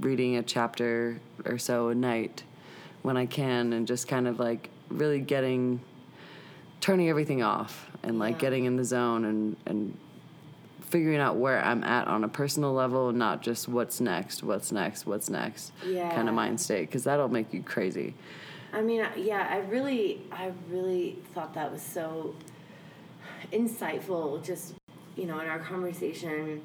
reading 0.01 0.37
a 0.37 0.43
chapter 0.43 1.21
or 1.45 1.59
so 1.59 1.89
a 1.89 1.95
night 1.95 2.43
when 3.03 3.17
I 3.17 3.27
can 3.27 3.73
and 3.73 3.87
just 3.87 4.09
kind 4.09 4.27
of 4.27 4.39
like 4.41 4.71
really 4.89 5.21
getting 5.21 5.81
turning 6.81 7.09
everything 7.09 7.43
off 7.43 7.89
and 8.03 8.19
like 8.19 8.35
Yeah. 8.35 8.41
getting 8.41 8.65
in 8.65 8.77
the 8.77 8.85
zone 8.85 9.25
and 9.25 9.57
and 9.67 9.97
figuring 10.95 11.19
out 11.19 11.35
where 11.35 11.61
I'm 11.61 11.83
at 11.83 12.07
on 12.07 12.23
a 12.23 12.29
personal 12.29 12.73
level, 12.73 13.11
not 13.11 13.43
just 13.43 13.67
what's 13.67 14.01
next, 14.01 14.45
what's 14.45 14.71
next, 14.71 15.07
what's 15.07 15.29
next 15.29 15.73
kind 15.83 16.29
of 16.29 16.37
mind 16.37 16.61
state, 16.61 16.83
because 16.83 17.03
that'll 17.03 17.29
make 17.29 17.53
you 17.53 17.65
crazy. 17.65 18.15
I 18.73 18.81
mean, 18.81 19.05
yeah, 19.17 19.49
I 19.51 19.59
really, 19.69 20.23
I 20.31 20.53
really 20.71 21.19
thought 21.35 21.53
that 21.55 21.73
was 21.73 21.83
so 21.83 22.37
insightful. 23.53 24.41
Just 24.45 24.75
you 25.17 25.27
know, 25.27 25.41
in 25.41 25.49
our 25.49 25.59
conversation 25.59 26.63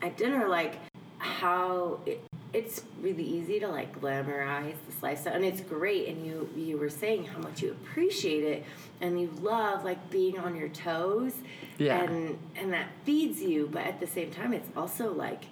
at 0.00 0.16
dinner, 0.16 0.48
like 0.48 0.76
how 1.18 2.00
it, 2.06 2.24
it's 2.54 2.82
really 3.02 3.24
easy 3.24 3.60
to 3.60 3.68
like 3.68 4.00
glamorize 4.00 4.76
this 4.86 5.02
lifestyle, 5.02 5.34
and 5.34 5.44
it's 5.44 5.60
great. 5.60 6.08
And 6.08 6.24
you 6.24 6.48
you 6.56 6.78
were 6.78 6.88
saying 6.88 7.26
how 7.26 7.40
much 7.40 7.60
you 7.60 7.72
appreciate 7.72 8.44
it, 8.44 8.64
and 9.02 9.20
you 9.20 9.30
love 9.42 9.84
like 9.84 10.08
being 10.08 10.38
on 10.38 10.56
your 10.56 10.70
toes, 10.70 11.34
Yeah. 11.78 12.02
and 12.02 12.38
and 12.56 12.72
that 12.72 12.86
feeds 13.04 13.40
you. 13.42 13.68
But 13.72 13.82
at 13.86 14.00
the 14.00 14.06
same 14.06 14.30
time, 14.30 14.52
it's 14.52 14.68
also 14.76 15.12
like 15.12 15.44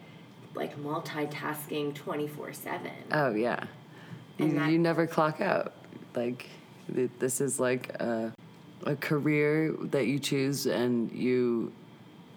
like 0.55 0.77
multitasking 0.83 1.95
twenty 1.95 2.27
four 2.29 2.53
seven. 2.53 2.93
Oh 3.11 3.35
yeah, 3.35 3.65
And 4.39 4.53
you, 4.53 4.59
that- 4.59 4.71
you 4.71 4.79
never 4.79 5.07
clock 5.07 5.41
out. 5.41 5.73
Like 6.15 6.49
this 6.89 7.41
is 7.41 7.59
like 7.59 7.95
a, 8.01 8.33
a 8.85 8.97
career 8.97 9.73
that 9.85 10.07
you 10.07 10.19
choose, 10.19 10.67
and 10.67 11.11
you 11.13 11.73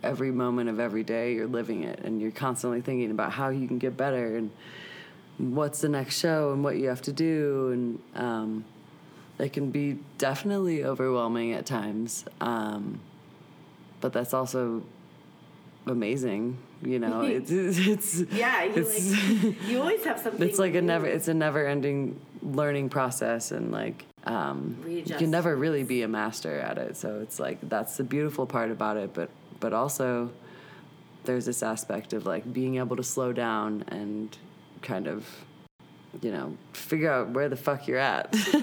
every 0.03 0.31
moment 0.31 0.69
of 0.69 0.79
every 0.79 1.03
day 1.03 1.33
you're 1.33 1.47
living 1.47 1.83
it, 1.83 1.99
and 1.99 2.21
you're 2.21 2.31
constantly 2.31 2.79
thinking 2.81 3.11
about 3.11 3.31
how 3.33 3.49
you 3.49 3.67
can 3.67 3.79
get 3.79 3.97
better 3.97 4.37
and 4.37 4.51
what's 5.37 5.81
the 5.81 5.89
next 5.89 6.17
show 6.19 6.53
and 6.53 6.63
what 6.63 6.77
you 6.77 6.87
have 6.87 7.01
to 7.01 7.11
do, 7.11 7.69
and 7.73 7.99
um, 8.15 8.65
it 9.39 9.51
can 9.51 9.71
be 9.71 9.97
definitely 10.17 10.85
overwhelming 10.85 11.51
at 11.51 11.65
times. 11.65 12.23
Um, 12.39 13.01
but 14.05 14.13
that's 14.13 14.35
also 14.35 14.83
amazing. 15.87 16.59
You 16.83 16.99
know, 16.99 17.21
it's 17.37 17.49
it's 17.49 18.19
Yeah, 18.31 18.63
you 18.65 18.73
it's, 18.75 19.11
like 19.43 19.55
you 19.67 19.81
always 19.81 20.05
have 20.05 20.19
something. 20.19 20.47
it's 20.47 20.59
like 20.59 20.75
a 20.75 20.81
never 20.83 21.07
it's 21.07 21.27
a 21.27 21.33
never 21.33 21.65
ending 21.65 22.19
learning 22.43 22.89
process 22.89 23.51
and 23.51 23.71
like 23.71 24.05
um 24.25 24.77
you 24.87 25.01
can 25.01 25.31
never 25.31 25.55
really 25.55 25.83
be 25.83 26.03
a 26.03 26.07
master 26.07 26.59
at 26.59 26.77
it 26.77 26.95
so 26.95 27.19
it's 27.19 27.39
like 27.39 27.57
that's 27.67 27.97
the 27.97 28.03
beautiful 28.03 28.45
part 28.45 28.69
about 28.69 28.97
it 28.97 29.11
but 29.15 29.31
but 29.59 29.73
also 29.73 30.29
there's 31.23 31.47
this 31.47 31.63
aspect 31.63 32.13
of 32.13 32.27
like 32.27 32.53
being 32.53 32.75
able 32.77 32.95
to 32.95 33.03
slow 33.03 33.33
down 33.33 33.83
and 33.87 34.37
kind 34.83 35.07
of 35.07 35.25
you 36.21 36.31
know 36.31 36.55
figure 36.73 37.11
out 37.11 37.29
where 37.31 37.49
the 37.49 37.55
fuck 37.55 37.87
you're 37.87 37.97
at 37.99 38.33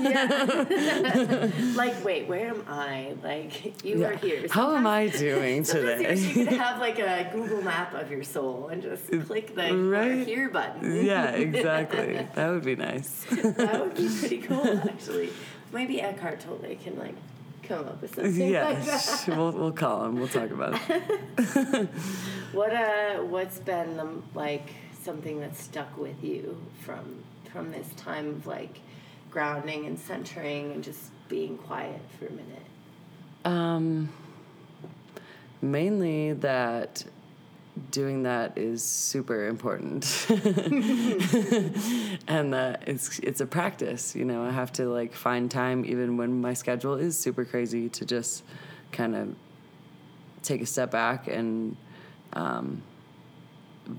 like, 1.76 2.05
wait, 2.05 2.26
where 2.28 2.48
am 2.48 2.64
I? 2.68 3.14
Like, 3.22 3.84
you 3.84 4.05
are 4.05 4.12
here. 4.16 4.46
how 4.50 4.74
am 4.76 4.86
i 4.86 5.09
Sometimes- 5.09 5.20
doing 5.20 5.64
sometimes 5.64 6.26
you 6.26 6.34
today 6.34 6.44
could 6.50 6.59
have 6.59 6.78
like 6.80 6.98
a 6.98 7.28
Google 7.32 7.62
map 7.62 7.94
of 7.94 8.11
your 8.11 8.22
soul 8.22 8.68
and 8.68 8.82
just 8.82 9.07
click 9.26 9.55
the 9.55 9.74
Right? 9.76 10.26
here 10.26 10.48
button. 10.48 11.05
yeah 11.05 11.30
exactly 11.48 12.26
that 12.34 12.50
would 12.50 12.64
be 12.64 12.76
nice 12.76 13.24
that 13.30 13.80
would 13.80 13.94
be 13.96 14.09
pretty 14.18 14.38
cool, 14.38 14.78
actually. 14.88 15.30
Maybe 15.72 16.00
Eckhart 16.03 16.40
Tolle 16.40 16.76
can 16.82 16.98
like 16.98 17.14
come 17.62 17.86
up 17.86 18.00
with 18.03 18.14
something 18.14 18.38
like 18.40 18.50
yes 18.50 19.24
that. 19.24 19.36
we'll, 19.36 19.53
we'll 19.53 19.72
call 19.72 20.05
him 20.05 20.16
we'll 20.16 20.28
talk 20.28 20.50
about 20.50 20.78
it 20.88 21.88
What 22.53 22.72
uh, 22.74 23.18
what's 23.22 23.59
been 23.61 23.96
the 23.96 24.09
like 24.34 24.68
something 25.03 25.40
that 25.40 25.57
stuck 25.57 25.96
with 25.96 26.22
you 26.22 26.57
from 26.80 27.22
from 27.53 27.70
this 27.70 27.88
time 27.96 28.28
of 28.28 28.46
like 28.46 28.80
grounding 29.30 29.86
and 29.86 29.98
centering 29.98 30.72
and 30.72 30.82
just 30.82 31.11
being 31.28 31.57
quiet 31.59 32.00
for 32.18 32.26
a 32.26 32.32
minute? 32.32 32.62
Um, 33.44 34.09
mainly 35.61 36.32
that 36.34 37.05
doing 37.90 38.24
that 38.24 38.59
is 38.59 38.82
super 38.82 39.46
important, 39.46 40.26
and 42.28 42.53
that 42.53 42.82
it's 42.86 43.18
it's 43.20 43.40
a 43.40 43.46
practice. 43.46 44.14
You 44.14 44.24
know, 44.24 44.44
I 44.44 44.50
have 44.50 44.72
to 44.74 44.86
like 44.86 45.14
find 45.14 45.50
time 45.50 45.84
even 45.84 46.16
when 46.16 46.40
my 46.40 46.55
schedule 46.55 46.94
is 46.94 47.16
super 47.16 47.44
crazy 47.44 47.88
to 47.90 48.05
just 48.05 48.44
kind 48.92 49.14
of 49.16 49.34
take 50.42 50.61
a 50.61 50.66
step 50.66 50.90
back 50.90 51.28
and 51.28 51.76
um, 52.34 52.82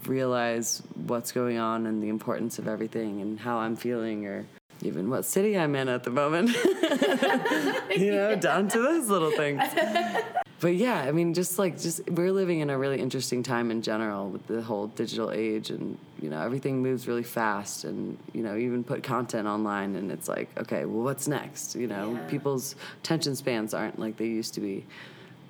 realize 0.06 0.82
what's 1.08 1.32
going 1.32 1.58
on 1.58 1.86
and 1.86 2.02
the 2.02 2.10
importance 2.10 2.60
of 2.60 2.68
everything 2.68 3.22
and 3.22 3.40
how 3.40 3.58
I'm 3.58 3.76
feeling 3.76 4.26
or 4.28 4.46
even 4.82 5.10
what 5.10 5.26
city 5.26 5.58
I'm 5.58 5.76
in 5.76 5.88
at 5.88 6.04
the 6.04 6.10
moment. 6.10 6.50
you 7.98 8.12
know, 8.12 8.36
down 8.40 8.68
to 8.70 8.82
those 8.82 9.10
little 9.10 9.32
things. 9.32 9.62
But 10.60 10.76
yeah, 10.78 11.02
I 11.02 11.12
mean, 11.12 11.34
just 11.34 11.60
like, 11.60 11.78
just 11.78 12.10
we're 12.10 12.32
living 12.32 12.62
in 12.62 12.70
a 12.70 12.78
really 12.78 12.98
interesting 13.02 13.44
time 13.44 13.70
in 13.70 13.82
general 13.82 14.30
with 14.30 14.48
the 14.48 14.62
whole 14.62 14.88
digital 14.88 15.30
age, 15.30 15.70
and 15.70 15.98
you 16.22 16.30
know, 16.30 16.42
everything 16.42 16.82
moves 16.82 17.06
really 17.06 17.24
fast, 17.24 17.84
and 17.84 18.18
you 18.32 18.44
know, 18.44 18.56
even 18.56 18.82
put 18.86 19.04
content 19.04 19.46
online, 19.46 19.98
and 19.98 20.10
it's 20.10 20.30
like, 20.30 20.48
okay, 20.58 20.86
well, 20.86 21.04
what's 21.04 21.28
next? 21.28 21.76
You 21.76 21.88
know, 21.88 22.14
Yeah. 22.14 22.30
people's 22.30 22.78
attention 23.02 23.36
spans 23.36 23.74
aren't 23.74 24.00
like 24.00 24.16
they 24.16 24.28
used 24.28 24.54
to 24.54 24.62
be. 24.62 24.86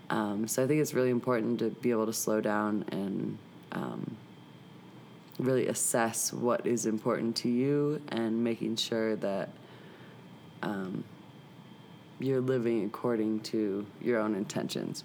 Um, 0.09 0.47
so 0.47 0.63
I 0.63 0.67
think 0.67 0.81
it's 0.81 0.95
really 0.95 1.11
important 1.11 1.59
to 1.59 1.69
be 1.69 1.91
able 1.91 2.07
to 2.07 2.13
slow 2.13 2.41
down 2.41 2.83
and 2.91 3.37
um, 3.71 4.17
really 5.39 5.67
assess 5.67 6.31
what 6.31 6.65
is 6.65 6.85
important 6.85 7.35
to 7.37 7.49
you 7.49 8.01
and 8.09 8.43
making 8.43 8.75
sure 8.75 9.15
that 9.17 9.49
um, 10.61 11.03
you're 12.19 12.41
living 12.41 12.85
according 12.85 13.39
to 13.41 13.85
your 14.01 14.19
own 14.19 14.35
intentions 14.35 15.03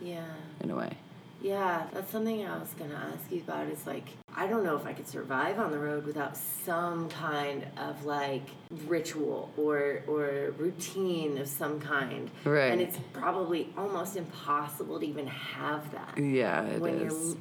Yeah. 0.00 0.24
in 0.60 0.70
a 0.70 0.76
way. 0.76 0.96
Yeah, 1.42 1.86
that's 1.94 2.12
something 2.12 2.44
I 2.46 2.58
was 2.58 2.68
gonna 2.78 2.94
ask 3.14 3.32
you 3.32 3.38
about. 3.40 3.66
Is 3.68 3.86
like 3.86 4.04
I 4.36 4.46
don't 4.46 4.62
know 4.62 4.76
if 4.76 4.84
I 4.84 4.92
could 4.92 5.08
survive 5.08 5.58
on 5.58 5.70
the 5.70 5.78
road 5.78 6.04
without 6.04 6.36
some 6.36 7.08
kind 7.08 7.66
of 7.78 8.04
like 8.04 8.42
ritual 8.86 9.50
or 9.56 10.02
or 10.06 10.52
routine 10.58 11.38
of 11.38 11.48
some 11.48 11.80
kind. 11.80 12.30
Right. 12.44 12.70
And 12.72 12.82
it's 12.82 12.98
probably 13.14 13.72
almost 13.78 14.16
impossible 14.18 15.00
to 15.00 15.06
even 15.06 15.26
have 15.28 15.90
that 15.92 16.18
Yeah, 16.18 16.62
it 16.66 16.74
is. 16.74 16.80
when 16.82 17.00
you're 17.00 17.36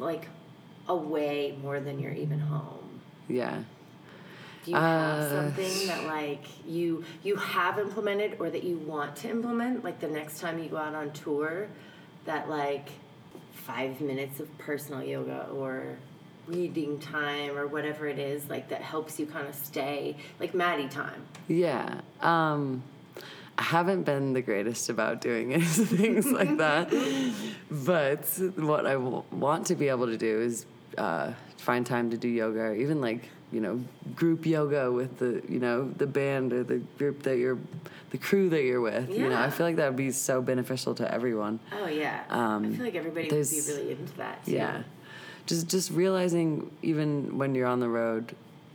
like 0.00 0.28
away 0.88 1.56
more 1.62 1.80
than 1.80 1.98
you're 1.98 2.12
even 2.12 2.38
home. 2.40 3.00
Yeah. 3.28 3.62
Do 4.64 4.70
you 4.72 4.76
have 4.76 5.18
Uh, 5.18 5.30
something 5.54 5.86
that 5.86 6.04
like 6.04 6.44
you 6.66 7.04
you 7.22 7.36
have 7.36 7.78
implemented 7.78 8.36
or 8.38 8.50
that 8.50 8.64
you 8.64 8.76
want 8.78 9.16
to 9.16 9.30
implement 9.30 9.84
like 9.84 10.00
the 10.00 10.08
next 10.08 10.40
time 10.40 10.58
you 10.58 10.68
go 10.68 10.76
out 10.76 10.94
on 10.94 11.10
tour 11.12 11.68
that 12.24 12.48
like 12.50 12.88
5 13.52 14.00
minutes 14.00 14.40
of 14.40 14.58
personal 14.58 15.02
yoga 15.02 15.46
or 15.54 15.96
reading 16.46 16.98
time 16.98 17.56
or 17.56 17.66
whatever 17.66 18.06
it 18.06 18.18
is 18.18 18.48
like 18.48 18.68
that 18.70 18.80
helps 18.80 19.18
you 19.20 19.26
kind 19.26 19.46
of 19.46 19.54
stay 19.54 20.16
like 20.40 20.54
Maddy 20.54 20.88
time? 20.88 21.22
Yeah. 21.46 22.00
Um, 22.20 22.82
I 23.58 23.62
haven't 23.62 24.04
been 24.04 24.32
the 24.34 24.42
greatest 24.42 24.88
about 24.88 25.20
doing 25.20 25.60
things 25.62 26.26
like 26.30 26.56
that, 26.58 26.90
but 27.70 28.24
what 28.56 28.86
I 28.86 28.92
w- 28.92 29.24
want 29.32 29.66
to 29.66 29.74
be 29.74 29.88
able 29.88 30.06
to 30.06 30.16
do 30.16 30.40
is 30.40 30.64
uh, 30.98 31.32
find 31.56 31.86
time 31.86 32.10
to 32.10 32.16
do 32.16 32.28
yoga, 32.28 32.60
or 32.60 32.74
even 32.74 33.00
like 33.00 33.28
you 33.52 33.60
know 33.60 33.80
group 34.14 34.44
yoga 34.44 34.92
with 34.92 35.18
the 35.18 35.42
you 35.48 35.58
know 35.58 35.90
the 35.96 36.06
band 36.06 36.52
or 36.52 36.62
the 36.64 36.78
group 36.98 37.22
that 37.22 37.38
you're, 37.38 37.58
the 38.10 38.18
crew 38.18 38.48
that 38.50 38.62
you're 38.62 38.80
with. 38.80 39.10
You 39.10 39.28
know, 39.28 39.40
I 39.40 39.50
feel 39.50 39.66
like 39.66 39.76
that 39.76 39.88
would 39.88 39.96
be 39.96 40.10
so 40.10 40.42
beneficial 40.42 40.94
to 40.96 41.12
everyone. 41.12 41.60
Oh 41.72 41.86
yeah. 41.86 42.24
Um, 42.28 42.66
I 42.66 42.76
feel 42.76 42.84
like 42.84 42.94
everybody 42.94 43.28
would 43.30 43.50
be 43.50 43.60
really 43.66 43.90
into 43.92 44.12
that. 44.16 44.44
Too. 44.44 44.52
Yeah, 44.52 44.82
just 45.46 45.68
just 45.68 45.90
realizing 45.90 46.70
even 46.82 47.38
when 47.38 47.54
you're 47.54 47.66
on 47.68 47.80
the 47.80 47.88
road, 47.88 48.34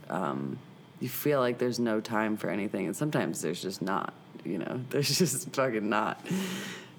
um, 0.09 0.57
you 0.99 1.09
feel 1.09 1.39
like 1.39 1.57
there's 1.57 1.79
no 1.79 1.99
time 1.99 2.37
for 2.37 2.49
anything, 2.49 2.85
and 2.85 2.95
sometimes 2.95 3.41
there's 3.41 3.61
just 3.61 3.81
not. 3.81 4.13
You 4.45 4.57
know, 4.59 4.81
there's 4.89 5.17
just 5.17 5.53
fucking 5.53 5.87
not. 5.87 6.25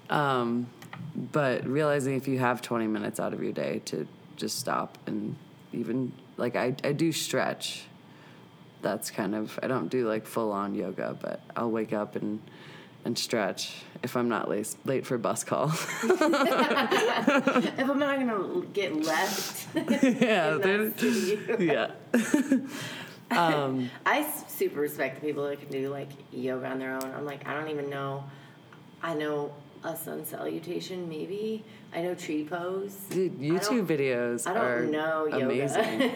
Um, 0.09 0.67
but 1.15 1.65
realizing 1.65 2.15
if 2.15 2.27
you 2.27 2.39
have 2.39 2.61
20 2.61 2.87
minutes 2.87 3.19
out 3.19 3.33
of 3.33 3.41
your 3.41 3.51
day 3.51 3.81
to 3.85 4.07
just 4.35 4.59
stop 4.59 4.97
and 5.07 5.35
even 5.73 6.11
like 6.37 6.55
I 6.55 6.75
I 6.83 6.91
do 6.93 7.11
stretch. 7.11 7.85
That's 8.81 9.09
kind 9.09 9.33
of 9.35 9.59
I 9.63 9.67
don't 9.67 9.89
do 9.89 10.07
like 10.07 10.25
full 10.27 10.51
on 10.51 10.75
yoga, 10.75 11.17
but 11.19 11.41
I'll 11.55 11.71
wake 11.71 11.93
up 11.93 12.15
and 12.15 12.39
and 13.03 13.17
stretch 13.17 13.73
if 14.03 14.15
I'm 14.15 14.29
not 14.29 14.49
late 14.49 14.75
late 14.85 15.05
for 15.05 15.17
bus 15.17 15.43
call. 15.43 15.71
If 16.03 17.89
I'm 17.89 17.99
not 17.99 18.19
gonna 18.19 18.65
get 18.73 18.95
left, 19.03 19.67
yeah, 19.75 20.55
in 20.55 20.61
there- 20.61 20.89
that 20.89 20.99
city. 20.99 21.39
yeah. 21.65 21.91
um, 23.31 23.89
I 24.05 24.27
super 24.47 24.79
respect 24.79 25.19
the 25.21 25.27
people 25.27 25.47
that 25.47 25.59
can 25.59 25.69
do 25.69 25.89
like 25.89 26.09
yoga 26.31 26.67
on 26.67 26.79
their 26.79 26.93
own. 26.93 27.11
I'm 27.15 27.25
like, 27.25 27.47
I 27.47 27.53
don't 27.53 27.69
even 27.69 27.89
know. 27.89 28.23
I 29.01 29.13
know 29.13 29.53
a 29.83 29.95
sun 29.95 30.25
salutation, 30.25 31.07
maybe. 31.09 31.63
I 31.95 32.01
know 32.01 32.13
tree 32.13 32.43
pose. 32.43 32.93
dude, 33.09 33.39
YouTube 33.39 33.87
don't- 33.87 33.87
videos 33.87 34.45
I 34.45 34.53
don't 34.53 34.63
are 34.63 34.85
know 34.85 35.25
yoga. 35.27 35.45
amazing. 35.45 36.11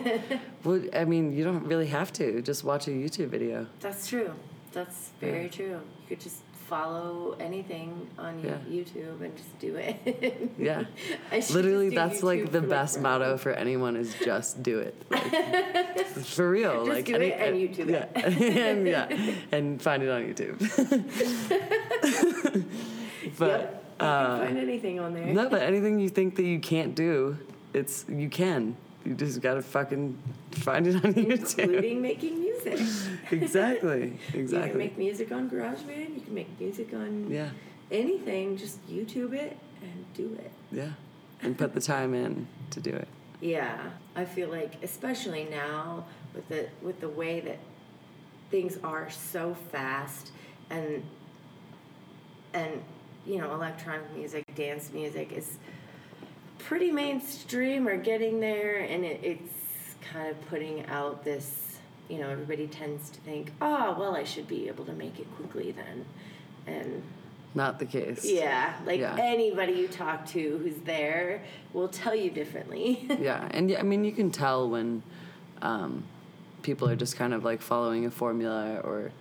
well, 0.66 0.82
I 0.94 1.06
mean, 1.06 1.32
you 1.32 1.44
don't 1.46 1.64
really 1.66 1.88
have 1.88 2.12
to. 2.14 2.42
Just 2.42 2.64
watch 2.66 2.88
a 2.88 2.92
YouTube 2.92 3.30
video. 3.30 3.66
That's 3.80 4.08
true. 4.08 4.32
That's 4.74 5.12
very 5.22 5.48
true. 5.50 5.80
You 6.02 6.08
could 6.10 6.20
just 6.20 6.42
follow 6.68 7.36
anything 7.40 8.08
on 8.20 8.44
Yeah. 8.44 8.58
YouTube 8.70 9.22
and 9.22 9.36
just 9.36 9.58
do 9.58 9.76
it. 9.78 10.52
Yeah. 10.60 10.84
I 11.32 11.40
Literally, 11.52 11.90
that's 11.90 12.22
like 12.22 12.52
the 12.52 12.62
best 12.62 13.00
motto 13.02 13.38
for 13.38 13.52
anyone 13.54 13.96
is 13.96 14.14
just 14.24 14.62
do 14.62 14.80
it. 14.80 14.94
Like, 15.10 16.06
for 16.26 16.50
real. 16.50 16.86
Just 16.86 16.90
like 16.98 17.06
do 17.06 17.16
it 17.16 17.40
and 17.40 17.56
YouTube 17.56 17.90
yeah. 17.90 18.06
it. 18.16 18.58
and 18.58 18.88
yeah, 18.88 19.08
and 19.52 19.82
find 19.82 20.04
it 20.04 20.10
on 20.10 20.22
YouTube. 20.24 20.60
but 23.38 23.50
Yep. 23.50 23.86
Uh, 24.00 24.38
can 24.40 24.48
find 24.48 24.58
anything 24.60 25.00
on 25.00 25.14
there. 25.14 25.26
no, 25.26 25.50
but 25.50 25.62
anything 25.72 26.00
you 26.00 26.10
think 26.10 26.36
that 26.36 26.44
you 26.46 26.60
can't 26.60 26.96
do, 26.96 27.38
it's 27.74 28.06
you 28.08 28.30
can. 28.30 28.76
You 29.06 29.14
just 29.16 29.42
gotta 29.42 29.62
fucking 29.62 30.18
find 30.52 30.86
it 30.88 30.96
on 31.04 31.14
YouTube. 31.14 31.60
Including 31.60 32.02
making 32.02 32.40
music. 32.40 32.80
exactly. 33.32 34.18
Exactly. 34.34 34.60
You 34.66 34.70
can 34.70 34.78
make 34.78 34.98
music 34.98 35.32
on 35.32 35.50
GarageBand. 35.50 36.16
You 36.16 36.22
can 36.22 36.34
make 36.34 36.60
music 36.60 36.94
on 36.94 37.30
Yeah. 37.32 37.50
anything. 37.92 38.58
Just 38.58 38.86
YouTube 38.90 39.34
it 39.34 39.58
and 39.82 40.06
do 40.14 40.36
it. 40.40 40.52
Yeah. 40.72 40.90
And 41.42 41.58
put 41.58 41.74
the 41.74 41.80
time 41.82 42.14
in 42.14 42.48
to 42.72 42.82
do 42.82 42.92
it. 42.92 43.08
Yeah, 43.42 43.80
I 44.18 44.26
feel 44.26 44.50
like 44.50 44.74
especially 44.84 45.46
now 45.50 46.04
with 46.36 46.50
the 46.50 46.68
with 46.82 47.00
the 47.00 47.08
way 47.08 47.40
that 47.40 47.58
things 48.52 48.78
are 48.84 49.10
so 49.10 49.56
fast 49.72 50.32
and 50.70 51.04
and 52.54 52.82
you 53.30 53.38
know 53.38 53.54
electronic 53.54 54.12
music, 54.16 54.44
dance 54.56 54.92
music 54.92 55.32
is 55.32 55.58
pretty 56.58 56.92
mainstream 56.92 57.88
or 57.88 57.96
getting 57.98 58.40
there, 58.40 58.80
and 58.80 59.06
it, 59.06 59.20
it's 59.24 59.54
kind 60.12 60.28
of 60.30 60.46
putting 60.50 60.86
out 60.88 61.24
this. 61.24 61.66
You 62.10 62.18
know, 62.18 62.30
everybody 62.30 62.66
tends 62.66 63.12
to 63.12 63.20
think, 63.20 63.52
oh, 63.62 63.96
well, 64.00 64.16
I 64.16 64.24
should 64.24 64.48
be 64.48 64.68
able 64.68 64.84
to 64.86 64.94
make 64.94 65.20
it 65.20 65.28
quickly 65.36 65.72
then, 65.74 66.06
and 66.66 67.04
Not 67.54 67.78
the 67.78 67.86
case. 67.86 68.26
yeah, 68.26 68.74
like 68.84 69.00
Yeah. 69.00 69.16
anybody 69.20 69.74
you 69.74 69.88
talk 69.88 70.26
to 70.30 70.58
who's 70.58 70.78
there 70.86 71.44
will 71.72 71.88
tell 71.88 72.16
you 72.16 72.32
differently. 72.32 73.08
Yeah, 73.22 73.48
and 73.52 73.72
I 73.78 73.84
mean, 73.84 74.04
you 74.04 74.12
can 74.12 74.32
tell 74.32 74.68
when 74.68 75.04
um, 75.62 76.04
people 76.64 76.90
are 76.90 76.96
just 76.96 77.16
kind 77.16 77.32
of 77.32 77.44
like 77.46 77.62
following 77.62 78.08
a 78.08 78.12
formula, 78.12 78.80
or 78.84 79.12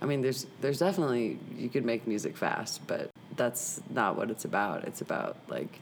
I 0.00 0.06
mean, 0.06 0.22
there's 0.22 0.46
there's 0.62 0.78
definitely 0.78 1.38
you 1.54 1.68
could 1.68 1.84
make 1.84 2.06
music 2.06 2.34
fast, 2.34 2.80
but 2.86 3.10
that's 3.38 3.80
not 3.88 4.16
what 4.16 4.30
it's 4.30 4.44
about. 4.44 4.84
It's 4.84 5.00
about 5.00 5.36
like 5.48 5.78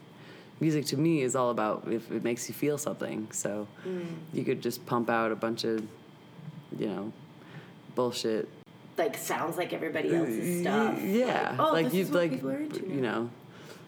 music 0.59 0.85
to 0.85 0.97
me 0.97 1.21
is 1.21 1.35
all 1.35 1.49
about 1.49 1.87
if 1.89 2.09
it 2.11 2.23
makes 2.23 2.47
you 2.47 2.55
feel 2.55 2.77
something. 2.77 3.27
So 3.31 3.67
mm. 3.85 4.05
you 4.33 4.43
could 4.43 4.61
just 4.61 4.85
pump 4.85 5.09
out 5.09 5.31
a 5.31 5.35
bunch 5.35 5.65
of 5.65 5.83
you 6.77 6.87
know 6.87 7.11
bullshit. 7.95 8.47
like 8.97 9.17
sounds 9.17 9.57
like 9.57 9.73
everybody 9.73 10.15
else's 10.15 10.61
stuff. 10.61 11.01
Yeah, 11.01 11.55
Like, 11.57 11.59
oh, 11.59 11.73
like 11.73 11.93
you'd 11.93 12.11
like 12.11 12.31
people 12.31 12.51
are 12.51 12.59
into 12.59 12.87
you 12.87 13.01
know 13.01 13.29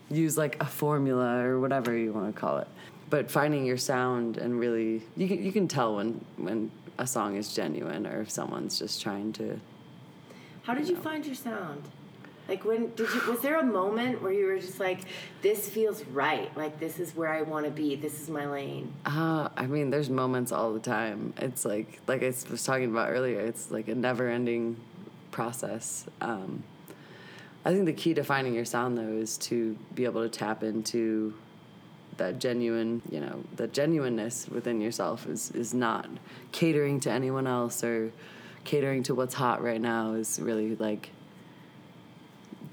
use 0.09 0.38
like 0.38 0.61
a 0.61 0.65
formula 0.65 1.43
or 1.45 1.59
whatever 1.59 1.95
you 1.95 2.11
want 2.11 2.34
to 2.34 2.39
call 2.39 2.57
it. 2.57 2.67
But 3.09 3.32
finding 3.32 3.65
your 3.65 3.78
sound 3.78 4.38
and 4.38 4.59
really 4.59 5.03
you 5.15 5.28
can 5.28 5.43
you 5.43 5.51
can 5.51 5.67
tell 5.67 5.95
when 5.95 6.26
when 6.38 6.72
a 6.97 7.07
song 7.07 7.38
is 7.38 7.53
genuine 7.53 8.05
or 8.05 8.22
if 8.22 8.30
someone's 8.30 8.78
just 8.78 9.01
trying 9.01 9.32
to 9.34 9.59
How 10.63 10.74
did 10.74 10.89
you 10.89 10.97
find 10.97 11.26
your 11.26 11.36
sound? 11.36 11.84
Like 12.49 12.65
when 12.65 12.93
did 12.95 13.13
you? 13.13 13.21
Was 13.29 13.41
there 13.41 13.59
a 13.59 13.63
moment 13.63 14.23
where 14.23 14.33
you 14.33 14.47
were 14.47 14.57
just 14.57 14.79
like, 14.79 15.01
"This 15.43 15.69
feels 15.69 16.03
right. 16.05 16.55
Like 16.57 16.79
this 16.79 16.99
is 16.99 17.15
where 17.15 17.29
I 17.29 17.43
want 17.43 17.65
to 17.65 17.71
be. 17.71 17.95
This 17.95 18.19
is 18.19 18.27
my 18.27 18.47
lane." 18.47 18.91
uh, 19.05 19.49
I 19.55 19.67
mean 19.67 19.91
there's 19.91 20.09
moments 20.09 20.51
all 20.51 20.73
the 20.73 20.79
time. 20.79 21.33
It's 21.37 21.63
like 21.63 21.99
like 22.07 22.23
I 22.23 22.33
was 22.49 22.63
talking 22.63 22.89
about 22.89 23.09
earlier, 23.11 23.39
it's 23.39 23.69
like 23.69 23.87
a 23.87 23.95
never-ending 23.95 24.77
process. 25.29 26.05
Um, 26.21 26.63
I 27.63 27.71
think 27.71 27.85
the 27.85 27.93
key 27.93 28.15
to 28.15 28.23
finding 28.23 28.55
your 28.55 28.65
sound 28.65 28.97
though 28.97 29.17
is 29.17 29.37
to 29.49 29.77
be 29.93 30.05
able 30.05 30.23
to 30.23 30.29
tap 30.29 30.63
into 30.63 31.35
that 32.17 32.39
genuine, 32.39 33.01
you 33.11 33.19
know, 33.19 33.43
the 33.55 33.67
genuineness 33.67 34.47
within 34.49 34.81
yourself 34.81 35.27
is 35.27 35.51
is 35.51 35.73
not 35.73 36.07
catering 36.51 36.99
to 37.01 37.11
anyone 37.11 37.45
else 37.45 37.83
or 37.83 38.11
catering 38.63 39.03
to 39.03 39.15
what's 39.15 39.35
hot 39.35 39.61
right 39.61 39.81
now 39.81 40.13
is 40.13 40.39
really 40.39 40.75
like 40.75 41.11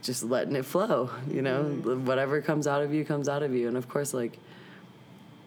just 0.07 0.23
letting 0.23 0.55
it 0.55 0.65
flow, 0.65 1.11
you 1.29 1.43
know, 1.43 1.65
whatever 1.65 2.41
comes 2.41 2.67
out 2.69 2.81
of 2.83 2.95
you 2.95 3.05
comes 3.05 3.29
out 3.29 3.43
of 3.43 3.53
you. 3.53 3.67
And 3.67 3.77
of 3.77 3.89
course 3.89 4.15
like 4.15 4.39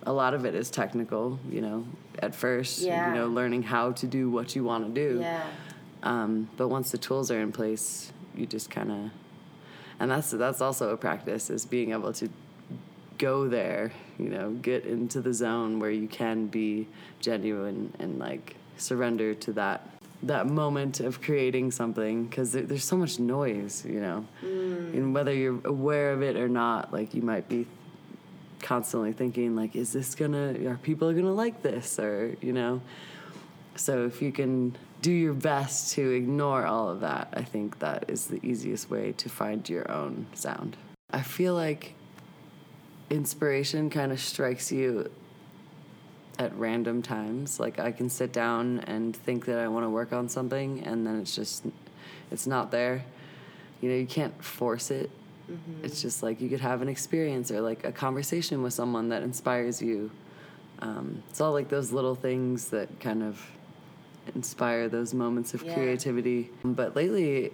a 0.03 0.11
lot 0.11 0.33
of 0.33 0.45
it 0.45 0.53
is 0.53 0.69
technical, 0.69 1.39
you 1.49 1.61
know, 1.61 1.85
at 2.19 2.35
first, 2.35 2.81
Yeah. 2.81 3.09
you 3.09 3.15
know, 3.19 3.27
learning 3.27 3.63
how 3.63 3.93
to 3.93 4.05
do 4.05 4.29
what 4.29 4.55
you 4.55 4.63
want 4.65 4.93
to 4.93 5.07
do. 5.13 5.19
Yeah. 5.21 5.43
Um, 6.03 6.49
but 6.57 6.67
once 6.67 6.91
the 6.91 6.97
tools 6.97 7.31
are 7.31 7.39
in 7.39 7.51
place, 7.53 8.11
you 8.35 8.45
just 8.45 8.69
kind 8.69 8.91
of, 8.91 9.11
and 9.99 10.11
that's 10.11 10.31
that's 10.31 10.61
also 10.61 10.89
a 10.93 10.97
practice 10.97 11.49
is 11.49 11.65
being 11.65 11.91
able 11.91 12.13
to 12.13 12.29
go 13.17 13.47
there, 13.49 13.91
you 14.17 14.29
know, 14.29 14.51
get 14.51 14.85
into 14.85 15.21
the 15.21 15.33
zone 15.33 15.79
where 15.79 15.91
you 15.91 16.07
can 16.07 16.47
be 16.47 16.87
genuine 17.19 17.93
and 17.99 18.19
like 18.19 18.55
surrender 18.77 19.33
to 19.35 19.53
that 19.53 19.89
that 20.23 20.47
moment 20.47 20.99
of 20.99 21.21
creating 21.21 21.71
something 21.71 22.25
because 22.25 22.51
there, 22.51 22.63
there's 22.63 22.83
so 22.83 22.97
much 22.97 23.19
noise, 23.19 23.85
you 23.85 24.01
know, 24.01 24.25
mm. 24.43 24.93
and 24.93 25.13
whether 25.13 25.33
you're 25.33 25.59
aware 25.65 26.11
of 26.11 26.21
it 26.21 26.35
or 26.35 26.49
not, 26.49 26.91
like 26.91 27.13
you 27.13 27.21
might 27.21 27.47
be 27.47 27.65
constantly 28.61 29.13
thinking 29.13 29.55
like, 29.55 29.75
is 29.75 29.93
this 29.93 30.15
gonna, 30.15 30.55
are 30.67 30.77
people 30.77 31.11
gonna 31.13 31.33
like 31.33 31.61
this 31.61 31.99
or 31.99 32.35
you 32.41 32.53
know. 32.53 32.81
So 33.75 34.05
if 34.05 34.21
you 34.21 34.33
can 34.33 34.75
do 35.01 35.11
your 35.11 35.33
best 35.33 35.93
to 35.93 36.11
ignore 36.11 36.65
all 36.65 36.89
of 36.89 36.99
that, 36.99 37.29
I 37.33 37.43
think 37.43 37.79
that 37.79 38.05
is 38.09 38.27
the 38.27 38.45
easiest 38.45 38.89
way 38.89 39.13
to 39.13 39.29
find 39.29 39.67
your 39.69 39.89
own 39.89 40.27
sound. 40.33 40.75
I 41.11 41.21
feel 41.21 41.55
like 41.55 41.93
inspiration 43.09 43.89
kind 43.89 44.11
of 44.11 44.19
strikes 44.19 44.71
you 44.71 45.09
at 46.39 46.57
random 46.57 47.01
times. 47.01 47.59
Like 47.59 47.77
I 47.79 47.91
can 47.91 48.09
sit 48.09 48.31
down 48.31 48.79
and 48.87 49.15
think 49.15 49.45
that 49.45 49.59
I 49.59 49.67
want 49.67 49.85
to 49.85 49.89
work 49.89 50.13
on 50.13 50.29
something 50.29 50.81
and 50.83 51.05
then 51.05 51.19
it's 51.19 51.35
just 51.35 51.65
it's 52.31 52.47
not 52.47 52.71
there. 52.71 53.03
You 53.81 53.89
know, 53.89 53.95
you 53.95 54.07
can't 54.07 54.41
force 54.43 54.89
it. 54.89 55.11
It's 55.83 56.01
just 56.01 56.21
like 56.21 56.41
you 56.41 56.47
could 56.47 56.59
have 56.59 56.81
an 56.83 56.87
experience 56.89 57.49
or 57.51 57.59
like 57.61 57.83
a 57.83 57.91
conversation 57.91 58.61
with 58.61 58.71
someone 58.73 59.09
that 59.09 59.23
inspires 59.23 59.81
you. 59.81 60.11
Um, 60.79 61.23
it's 61.29 61.41
all 61.41 61.51
like 61.53 61.69
those 61.69 61.91
little 61.91 62.13
things 62.15 62.69
that 62.69 62.99
kind 62.99 63.23
of 63.23 63.43
inspire 64.35 64.87
those 64.89 65.13
moments 65.13 65.53
of 65.55 65.63
Yeah. 65.63 65.73
creativity. 65.73 66.51
But 66.63 66.95
lately, 66.95 67.51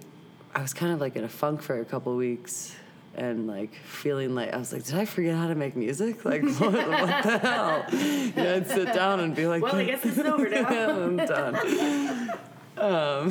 I 0.54 0.60
was 0.60 0.74
kind 0.74 0.92
of 0.92 1.00
like 1.00 1.16
in 1.16 1.24
a 1.24 1.28
funk 1.28 1.62
for 1.62 1.80
a 1.80 1.84
couple 1.86 2.14
weeks, 2.16 2.76
and 3.16 3.46
like 3.46 3.74
feeling 3.74 4.34
like 4.34 4.52
I 4.52 4.58
was 4.58 4.72
like, 4.72 4.84
did 4.84 4.94
I 4.94 5.04
forget 5.06 5.34
how 5.34 5.48
to 5.48 5.54
make 5.54 5.74
music? 5.74 6.24
Like 6.24 6.42
what, 6.58 6.72
what 6.72 7.22
the 7.22 7.38
hell? 7.38 7.84
Yeah, 7.90 8.54
I'd 8.56 8.68
sit 8.68 8.92
down 8.94 9.20
and 9.20 9.34
be 9.34 9.46
like, 9.46 9.62
Well, 9.62 9.74
I 9.76 9.84
guess 9.84 10.04
it's 10.04 10.18
over 10.18 10.48
now. 10.50 10.90
I'm 11.02 11.16
done. 11.16 11.56
Um, 12.76 13.30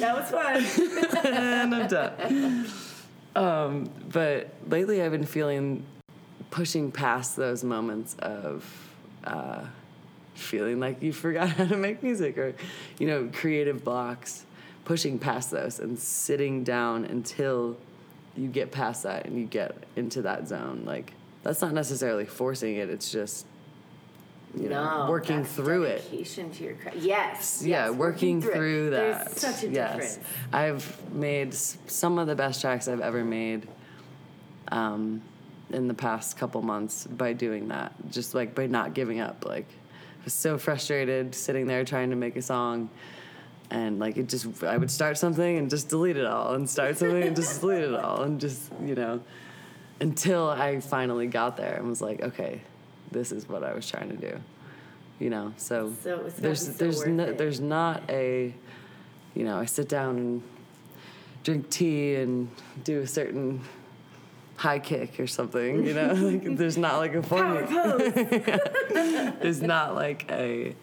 That 0.00 0.16
was 0.16 0.30
fun. 0.30 1.26
and 1.26 1.74
I'm 1.74 1.86
done. 1.86 2.66
Um, 3.36 3.90
but 4.12 4.48
lately, 4.68 5.02
I've 5.02 5.12
been 5.12 5.24
feeling 5.26 5.84
pushing 6.50 6.90
past 6.90 7.36
those 7.36 7.62
moments 7.62 8.16
of 8.18 8.64
uh, 9.22 9.64
feeling 10.34 10.80
like 10.80 11.00
you 11.00 11.12
forgot 11.12 11.50
how 11.50 11.66
to 11.66 11.76
make 11.76 12.02
music 12.02 12.36
or, 12.38 12.54
you 12.98 13.06
know, 13.06 13.30
creative 13.32 13.84
blocks. 13.84 14.44
Pushing 14.84 15.20
past 15.20 15.52
those 15.52 15.78
and 15.78 15.96
sitting 15.96 16.64
down 16.64 17.04
until 17.04 17.76
you 18.36 18.48
get 18.48 18.70
past 18.70 19.02
that 19.02 19.26
and 19.26 19.38
you 19.38 19.46
get 19.46 19.74
into 19.96 20.22
that 20.22 20.48
zone. 20.48 20.82
Like 20.84 21.12
that's 21.42 21.60
not 21.60 21.72
necessarily 21.72 22.24
forcing 22.24 22.76
it. 22.76 22.90
It's 22.90 23.10
just 23.10 23.46
you 24.56 24.68
know 24.68 25.06
working 25.08 25.44
through 25.44 25.84
it 25.84 26.08
to 26.10 26.64
your 26.64 26.74
craft. 26.74 26.96
Yes. 26.96 27.62
yeah, 27.64 27.86
yes, 27.86 27.94
working, 27.94 28.38
it. 28.38 28.52
through 28.52 28.90
that. 28.90 29.26
There's 29.26 29.40
such 29.40 29.64
a 29.64 29.68
yes. 29.68 29.92
difference. 29.92 30.18
I've 30.52 31.12
made 31.12 31.54
some 31.54 32.18
of 32.18 32.26
the 32.26 32.34
best 32.34 32.60
tracks 32.60 32.88
I've 32.88 33.00
ever 33.00 33.24
made 33.24 33.68
um, 34.68 35.22
in 35.70 35.88
the 35.88 35.94
past 35.94 36.36
couple 36.36 36.62
months 36.62 37.06
by 37.06 37.32
doing 37.32 37.68
that. 37.68 37.92
Just 38.10 38.34
like 38.34 38.54
by 38.54 38.66
not 38.66 38.94
giving 38.94 39.20
up. 39.20 39.44
Like, 39.46 39.66
I 40.20 40.24
was 40.24 40.34
so 40.34 40.58
frustrated 40.58 41.34
sitting 41.34 41.66
there 41.66 41.84
trying 41.84 42.10
to 42.10 42.16
make 42.16 42.36
a 42.36 42.42
song. 42.42 42.90
And 43.70 44.00
like 44.00 44.16
it 44.16 44.28
just, 44.28 44.64
I 44.64 44.76
would 44.76 44.90
start 44.90 45.16
something 45.16 45.58
and 45.58 45.70
just 45.70 45.88
delete 45.88 46.16
it 46.16 46.26
all, 46.26 46.54
and 46.54 46.68
start 46.68 46.98
something 46.98 47.22
and 47.22 47.36
just 47.36 47.60
delete 47.60 47.84
it 47.84 47.94
all, 47.94 48.22
and 48.22 48.40
just 48.40 48.70
you 48.84 48.94
know, 48.96 49.20
until 50.00 50.48
I 50.50 50.80
finally 50.80 51.28
got 51.28 51.56
there 51.56 51.76
and 51.76 51.88
was 51.88 52.02
like, 52.02 52.20
okay, 52.20 52.62
this 53.12 53.30
is 53.30 53.48
what 53.48 53.62
I 53.62 53.72
was 53.72 53.88
trying 53.88 54.08
to 54.08 54.16
do, 54.16 54.40
you 55.20 55.30
know. 55.30 55.52
So, 55.56 55.92
So 56.02 56.30
there's 56.38 56.66
so 56.66 56.72
there's 56.72 57.06
no, 57.06 57.24
it. 57.24 57.38
there's 57.38 57.60
not 57.60 58.02
a, 58.08 58.52
you 59.34 59.44
know, 59.44 59.58
I 59.58 59.66
sit 59.66 59.88
down 59.88 60.16
and 60.16 60.42
drink 61.44 61.70
tea 61.70 62.16
and 62.16 62.50
do 62.82 63.00
a 63.00 63.06
certain 63.06 63.60
high 64.56 64.78
kick 64.78 65.18
or 65.18 65.26
something, 65.26 65.86
you 65.86 65.94
know. 65.94 66.12
like 66.14 66.56
there's 66.56 66.76
not 66.76 66.98
like 66.98 67.14
a 67.14 67.22
formula. 67.22 67.66
There's 69.40 69.62
not 69.62 69.94
like 69.94 70.30
a, 70.30 70.74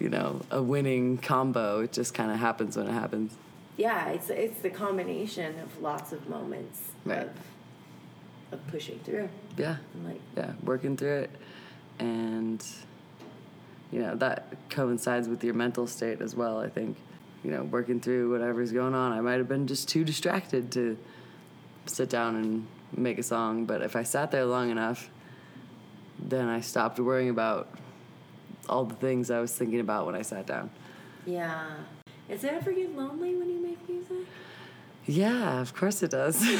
you 0.00 0.08
know, 0.08 0.40
a 0.50 0.60
winning 0.62 1.18
combo. 1.18 1.80
It 1.82 1.92
just 1.92 2.14
kind 2.14 2.30
of 2.32 2.38
happens 2.38 2.76
when 2.76 2.86
it 2.88 2.92
happens. 2.92 3.36
yeah, 3.76 4.08
it's 4.08 4.30
it's 4.30 4.60
the 4.60 4.70
combination 4.70 5.58
of 5.60 5.80
lots 5.80 6.12
of 6.12 6.28
moments 6.28 6.80
Right. 7.04 7.28
of 7.28 7.30
of 8.52 8.66
pushing 8.68 8.98
through. 9.00 9.28
Yeah. 9.56 9.76
And 9.94 10.04
like 10.08 10.20
yeah, 10.36 10.52
working 10.64 10.96
through 10.96 11.18
it, 11.20 11.30
and 11.98 12.64
you 13.92 14.00
know 14.00 14.14
that 14.16 14.46
coincides 14.70 15.28
with 15.28 15.44
your 15.44 15.54
mental 15.54 15.86
state 15.86 16.20
as 16.20 16.34
well. 16.34 16.58
I 16.58 16.68
think, 16.68 16.96
you 17.44 17.50
know, 17.50 17.62
working 17.64 18.00
through 18.00 18.30
whatever's 18.32 18.72
going 18.72 18.94
on. 18.94 19.12
I 19.12 19.20
might 19.20 19.38
have 19.38 19.48
been 19.48 19.66
just 19.66 19.88
too 19.88 20.04
distracted 20.04 20.72
to 20.72 20.96
sit 21.86 22.08
down 22.10 22.36
and 22.36 22.66
make 22.96 23.18
a 23.18 23.22
song, 23.22 23.64
but 23.66 23.82
if 23.82 23.94
I 23.96 24.02
sat 24.02 24.30
there 24.30 24.44
long 24.44 24.70
enough, 24.70 25.08
then 26.18 26.48
I 26.48 26.60
stopped 26.60 26.98
worrying 26.98 27.30
about 27.30 27.68
all 28.68 28.84
the 28.84 28.94
things 28.94 29.30
I 29.30 29.40
was 29.40 29.52
thinking 29.56 29.80
about 29.80 30.06
when 30.06 30.14
I 30.14 30.22
sat 30.22 30.46
down. 30.46 30.70
yeah. 31.26 31.66
Does 32.28 32.44
it 32.44 32.52
ever 32.52 32.70
get 32.70 32.96
lonely 32.96 33.34
when 33.34 33.50
you 33.50 33.60
make 33.60 33.88
music? 33.88 34.24
Yeah, 35.06 35.60
of 35.60 35.74
course 35.74 36.00
it 36.04 36.12
does. 36.12 36.40
which 36.40 36.54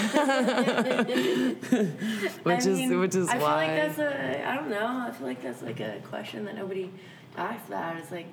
I 2.47 2.55
is 2.57 2.67
mean, 2.67 2.99
which 2.99 3.15
is 3.15 3.29
I 3.29 3.39
why. 3.39 3.67
feel 3.67 3.77
like 3.77 3.97
that's 3.97 3.99
a 4.01 4.49
I 4.49 4.55
don't 4.57 4.71
know. 4.71 5.05
I 5.07 5.11
feel 5.13 5.27
like 5.29 5.43
that's 5.43 5.63
like 5.63 5.79
a 5.81 6.01
question 6.09 6.45
that 6.47 6.57
nobody 6.57 6.91
talks 7.37 7.69
about. 7.69 7.97
It's 7.99 8.11
like, 8.11 8.27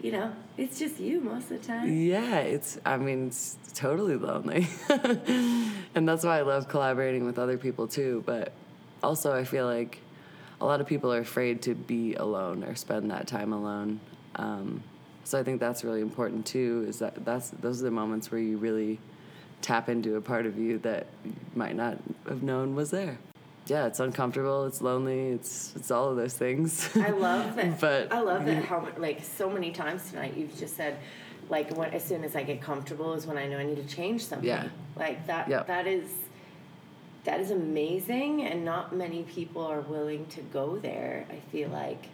you 0.00 0.12
know, 0.12 0.32
it's 0.56 0.78
just 0.78 0.98
you 0.98 1.20
most 1.20 1.50
of 1.50 1.60
the 1.60 1.66
time. 1.66 1.92
Yeah, 1.92 2.38
it's, 2.38 2.78
I 2.86 2.96
mean, 2.96 3.26
it's 3.26 3.58
totally 3.74 4.16
lonely. 4.16 4.66
and 5.94 6.08
that's 6.08 6.24
why 6.24 6.38
I 6.38 6.42
love 6.42 6.68
collaborating 6.68 7.26
with 7.26 7.38
other 7.38 7.58
people 7.58 7.86
too. 7.88 8.22
But 8.24 8.52
also, 9.02 9.34
I 9.36 9.44
feel 9.44 9.66
like 9.66 9.98
a 10.60 10.66
lot 10.66 10.80
of 10.80 10.86
people 10.86 11.12
are 11.12 11.20
afraid 11.20 11.62
to 11.62 11.74
be 11.74 12.14
alone 12.14 12.64
or 12.64 12.74
spend 12.74 13.10
that 13.10 13.26
time 13.26 13.52
alone. 13.52 14.00
Um, 14.36 14.82
so 15.24 15.38
I 15.38 15.42
think 15.42 15.60
that's 15.60 15.84
really 15.84 16.00
important 16.00 16.46
too, 16.46 16.84
is 16.88 16.98
that 17.00 17.24
that's, 17.24 17.50
those 17.50 17.80
are 17.80 17.84
the 17.84 17.90
moments 17.90 18.30
where 18.30 18.40
you 18.40 18.56
really 18.56 18.98
tap 19.60 19.88
into 19.88 20.16
a 20.16 20.20
part 20.20 20.46
of 20.46 20.58
you 20.58 20.78
that 20.78 21.06
you 21.24 21.34
might 21.54 21.76
not 21.76 21.98
have 22.28 22.42
known 22.42 22.74
was 22.74 22.90
there. 22.90 23.18
Yeah, 23.66 23.86
it's 23.86 24.00
uncomfortable, 24.00 24.64
it's 24.64 24.80
lonely, 24.80 25.28
it's, 25.28 25.74
it's 25.76 25.90
all 25.90 26.08
of 26.08 26.16
those 26.16 26.32
things. 26.32 26.88
I 26.96 27.10
love 27.10 27.54
that. 27.56 27.78
But 27.80 28.12
I 28.12 28.20
love 28.20 28.46
that 28.46 28.64
how 28.64 28.88
like 28.96 29.22
so 29.22 29.50
many 29.50 29.70
times 29.70 30.10
tonight 30.10 30.34
you've 30.36 30.58
just 30.58 30.74
said, 30.76 30.98
like 31.50 31.76
when 31.76 31.90
as 31.92 32.04
soon 32.04 32.24
as 32.24 32.34
I 32.34 32.42
get 32.42 32.62
comfortable 32.62 33.12
is 33.14 33.26
when 33.26 33.36
I 33.36 33.46
know 33.46 33.58
I 33.58 33.64
need 33.64 33.76
to 33.76 33.94
change 33.94 34.24
something. 34.24 34.48
Yeah. 34.48 34.68
Like 34.96 35.26
that. 35.26 35.48
Yep. 35.48 35.66
That 35.66 35.86
is. 35.86 36.10
That 37.28 37.40
is 37.40 37.50
amazing, 37.50 38.40
and 38.44 38.64
not 38.64 38.96
many 38.96 39.22
people 39.24 39.60
are 39.62 39.82
willing 39.82 40.24
to 40.30 40.40
go 40.40 40.78
there. 40.78 41.26
I 41.30 41.36
feel 41.52 41.68
like, 41.68 42.06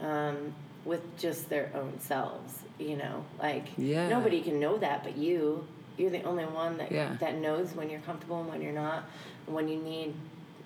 um, 0.00 0.54
with 0.86 1.02
just 1.18 1.50
their 1.50 1.70
own 1.74 2.00
selves. 2.00 2.60
You 2.78 2.96
know, 2.96 3.26
like 3.38 3.66
Yeah. 3.76 4.08
nobody 4.08 4.40
can 4.40 4.58
know 4.58 4.78
that, 4.78 5.04
but 5.04 5.18
you. 5.18 5.66
You're 5.98 6.08
the 6.10 6.22
only 6.22 6.46
one 6.46 6.78
that 6.78 6.90
Yeah. 6.90 7.14
that 7.20 7.34
knows 7.36 7.74
when 7.76 7.90
you're 7.90 8.00
comfortable 8.00 8.40
and 8.40 8.48
when 8.48 8.62
you're 8.62 8.72
not, 8.72 9.04
when 9.44 9.68
you 9.68 9.76
need 9.82 10.14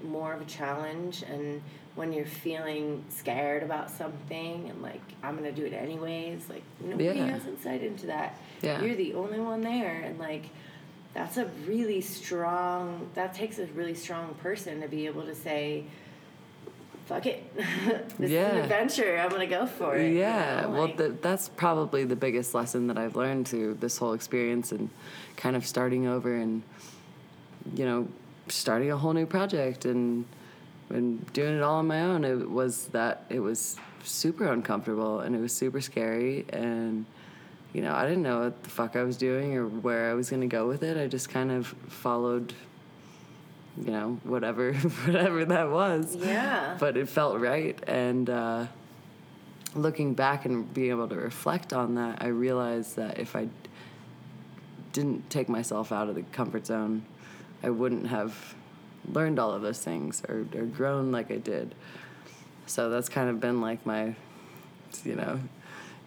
more 0.05 0.33
of 0.33 0.41
a 0.43 0.45
challenge 0.45 1.25
and 1.25 1.61
when 1.97 2.13
you're 2.13 2.25
feeling 2.25 3.03
scared 3.09 3.65
about 3.65 3.91
something 3.91 4.69
and 4.71 4.81
like 4.81 5.03
I'm 5.25 5.35
gonna 5.35 5.51
do 5.51 5.65
it 5.67 5.73
anyways. 5.73 6.49
Like 6.49 6.63
nobody 6.81 7.19
Yeah. 7.19 7.31
has 7.31 7.47
insight 7.49 7.83
into 7.83 8.07
that. 8.07 8.39
Yeah. 8.63 8.81
You're 8.81 8.95
the 8.95 9.15
only 9.15 9.41
one 9.41 9.61
there 9.63 10.03
and 10.07 10.21
like 10.21 10.45
that's 11.19 11.37
a 11.37 11.47
really 11.67 12.01
strong 12.01 13.09
that 13.15 13.35
takes 13.35 13.59
a 13.59 13.67
really 13.69 13.95
strong 13.95 14.35
person 14.35 14.81
to 14.81 14.87
be 14.89 15.05
able 15.07 15.23
to 15.25 15.35
say 15.35 15.85
fuck 17.07 17.27
it 17.27 17.43
this 18.19 18.31
is 18.31 18.33
an 18.33 18.57
adventure 18.59 19.19
i'm 19.19 19.29
gonna 19.31 19.47
go 19.47 19.67
for 19.67 19.97
it 19.97 20.11
you 20.13 20.19
Yeah, 20.19 20.61
know, 20.63 20.71
well, 20.71 20.83
like- 20.87 20.97
th- 20.99 21.13
that's 21.21 21.49
probably 21.49 22.05
the 22.05 22.15
biggest 22.17 22.55
lesson 22.55 22.87
that 22.89 22.99
I've 22.99 23.17
learned 23.17 23.49
through 23.49 23.75
this 23.81 23.99
whole 23.99 24.13
experience 24.13 24.71
and 24.73 24.91
kind 25.37 25.57
of 25.57 25.67
starting 25.67 26.07
over 26.07 26.37
and, 26.37 26.63
you 27.75 27.85
know, 27.85 28.09
starting 28.49 28.91
a 28.93 28.97
whole 28.97 29.13
new 29.15 29.27
project 29.27 29.85
and 29.87 30.25
and 30.91 31.31
doing 31.33 31.55
it 31.57 31.63
all 31.63 31.77
on 31.81 31.87
my 31.87 32.01
own. 32.03 32.25
It 32.25 32.49
was 32.51 32.87
that 32.89 33.25
it 33.29 33.41
was 33.41 33.77
super 34.05 34.47
uncomfortable 34.53 35.21
and 35.21 35.35
it 35.35 35.41
was 35.41 35.53
super 35.53 35.81
scary 35.81 36.45
and. 36.51 37.05
You 37.73 37.83
know, 37.83 37.95
I 37.95 38.05
didn't 38.05 38.23
know 38.23 38.45
what 38.45 38.63
the 38.63 38.71
fuck 38.71 38.97
I 38.97 39.03
was 39.03 39.17
doing 39.17 39.57
or 39.57 39.67
where 39.67 40.11
I 40.11 40.15
was 40.15 40.31
going 40.31 40.41
to 40.41 40.47
go 40.47 40.67
with 40.67 40.83
it. 40.83 40.97
I 40.97 41.07
just 41.07 41.29
kind 41.29 41.51
of 41.51 41.67
followed, 41.67 42.55
you 43.81 43.91
know, 43.91 44.19
whatever, 44.25 44.73
whatever 45.05 45.45
that 45.45 45.71
was. 45.71 46.17
Yeah. 46.17 46.77
But 46.81 46.97
it 46.97 47.09
felt 47.09 47.39
right. 47.39 47.79
And 47.87 48.31
uh, 48.31 48.67
looking 49.75 50.15
back 50.15 50.45
and 50.45 50.73
being 50.73 50.91
able 50.91 51.09
to 51.09 51.15
reflect 51.15 51.75
on 51.75 51.95
that 51.97 52.23
i 52.23 52.27
realized 52.27 52.97
that 52.97 53.21
if 53.21 53.37
i 53.37 53.47
didn't 54.95 55.29
take 55.29 55.47
myself 55.47 55.93
out 55.93 56.09
of 56.09 56.15
the 56.15 56.23
comfort 56.33 56.67
zone 56.67 57.05
i 57.63 57.69
wouldn't 57.69 58.07
have 58.07 58.55
learned 59.13 59.39
all 59.39 59.53
of 59.53 59.63
those 59.63 59.79
things 59.79 60.23
or, 60.29 60.47
or 60.55 60.65
grown 60.65 61.13
like 61.13 61.31
i 61.31 61.37
did. 61.37 61.75
So 62.67 62.91
that's 62.91 63.09
kind 63.09 63.31
of 63.31 63.41
been 63.41 63.61
like 63.61 63.85
my 63.87 64.15
you 65.05 65.15
know 65.15 65.41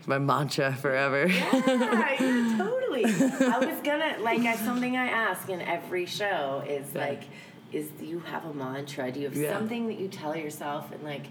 my 0.08 0.18
mantra 0.20 0.74
forever 0.74 1.28
yeah, 1.28 1.52
totally. 2.58 3.06
I 3.06 3.58
was 3.60 3.80
gonna 3.84 4.16
like 4.22 4.42
I, 4.42 4.56
something 4.56 4.98
I 4.98 5.08
ask 5.08 5.48
in 5.50 5.62
every 5.62 6.06
show 6.06 6.64
is 6.68 6.88
Yeah. 6.94 7.08
like, 7.08 7.24
is 7.72 7.88
do 8.00 8.06
you 8.06 8.20
have 8.20 8.46
a 8.46 8.54
mantra? 8.54 9.12
Do 9.12 9.20
you 9.20 9.28
have 9.30 9.36
Yeah. 9.38 9.54
something 9.58 9.88
that 9.88 10.00
you 10.00 10.08
tell 10.08 10.36
yourself 10.36 10.92
in 10.92 11.04
like 11.04 11.28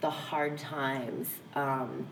the 0.00 0.10
hard 0.10 0.58
times, 0.58 1.28
um, 1.54 2.06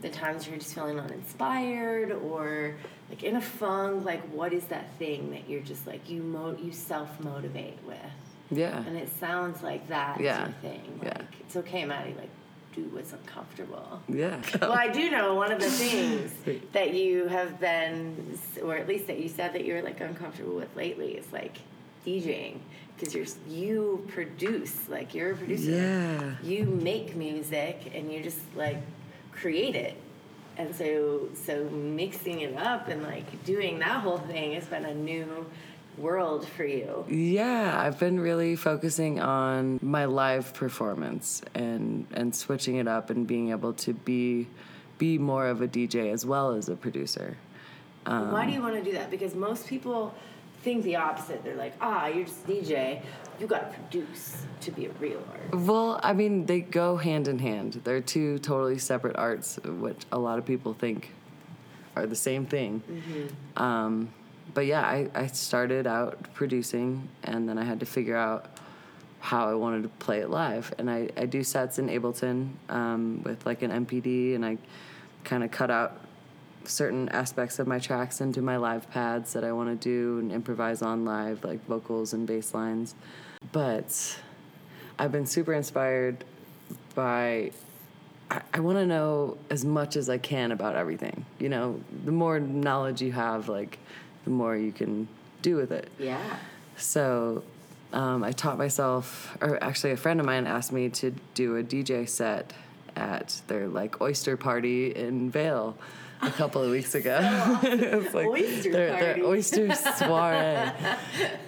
the 0.00 0.08
times 0.08 0.46
you're 0.46 0.56
just 0.58 0.74
feeling 0.74 0.98
uninspired 1.00 2.12
or 2.12 2.74
like 3.10 3.22
in 3.22 3.36
a 3.36 3.40
funk? 3.40 4.04
Like, 4.04 4.22
what 4.32 4.52
is 4.52 4.64
that 4.64 4.86
thing 4.98 5.30
that 5.32 5.48
you're 5.48 5.60
just 5.60 5.86
like 5.86 6.08
you 6.08 6.22
mo- 6.22 6.56
you 6.62 6.72
self 6.72 7.20
motivate 7.20 7.78
with? 7.86 7.98
yeah 8.50 8.84
And 8.86 8.96
it 8.96 9.08
sounds 9.18 9.62
like 9.62 9.88
that 9.88 10.20
Yeah. 10.20 10.40
your 10.46 10.54
thing. 10.62 11.00
Yeah. 11.02 11.16
It's 11.40 11.56
okay, 11.56 11.84
Maddy. 11.84 12.14
Like, 12.18 12.28
do 12.74 12.82
what's 12.92 13.12
uncomfortable 13.12 14.00
yeah. 14.08 14.40
Well, 14.60 14.72
I 14.72 14.88
do 14.88 15.10
know 15.10 15.34
one 15.34 15.52
of 15.52 15.60
the 15.60 15.70
things 15.70 16.32
that 16.72 16.94
you 16.94 17.28
have 17.28 17.60
been, 17.60 18.38
or 18.62 18.76
at 18.76 18.88
least 18.88 19.06
that 19.06 19.18
you 19.18 19.28
said 19.28 19.52
that 19.54 19.64
you're 19.64 19.82
like 19.82 20.00
uncomfortable 20.00 20.56
with 20.56 20.74
lately 20.76 21.12
is 21.12 21.32
like 21.32 21.58
DJing. 22.06 22.58
Because 22.96 23.14
you're 23.14 23.26
you 23.48 24.06
produce 24.08 24.88
like 24.88 25.14
you're 25.14 25.32
a 25.32 25.36
producer. 25.36 25.70
Yeah. 25.70 26.34
You 26.42 26.66
make 26.66 27.16
music 27.16 27.92
and 27.94 28.12
you 28.12 28.22
just 28.22 28.38
like 28.54 28.78
create 29.32 29.74
it, 29.74 29.96
and 30.56 30.74
so 30.74 31.28
so 31.34 31.64
mixing 31.70 32.40
it 32.40 32.56
up 32.56 32.88
and 32.88 33.02
like 33.02 33.44
doing 33.44 33.78
that 33.80 34.02
whole 34.02 34.18
thing 34.18 34.52
has 34.52 34.66
been 34.66 34.84
a 34.84 34.94
new 34.94 35.46
world 35.98 36.46
for 36.46 36.64
you. 36.64 37.04
Yeah, 37.08 37.80
I've 37.80 37.98
been 37.98 38.18
really 38.18 38.56
focusing 38.56 39.20
on 39.20 39.78
my 39.82 40.06
live 40.06 40.54
performance 40.54 41.42
and 41.54 42.06
and 42.12 42.34
switching 42.34 42.76
it 42.76 42.88
up 42.88 43.10
and 43.10 43.26
being 43.26 43.50
able 43.50 43.72
to 43.74 43.92
be 43.92 44.48
be 44.98 45.18
more 45.18 45.46
of 45.46 45.60
a 45.60 45.68
DJ 45.68 46.12
as 46.12 46.24
well 46.24 46.52
as 46.52 46.68
a 46.68 46.76
producer. 46.76 47.36
Um, 48.06 48.32
Why 48.32 48.46
do 48.46 48.52
you 48.52 48.62
want 48.62 48.74
to 48.74 48.82
do 48.82 48.92
that? 48.92 49.10
Because 49.10 49.34
most 49.34 49.66
people 49.66 50.14
think 50.62 50.84
the 50.84 50.96
opposite. 50.96 51.44
They're 51.44 51.56
like, 51.56 51.74
ah, 51.80 52.06
you're 52.06 52.24
just 52.24 52.46
DJ. 52.46 53.02
You 53.40 53.46
got 53.46 53.72
to 53.72 53.78
produce 53.78 54.44
to 54.60 54.70
be 54.70 54.86
a 54.86 54.90
real 55.00 55.22
artist. 55.30 55.66
Well, 55.66 55.98
I 56.02 56.12
mean, 56.12 56.46
they 56.46 56.60
go 56.60 56.96
hand 56.96 57.28
in 57.28 57.38
hand. 57.38 57.80
They're 57.84 58.00
two 58.00 58.38
totally 58.38 58.78
separate 58.78 59.16
arts, 59.16 59.58
which 59.64 60.02
a 60.12 60.18
lot 60.18 60.38
of 60.38 60.46
people 60.46 60.74
think 60.74 61.10
are 61.96 62.06
the 62.06 62.16
same 62.16 62.46
thing. 62.46 62.82
Um, 63.56 64.12
but 64.54 64.66
yeah, 64.66 64.82
I, 64.82 65.08
I 65.14 65.26
started 65.26 65.86
out 65.86 66.32
producing, 66.34 67.08
and 67.24 67.48
then 67.48 67.58
I 67.58 67.64
had 67.64 67.80
to 67.80 67.86
figure 67.86 68.16
out 68.16 68.46
how 69.20 69.48
I 69.48 69.54
wanted 69.54 69.84
to 69.84 69.88
play 69.88 70.18
it 70.18 70.30
live. 70.30 70.74
And 70.78 70.90
I, 70.90 71.08
I 71.16 71.26
do 71.26 71.44
sets 71.44 71.78
in 71.78 71.88
Ableton 71.88 72.50
um, 72.68 73.22
with 73.22 73.46
like 73.46 73.62
an 73.62 73.86
MPD, 73.86 74.34
and 74.34 74.44
I 74.44 74.58
kind 75.24 75.44
of 75.44 75.50
cut 75.50 75.70
out 75.70 76.00
certain 76.64 77.08
aspects 77.10 77.58
of 77.58 77.66
my 77.66 77.78
tracks 77.78 78.20
into 78.20 78.42
my 78.42 78.56
live 78.56 78.90
pads 78.90 79.32
that 79.32 79.44
I 79.44 79.52
want 79.52 79.68
to 79.68 79.88
do 79.88 80.18
and 80.18 80.32
improvise 80.32 80.82
on 80.82 81.04
live, 81.04 81.44
like 81.44 81.64
vocals 81.66 82.12
and 82.12 82.26
bass 82.26 82.54
lines. 82.54 82.94
But 83.52 84.18
I've 84.98 85.12
been 85.12 85.26
super 85.26 85.54
inspired 85.54 86.24
by. 86.94 87.52
I, 88.30 88.42
I 88.54 88.60
want 88.60 88.78
to 88.78 88.86
know 88.86 89.38
as 89.50 89.64
much 89.64 89.96
as 89.96 90.08
I 90.08 90.18
can 90.18 90.52
about 90.52 90.76
everything. 90.76 91.24
You 91.38 91.48
know, 91.48 91.80
the 92.04 92.12
more 92.12 92.40
knowledge 92.40 93.02
you 93.02 93.12
have, 93.12 93.48
like, 93.48 93.78
the 94.24 94.30
more 94.30 94.56
you 94.56 94.72
can 94.72 95.08
do 95.42 95.56
with 95.56 95.72
it. 95.72 95.88
Yeah. 95.98 96.36
So 96.76 97.42
um, 97.92 98.24
I 98.24 98.32
taught 98.32 98.58
myself, 98.58 99.36
or 99.40 99.62
actually, 99.62 99.92
a 99.92 99.96
friend 99.96 100.20
of 100.20 100.26
mine 100.26 100.46
asked 100.46 100.72
me 100.72 100.88
to 100.90 101.12
do 101.34 101.56
a 101.56 101.62
DJ 101.62 102.08
set 102.08 102.52
at 102.96 103.40
their 103.48 103.68
like 103.68 104.00
oyster 104.00 104.36
party 104.36 104.94
in 104.94 105.30
Vail 105.30 105.76
a 106.22 106.30
couple 106.30 106.62
of 106.62 106.70
weeks 106.76 106.94
ago. 106.94 107.18
it 107.62 107.94
was 108.04 108.14
like 108.14 108.26
Oyster 108.26 108.70
their, 108.72 108.90
party. 108.90 109.04
their 109.20 109.24
oyster 109.24 109.74
soiree. 109.96 110.70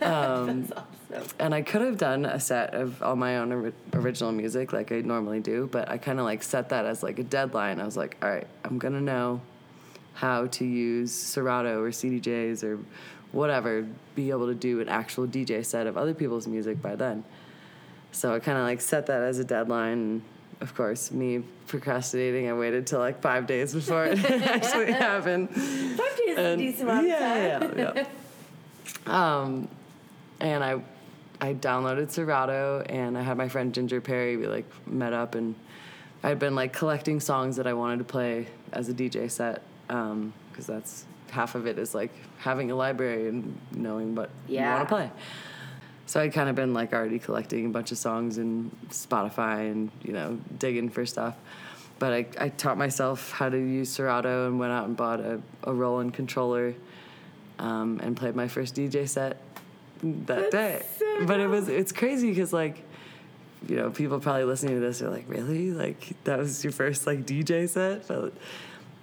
Um, 0.03 0.62
That's 0.66 0.72
awesome. 0.72 1.37
and 1.39 1.55
I 1.55 1.62
could 1.62 1.83
have 1.83 1.97
done 1.99 2.25
a 2.25 2.41
set 2.41 2.75
of 2.75 3.03
all 3.03 3.14
my 3.16 3.39
own 3.39 3.53
ori- 3.53 3.72
original 3.93 4.33
music 4.33 4.72
like 4.72 4.91
I 4.91 5.01
normally 5.01 5.41
do, 5.41 5.68
but 5.70 5.89
I 5.89 5.97
kind 5.99 6.18
of 6.18 6.25
like 6.25 6.43
set 6.43 6.70
that 6.70 6.87
as 6.87 7.03
like 7.03 7.18
a 7.18 7.25
deadline. 7.25 7.81
I 7.81 7.85
was 7.85 7.97
like, 7.97 8.16
all 8.22 8.29
right, 8.29 8.47
I'm 8.64 8.79
gonna 8.79 9.01
know 9.01 9.41
how 10.15 10.47
to 10.47 10.65
use 10.65 11.12
Serato 11.12 11.83
or 11.83 11.91
CDJs 11.91 12.62
or 12.65 12.79
whatever, 13.33 13.87
be 14.15 14.31
able 14.31 14.47
to 14.47 14.55
do 14.55 14.81
an 14.81 14.89
actual 14.89 15.27
DJ 15.27 15.65
set 15.65 15.87
of 15.87 15.97
other 15.99 16.15
people's 16.15 16.47
music 16.47 16.81
by 16.81 16.95
then. 16.95 17.25
So 18.12 18.33
I 18.35 18.39
kind 18.39 18.57
of 18.57 18.65
like 18.65 18.81
set 18.81 19.07
that 19.07 19.23
as 19.23 19.39
a 19.41 19.45
deadline. 19.45 20.23
Of 20.61 20.75
course, 20.77 21.11
me 21.11 21.43
procrastinating, 21.67 22.49
I 22.49 22.53
waited 22.55 22.87
till 22.87 23.01
like 23.01 23.21
five 23.21 23.47
days 23.49 23.75
before 23.75 24.05
it 24.07 24.25
actually 24.31 24.93
happened. 24.93 25.51
Five 25.51 26.17
days 26.17 26.29
is 26.29 26.39
a 26.39 26.41
And- 26.43 26.59
decent 26.61 26.89
amount 26.89 27.09
yeah, 27.09 27.57
of 27.57 27.71
time. 27.71 27.79
yeah, 27.79 27.93
yeah. 27.97 28.07
um, 29.43 29.69
and 30.41 30.62
I, 30.62 30.81
I 31.41 31.55
downloaded 31.55 32.11
Serato, 32.11 32.83
and 32.89 33.19
I 33.19 33.23
had 33.23 33.37
my 33.37 33.49
friend 33.49 33.75
Ginger 33.75 34.01
Perry. 34.01 34.37
We 34.37 34.47
like 34.47 34.67
met 34.87 35.12
up, 35.12 35.35
and 35.35 35.57
I'd 36.23 36.39
been 36.39 36.55
like 36.55 36.73
collecting 36.73 37.19
songs 37.19 37.57
that 37.57 37.67
I 37.67 37.73
wanted 37.73 37.99
to 37.99 38.05
play 38.05 38.47
as 38.73 38.89
a 38.89 38.95
DJ 38.95 39.29
set, 39.31 39.62
because 39.87 40.66
that's 40.66 41.05
half 41.30 41.55
of 41.55 41.66
it 41.66 41.78
is 41.78 41.95
like 41.95 42.11
having 42.39 42.70
a 42.70 42.76
library 42.76 43.28
and 43.28 43.59
knowing 43.72 44.14
what 44.14 44.30
you 44.49 44.57
want 44.76 44.89
to 44.89 44.95
play. 44.95 45.11
So 46.07 46.20
I'd 46.20 46.32
kind 46.32 46.49
of 46.49 46.55
been 46.55 46.74
like 46.74 46.93
already 46.93 47.18
collecting 47.18 47.66
a 47.66 47.68
bunch 47.70 47.91
of 47.91 47.99
songs 47.99 48.39
in 48.39 48.70
Spotify 48.91 49.70
and 49.70 49.91
you 50.03 50.12
know 50.12 50.39
digging 50.59 50.91
for 50.91 51.07
stuff. 51.07 51.37
But 51.99 52.12
I, 52.12 52.26
I 52.39 52.49
taught 52.51 52.76
myself 52.76 53.30
how 53.32 53.49
to 53.49 53.57
use 53.57 53.91
Serato 53.91 54.49
and 54.49 54.59
went 54.59 54.72
out 54.72 54.87
and 54.87 54.97
bought 54.97 55.20
a, 55.20 55.41
a 55.62 55.72
Roland 55.72 56.12
controller 56.12 56.74
um, 57.59 58.01
and 58.03 58.16
played 58.16 58.35
my 58.35 58.49
first 58.49 58.74
DJ 58.74 59.09
set 59.09 59.39
that 60.03 60.51
day. 60.51 60.82
so 60.99 61.24
but 61.26 61.41
it 61.41 61.47
was 61.47 61.68
it's 61.68 61.93
crazy 61.93 62.28
because 62.30 62.53
like 62.53 62.82
you 63.68 63.76
know 63.76 63.91
people 63.91 64.20
probably 64.20 64.45
listening 64.45 64.74
to 64.74 64.80
this 64.80 65.01
are 65.01 65.09
like 65.09 65.24
really 65.28 65.70
like 65.70 66.12
that 66.24 66.39
was 66.39 66.62
your 66.62 66.72
first 66.72 67.07
like 67.07 67.24
DJ 67.24 67.68
set. 67.68 68.07
But 68.07 68.35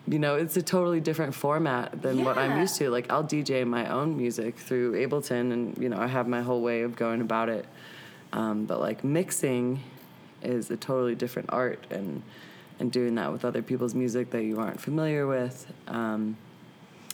you 0.08 0.18
know 0.20 0.36
it's 0.36 0.58
a 0.58 0.62
totally 0.62 1.00
different 1.00 1.34
format 1.36 2.02
than 2.02 2.24
what 2.24 2.38
I'm 2.38 2.60
used 2.60 2.76
to. 2.78 2.90
Like 2.90 3.12
I'll 3.12 3.24
DJ 3.24 3.66
my 3.68 3.88
own 3.92 4.18
music 4.18 4.58
through 4.58 4.94
Ableton 4.94 5.52
and 5.54 5.78
you 5.78 5.90
know 5.90 5.98
I 5.98 6.08
have 6.08 6.28
my 6.28 6.42
whole 6.42 6.62
way 6.62 6.82
of 6.82 6.96
going 6.96 7.22
about 7.22 7.50
it. 7.50 7.66
Um, 8.34 8.66
but 8.66 8.80
like 8.80 9.04
mixing 9.04 9.84
is 10.42 10.72
a 10.72 10.78
totally 10.78 11.16
different 11.16 11.50
art 11.52 11.86
and 11.92 12.24
and 12.80 12.92
doing 12.92 13.16
that 13.16 13.32
with 13.32 13.46
other 13.46 13.62
people's 13.62 13.94
music 13.94 14.32
that 14.32 14.44
you 14.44 14.60
aren't 14.60 14.80
familiar 14.82 15.28
with. 15.28 15.72
Um, 15.88 16.36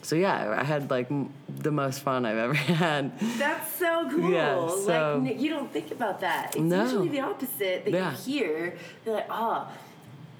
so 0.02 0.16
yeah, 0.16 0.56
I 0.58 0.64
had 0.64 0.90
like 0.90 1.12
m- 1.12 1.34
the 1.50 1.72
most 1.72 2.00
fun 2.02 2.26
I've 2.26 2.38
ever 2.38 2.54
had. 2.86 3.20
That's 3.38 3.74
so 3.74 4.08
cool. 4.10 4.32
Yeah, 4.32 4.68
so- 4.70 5.22
like 5.26 5.42
you 5.42 5.50
don't 5.50 5.74
think 5.74 5.92
about 5.92 6.22
that. 6.22 6.56
It's 6.56 6.64
No. 6.64 6.84
usually 6.84 7.10
the 7.10 7.20
opposite 7.20 7.84
that 7.84 7.92
Yeah. 7.92 8.12
you 8.12 8.18
hear. 8.18 8.78
They're 9.04 9.16
like, 9.16 9.28
oh, 9.30 9.68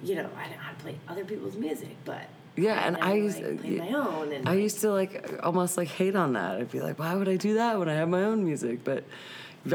you 0.02 0.14
know, 0.14 0.30
I 0.38 0.42
don't 0.44 0.52
know 0.52 0.58
how 0.62 0.70
to 0.72 0.78
play 0.78 0.94
other 1.08 1.24
people's 1.24 1.56
music, 1.56 1.94
but 2.06 2.22
Yeah, 2.58 2.86
and 2.86 2.96
then 2.96 3.02
I 3.02 3.12
like, 3.12 3.22
used 3.22 3.60
play 3.60 3.78
my 3.78 3.92
own. 3.92 4.32
And 4.32 4.48
I 4.48 4.54
used 4.54 4.80
to 4.80 4.90
like 4.90 5.40
almost 5.42 5.76
like 5.76 5.88
hate 5.88 6.16
on 6.16 6.32
that. 6.34 6.56
I'd 6.56 6.70
be 6.70 6.80
like, 6.80 6.98
why 6.98 7.14
would 7.14 7.28
I 7.28 7.36
do 7.36 7.54
that 7.54 7.78
when 7.78 7.88
I 7.88 7.94
have 7.94 8.08
my 8.08 8.22
own 8.24 8.44
music? 8.44 8.84
But 8.84 9.04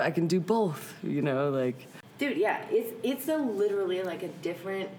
I 0.02 0.12
can 0.12 0.28
do 0.28 0.40
both, 0.40 0.94
you 1.04 1.22
know, 1.22 1.50
like 1.50 1.88
dude, 2.18 2.38
yeah, 2.38 2.66
it's 2.70 2.94
it's 3.04 3.28
a 3.28 3.38
literally 3.38 4.02
like 4.04 4.24
a 4.24 4.28
different 4.28 4.90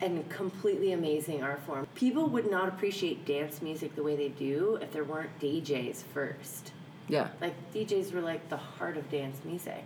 and 0.00 0.28
completely 0.28 0.92
amazing 0.92 1.42
art 1.42 1.60
form. 1.64 1.86
People 1.94 2.28
would 2.28 2.50
not 2.50 2.68
appreciate 2.68 3.24
dance 3.24 3.62
music 3.62 3.94
the 3.94 4.02
way 4.02 4.16
they 4.16 4.28
do 4.28 4.76
if 4.82 4.92
there 4.92 5.04
weren't 5.04 5.30
DJs 5.40 6.02
first. 6.12 6.72
yeah. 7.08 7.28
Like 7.40 7.54
DJs 7.72 8.12
were 8.12 8.20
like 8.20 8.48
the 8.48 8.56
heart 8.56 8.96
of 8.96 9.08
dance 9.10 9.38
music 9.44 9.84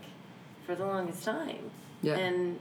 for 0.65 0.75
the 0.75 0.87
longest 0.87 1.23
time. 1.23 1.71
Yeah. 2.03 2.17
And 2.17 2.59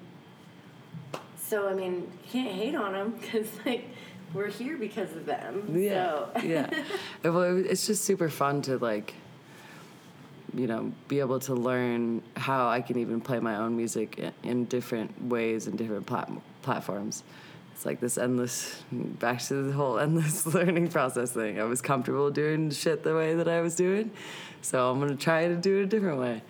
so 1.38 1.70
I 1.70 1.74
mean, 1.74 2.12
can't 2.30 2.54
hate 2.54 2.76
on 2.76 2.94
them 2.94 3.12
because 3.22 3.48
like 3.66 3.88
we're 4.36 4.50
here 4.50 4.78
because 4.78 5.12
of 5.16 5.26
them. 5.26 5.76
Yeah, 5.76 5.94
So. 5.94 6.30
yeah. 6.44 6.70
Well, 7.24 7.58
it's 7.66 7.88
just 7.88 8.04
super 8.04 8.30
fun 8.30 8.62
to 8.64 8.78
like, 8.78 9.14
you 10.54 10.68
know, 10.68 10.92
be 11.08 11.20
able 11.20 11.40
to 11.40 11.54
learn 11.54 12.22
how 12.38 12.68
I 12.68 12.82
can 12.82 12.98
even 13.00 13.20
play 13.22 13.40
my 13.40 13.56
own 13.58 13.76
music 13.76 14.20
in, 14.44 14.66
different 14.66 15.24
ways 15.26 15.68
and 15.68 15.78
different 15.78 16.06
plat- 16.06 16.32
platforms. 16.62 17.24
It's 17.74 17.86
like 17.86 18.00
this 18.00 18.18
endless, 18.18 18.82
back 18.92 19.42
to 19.44 19.56
the 19.64 19.74
whole 19.74 20.00
endless 20.06 20.46
learning 20.46 20.90
process 20.90 21.32
thing. 21.32 21.60
I 21.60 21.64
was 21.66 21.82
comfortable 21.82 22.30
doing 22.32 22.70
shit 22.72 23.04
the 23.04 23.16
way 23.16 23.36
that 23.36 23.48
I 23.50 23.60
was 23.62 23.76
doing, 23.76 24.12
so 24.62 24.90
I'm 24.92 25.00
gonna 25.00 25.16
try 25.16 25.48
to 25.48 25.56
do 25.56 25.80
it 25.80 25.84
a 25.84 25.86
different 25.88 26.20
way. 26.20 26.42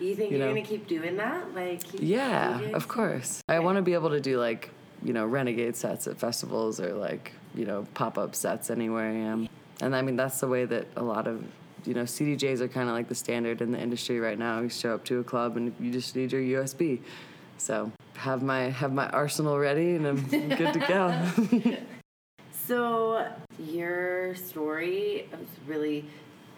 You 0.00 0.14
think 0.14 0.30
You 0.30 0.44
are 0.44 0.48
gonna 0.48 0.62
keep 0.62 0.86
doing 0.86 1.16
that? 1.16 1.52
Like 1.54 1.82
Yeah, 1.94 2.60
of 2.74 2.86
course. 2.86 3.42
I 3.48 3.58
want 3.58 3.76
to 3.76 3.82
be 3.82 3.94
able 3.94 4.10
to 4.10 4.20
do 4.20 4.38
like, 4.38 4.70
you 5.02 5.12
know, 5.12 5.26
renegade 5.26 5.76
sets 5.76 6.06
at 6.06 6.18
festivals 6.18 6.80
or 6.80 6.94
like, 6.94 7.32
you 7.54 7.64
know, 7.64 7.86
pop 7.94 8.18
up 8.18 8.34
sets 8.34 8.70
anywhere 8.70 9.10
I 9.10 9.14
am. 9.14 9.32
Um, 9.32 9.48
and 9.80 9.96
I 9.96 10.02
mean, 10.02 10.16
that's 10.16 10.40
the 10.40 10.48
way 10.48 10.64
that 10.64 10.86
a 10.96 11.02
lot 11.02 11.26
of, 11.26 11.44
you 11.84 11.94
know, 11.94 12.02
CDJs 12.02 12.60
are 12.60 12.68
kind 12.68 12.88
of 12.88 12.94
like 12.94 13.08
the 13.08 13.14
standard 13.14 13.60
in 13.62 13.70
the 13.70 13.78
industry 13.78 14.18
right 14.18 14.38
now. 14.38 14.60
You 14.60 14.68
show 14.68 14.94
up 14.94 15.04
to 15.06 15.20
a 15.20 15.24
club 15.24 15.56
and 15.56 15.72
you 15.78 15.92
just 15.92 16.16
need 16.16 16.32
your 16.32 16.64
USB. 16.64 17.00
So 17.58 17.92
have 18.16 18.42
my 18.42 18.62
have 18.70 18.92
my 18.92 19.08
arsenal 19.10 19.58
ready 19.58 19.94
and 19.94 20.06
I'm 20.06 20.26
good 20.28 20.72
to 20.74 20.80
go. 21.60 21.76
So 22.68 23.26
your 23.58 24.34
story 24.34 25.26
has 25.30 25.46
really 25.66 26.04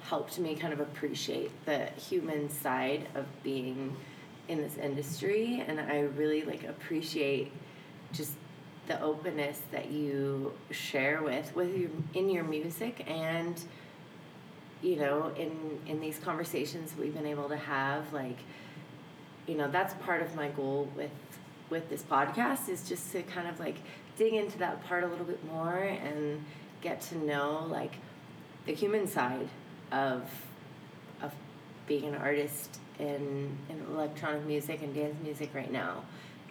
helped 0.08 0.40
me 0.40 0.56
kind 0.56 0.72
of 0.72 0.80
appreciate 0.80 1.52
the 1.66 1.86
human 1.96 2.50
side 2.50 3.06
of 3.14 3.26
being 3.44 3.96
in 4.48 4.58
this 4.58 4.76
industry 4.76 5.64
and 5.68 5.78
I 5.78 6.00
really 6.00 6.42
like 6.42 6.64
appreciate 6.64 7.52
just 8.12 8.32
the 8.86 9.00
openness 9.02 9.60
that 9.70 9.90
you 9.90 10.52
share 10.70 11.22
with 11.22 11.54
with 11.54 11.76
your 11.76 11.90
in 12.14 12.28
your 12.28 12.42
music 12.44 13.04
and 13.08 13.62
you 14.82 14.96
know 14.96 15.30
in 15.36 15.78
in 15.86 16.00
these 16.00 16.18
conversations 16.18 16.92
we've 16.98 17.14
been 17.14 17.26
able 17.26 17.48
to 17.48 17.56
have 17.56 18.12
like 18.12 18.38
you 19.46 19.54
know 19.54 19.70
that's 19.70 19.94
part 20.04 20.22
of 20.22 20.34
my 20.34 20.48
goal 20.48 20.88
with 20.96 21.10
with 21.68 21.88
this 21.88 22.02
podcast 22.02 22.68
is 22.68 22.88
just 22.88 23.12
to 23.12 23.22
kind 23.22 23.46
of 23.46 23.60
like 23.60 23.76
dig 24.16 24.32
into 24.34 24.58
that 24.58 24.82
part 24.86 25.04
a 25.04 25.06
little 25.06 25.24
bit 25.24 25.44
more 25.46 25.78
and 25.78 26.44
get 26.80 27.00
to 27.00 27.16
know 27.18 27.66
like 27.68 27.92
the 28.66 28.72
human 28.72 29.06
side 29.06 29.48
of 29.92 30.22
of 31.22 31.32
being 31.86 32.04
an 32.06 32.14
artist 32.16 32.78
in 32.98 33.56
in 33.68 33.80
electronic 33.92 34.44
music 34.46 34.82
and 34.82 34.94
dance 34.94 35.14
music 35.22 35.50
right 35.54 35.70
now. 35.70 36.02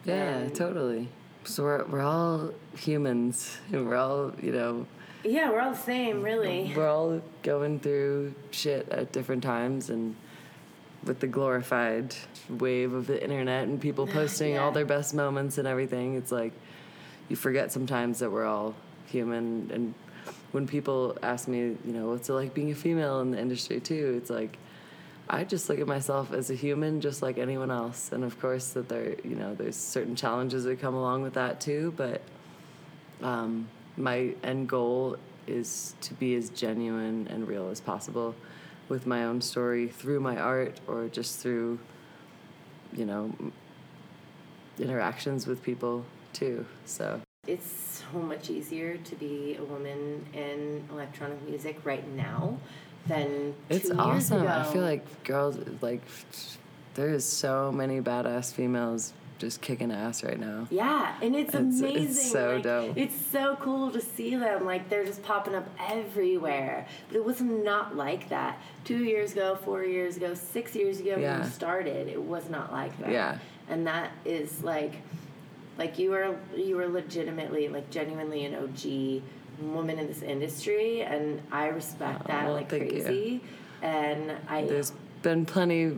yeah, 0.05 0.37
And- 0.39 0.55
totally. 0.55 1.09
So 1.49 1.63
we're 1.63 1.83
we're 1.85 2.01
all 2.01 2.51
humans, 2.77 3.57
and 3.71 3.85
we're 3.89 3.95
all 3.95 4.31
you 4.41 4.51
know. 4.51 4.85
Yeah, 5.23 5.49
we're 5.49 5.59
all 5.59 5.71
the 5.71 5.77
same, 5.77 6.21
really. 6.21 6.71
we're 6.75 6.87
all 6.87 7.21
going 7.43 7.79
through 7.79 8.33
shit 8.51 8.87
at 8.89 9.11
different 9.11 9.43
times 9.43 9.89
and 9.89 10.15
with 11.03 11.19
the 11.19 11.27
glorified 11.27 12.15
wave 12.49 12.93
of 12.93 13.05
the 13.07 13.21
internet 13.21 13.67
and 13.67 13.81
people 13.81 14.07
posting 14.19 14.57
all 14.57 14.71
their 14.71 14.85
best 14.85 15.13
moments 15.13 15.57
and 15.57 15.67
everything. 15.67 16.15
It's 16.15 16.31
like 16.31 16.53
you 17.27 17.35
forget 17.35 17.71
sometimes 17.71 18.19
that 18.19 18.31
we're 18.31 18.45
all 18.45 18.75
human. 19.07 19.69
And 19.73 19.93
when 20.51 20.67
people 20.67 21.17
ask 21.21 21.47
me 21.47 21.59
you 21.59 21.93
know 21.93 22.09
what's 22.09 22.29
it 22.29 22.33
like 22.33 22.53
being 22.53 22.71
a 22.71 22.75
female 22.75 23.21
in 23.21 23.31
the 23.31 23.39
industry 23.39 23.79
too 23.79 24.15
it's 24.17 24.29
like 24.29 24.57
i 25.29 25.43
just 25.43 25.69
look 25.69 25.79
at 25.79 25.87
myself 25.87 26.33
as 26.33 26.49
a 26.49 26.55
human 26.55 27.01
just 27.01 27.21
like 27.21 27.37
anyone 27.37 27.69
else. 27.71 28.11
And 28.11 28.23
of 28.23 28.39
course 28.39 28.69
that 28.71 28.89
there 28.89 29.15
you 29.23 29.35
know 29.35 29.53
there's 29.53 29.75
certain 29.75 30.15
challenges 30.15 30.63
that 30.63 30.79
come 30.79 30.95
along 30.95 31.21
with 31.21 31.33
that 31.33 31.61
too 31.61 31.93
but 31.95 32.21
um, 33.21 33.67
my 33.97 34.33
end 34.43 34.69
goal 34.69 35.17
is 35.45 35.95
to 36.01 36.13
be 36.13 36.35
as 36.35 36.49
genuine 36.49 37.27
and 37.29 37.47
real 37.47 37.69
as 37.69 37.81
possible 37.81 38.33
with 38.87 39.05
my 39.05 39.25
own 39.25 39.41
story 39.41 39.87
through 39.87 40.19
my 40.19 40.37
art 40.37 40.79
or 40.87 41.07
just 41.09 41.39
through 41.39 41.79
you 42.93 43.05
know 43.05 43.33
interactions 44.79 45.45
with 45.45 45.61
people 45.61 46.05
too 46.33 46.65
so. 46.85 47.21
It's 47.47 48.03
so 48.11 48.19
much 48.19 48.49
easier 48.49 48.97
to 48.97 49.15
be 49.15 49.57
a 49.59 49.63
woman 49.63 50.25
in 50.33 50.83
electronic 50.91 51.41
music 51.47 51.79
right 51.83 52.07
now 52.09 52.59
than 53.07 53.53
it's 53.69 53.87
two 53.89 53.95
years 53.95 53.99
awesome 53.99 54.47
i 54.47 54.63
feel 54.65 54.81
like 54.81 55.23
girls 55.23 55.57
like 55.81 56.01
there's 56.95 57.23
so 57.25 57.71
many 57.71 58.01
badass 58.01 58.53
females 58.53 59.13
just 59.37 59.61
kicking 59.61 59.89
ass 59.89 60.21
right 60.21 60.37
now 60.39 60.67
Yeah, 60.69 61.15
and 61.21 61.33
it's, 61.33 61.55
It's- 61.55 61.79
it's 61.81 62.29
so 62.31 62.55
like, 62.55 62.63
dope. 62.63 62.97
It's 62.97 63.15
so 63.15 63.55
cool 63.61 63.89
to 63.91 64.01
see 64.01 64.35
them. 64.35 64.65
Like 64.65 64.89
they're 64.89 65.05
just 65.05 65.23
popping 65.23 65.55
up 65.55 65.65
everywhere. 65.79 66.85
But 67.07 67.15
it 67.15 67.23
was 67.23 67.39
not 67.39 67.95
like 67.95 68.27
that 68.27 68.57
two 68.83 69.05
years 69.05 69.31
ago, 69.31 69.57
four 69.63 69.85
years 69.85 70.17
ago, 70.17 70.33
six 70.33 70.75
years 70.75 70.99
ago 70.99 71.11
when 71.11 71.21
Yeah. 71.21 71.45
you 71.45 71.49
started. 71.51 72.09
It 72.09 72.21
was 72.21 72.49
not 72.49 72.73
like 72.73 72.97
that. 72.99 73.11
Yeah. 73.11 73.37
and 73.69 73.87
that 73.87 74.11
is 74.25 74.61
like, 74.61 74.95
like 75.77 75.97
you 75.97 76.09
were 76.09 76.35
you 76.57 76.75
were 76.75 76.89
legitimately 76.89 77.69
like 77.69 77.89
genuinely 77.91 78.43
an 78.43 78.55
OG 78.55 79.21
woman 79.61 79.99
in 79.99 80.07
this 80.07 80.21
industry, 80.21 81.01
and 81.01 81.41
I 81.51 81.67
respect 81.67 82.27
that 82.27 82.45
well, 82.45 82.53
like 82.53 82.69
thank 82.69 82.91
you. 82.91 83.03
crazy. 83.03 83.41
And 83.81 84.33
I 84.47 84.63
there's 84.65 84.93
been 85.21 85.45
plenty 85.45 85.97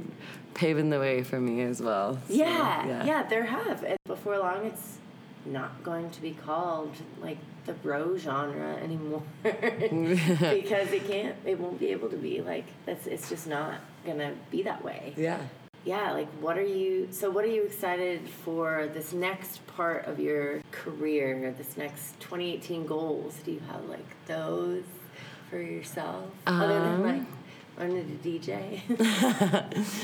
paving 0.54 0.90
the 0.90 1.00
way 1.00 1.24
for 1.24 1.40
me 1.40 1.62
as 1.62 1.82
well 1.82 2.16
so, 2.28 2.34
Yeah, 2.34 3.06
yeah, 3.06 3.24
there 3.24 3.46
have. 3.46 3.84
And 3.84 3.98
before 4.06 4.38
long, 4.38 4.66
it's 4.66 4.98
not 5.46 5.84
going 5.84 6.10
to 6.12 6.22
be 6.22 6.32
called 6.32 6.94
like 7.22 7.38
the 7.66 7.74
bro 7.74 8.18
genre 8.18 8.76
anymore 8.78 9.24
because 9.44 10.92
it 10.92 11.08
can't. 11.08 11.36
It 11.46 11.60
won't 11.60 11.80
be 11.80 11.88
able 11.88 12.10
to 12.10 12.18
be 12.18 12.42
like 12.42 12.66
that's. 12.86 13.08
It's 13.08 13.30
just 13.30 13.48
not 13.48 13.80
gonna 14.06 14.34
be 14.50 14.64
that 14.64 14.84
way. 14.84 15.14
yeah 15.16 15.42
Yeah, 15.84 16.12
like 16.12 16.30
what 16.40 16.58
are 16.58 16.64
you? 16.66 17.08
So 17.12 17.30
what 17.32 17.44
are 17.44 17.48
you 17.50 17.64
excited 17.64 18.28
for 18.30 18.88
this 18.94 19.14
next 19.14 19.66
part 19.68 20.06
of 20.06 20.20
your 20.20 20.62
career? 20.72 21.54
This 21.58 21.76
next 21.76 22.20
2018 22.20 22.86
goals? 22.86 23.36
Do 23.44 23.52
you 23.52 23.62
have 23.72 23.84
like 23.86 24.06
those 24.28 24.84
for 25.50 25.60
yourself 25.60 26.26
other 26.46 26.68
than 26.80 26.94
Um, 26.94 27.04
like 27.04 27.22
learning 27.80 28.20
to 28.22 28.30
DJ? 28.30 28.82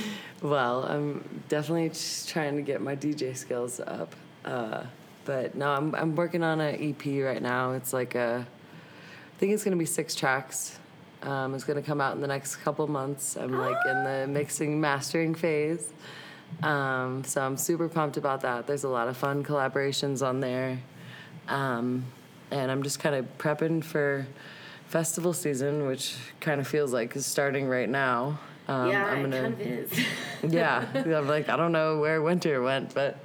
Well, 0.42 0.84
I'm 0.84 1.42
definitely 1.50 1.90
just 1.90 2.30
trying 2.30 2.58
to 2.58 2.62
get 2.62 2.80
my 2.80 2.96
DJ 2.96 3.36
skills 3.36 3.80
up. 3.80 4.16
Uh, 4.46 4.84
but 5.26 5.56
no, 5.56 5.70
I'm 5.70 5.94
I'm 5.96 6.16
working 6.16 6.44
on 6.44 6.62
an 6.62 6.76
EP 6.76 7.24
right 7.24 7.42
now. 7.42 7.72
It's 7.74 7.92
like 7.92 8.14
a, 8.16 8.46
I 8.46 9.38
think 9.40 9.54
it's 9.54 9.64
gonna 9.64 9.76
be 9.78 9.86
six 9.86 10.14
tracks. 10.16 10.78
Um, 11.24 11.56
it's 11.56 11.64
gonna 11.64 11.82
come 11.82 12.00
out 12.00 12.16
in 12.16 12.22
the 12.22 12.28
next 12.28 12.58
couple 12.58 12.88
months. 12.88 13.36
I'm 13.38 13.58
like 13.58 13.78
in 13.88 14.04
the 14.04 14.28
mixing 14.28 14.80
mastering 14.80 15.36
phase. 15.36 15.92
Um, 16.64 17.24
so 17.24 17.42
I'm 17.42 17.58
super 17.58 17.90
pumped 17.90 18.18
about 18.18 18.42
that. 18.42 18.68
There's 18.68 18.84
a 18.84 18.90
lot 18.90 19.08
of 19.08 19.18
fun 19.18 19.44
collaborations 19.44 20.26
on 20.26 20.40
there. 20.40 20.80
Um, 21.48 22.06
and 22.52 22.72
I'm 22.72 22.84
just 22.84 23.00
kind 23.00 23.16
of 23.16 23.38
prepping 23.38 23.84
for 23.84 24.26
festival 24.88 25.34
season, 25.34 25.86
which 25.86 26.16
kind 26.40 26.62
of 26.62 26.68
feels 26.68 26.94
like 26.94 27.16
is 27.16 27.26
starting 27.26 27.68
right 27.68 27.90
now. 27.90 28.40
Um, 28.68 28.90
yeah, 28.90 29.06
I'm 29.06 29.22
gonna, 29.22 29.42
kind 29.42 29.54
of 29.54 29.62
is. 29.62 30.06
yeah, 30.44 30.86
I'm 30.94 31.28
like, 31.28 31.50
I 31.50 31.56
don't 31.56 31.72
know 31.72 32.00
where 32.00 32.22
winter 32.22 32.62
went, 32.62 32.94
but 32.94 33.18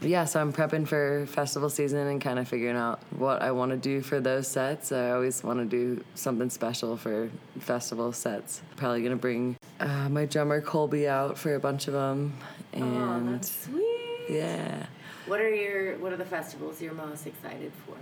yeah, 0.00 0.24
so 0.24 0.40
I'm 0.40 0.52
prepping 0.52 0.86
for 0.86 1.26
festival 1.26 1.70
season 1.70 2.06
and 2.06 2.20
kind 2.20 2.38
of 2.38 2.48
figuring 2.48 2.76
out 2.76 3.00
what 3.16 3.42
I 3.42 3.52
want 3.52 3.70
to 3.72 3.76
do 3.76 4.00
for 4.00 4.20
those 4.20 4.48
sets. 4.48 4.92
I 4.92 5.10
always 5.12 5.42
want 5.42 5.58
to 5.58 5.64
do 5.64 6.02
something 6.14 6.50
special 6.50 6.96
for 6.96 7.30
festival 7.60 8.12
sets. 8.12 8.62
Probably 8.76 9.02
gonna 9.02 9.16
bring 9.16 9.56
uh, 9.80 10.08
my 10.08 10.26
drummer 10.26 10.60
Colby 10.60 11.08
out 11.08 11.38
for 11.38 11.54
a 11.54 11.60
bunch 11.60 11.86
of 11.88 11.94
them, 11.94 12.34
oh, 12.74 12.78
and 12.78 13.44
sweet. 13.44 14.26
yeah. 14.28 14.86
What 15.26 15.40
are 15.40 15.54
your 15.54 15.96
What 15.98 16.12
are 16.12 16.16
the 16.16 16.24
festivals 16.24 16.82
you're 16.82 16.94
most 16.94 17.26
excited 17.26 17.72
for? 17.86 17.96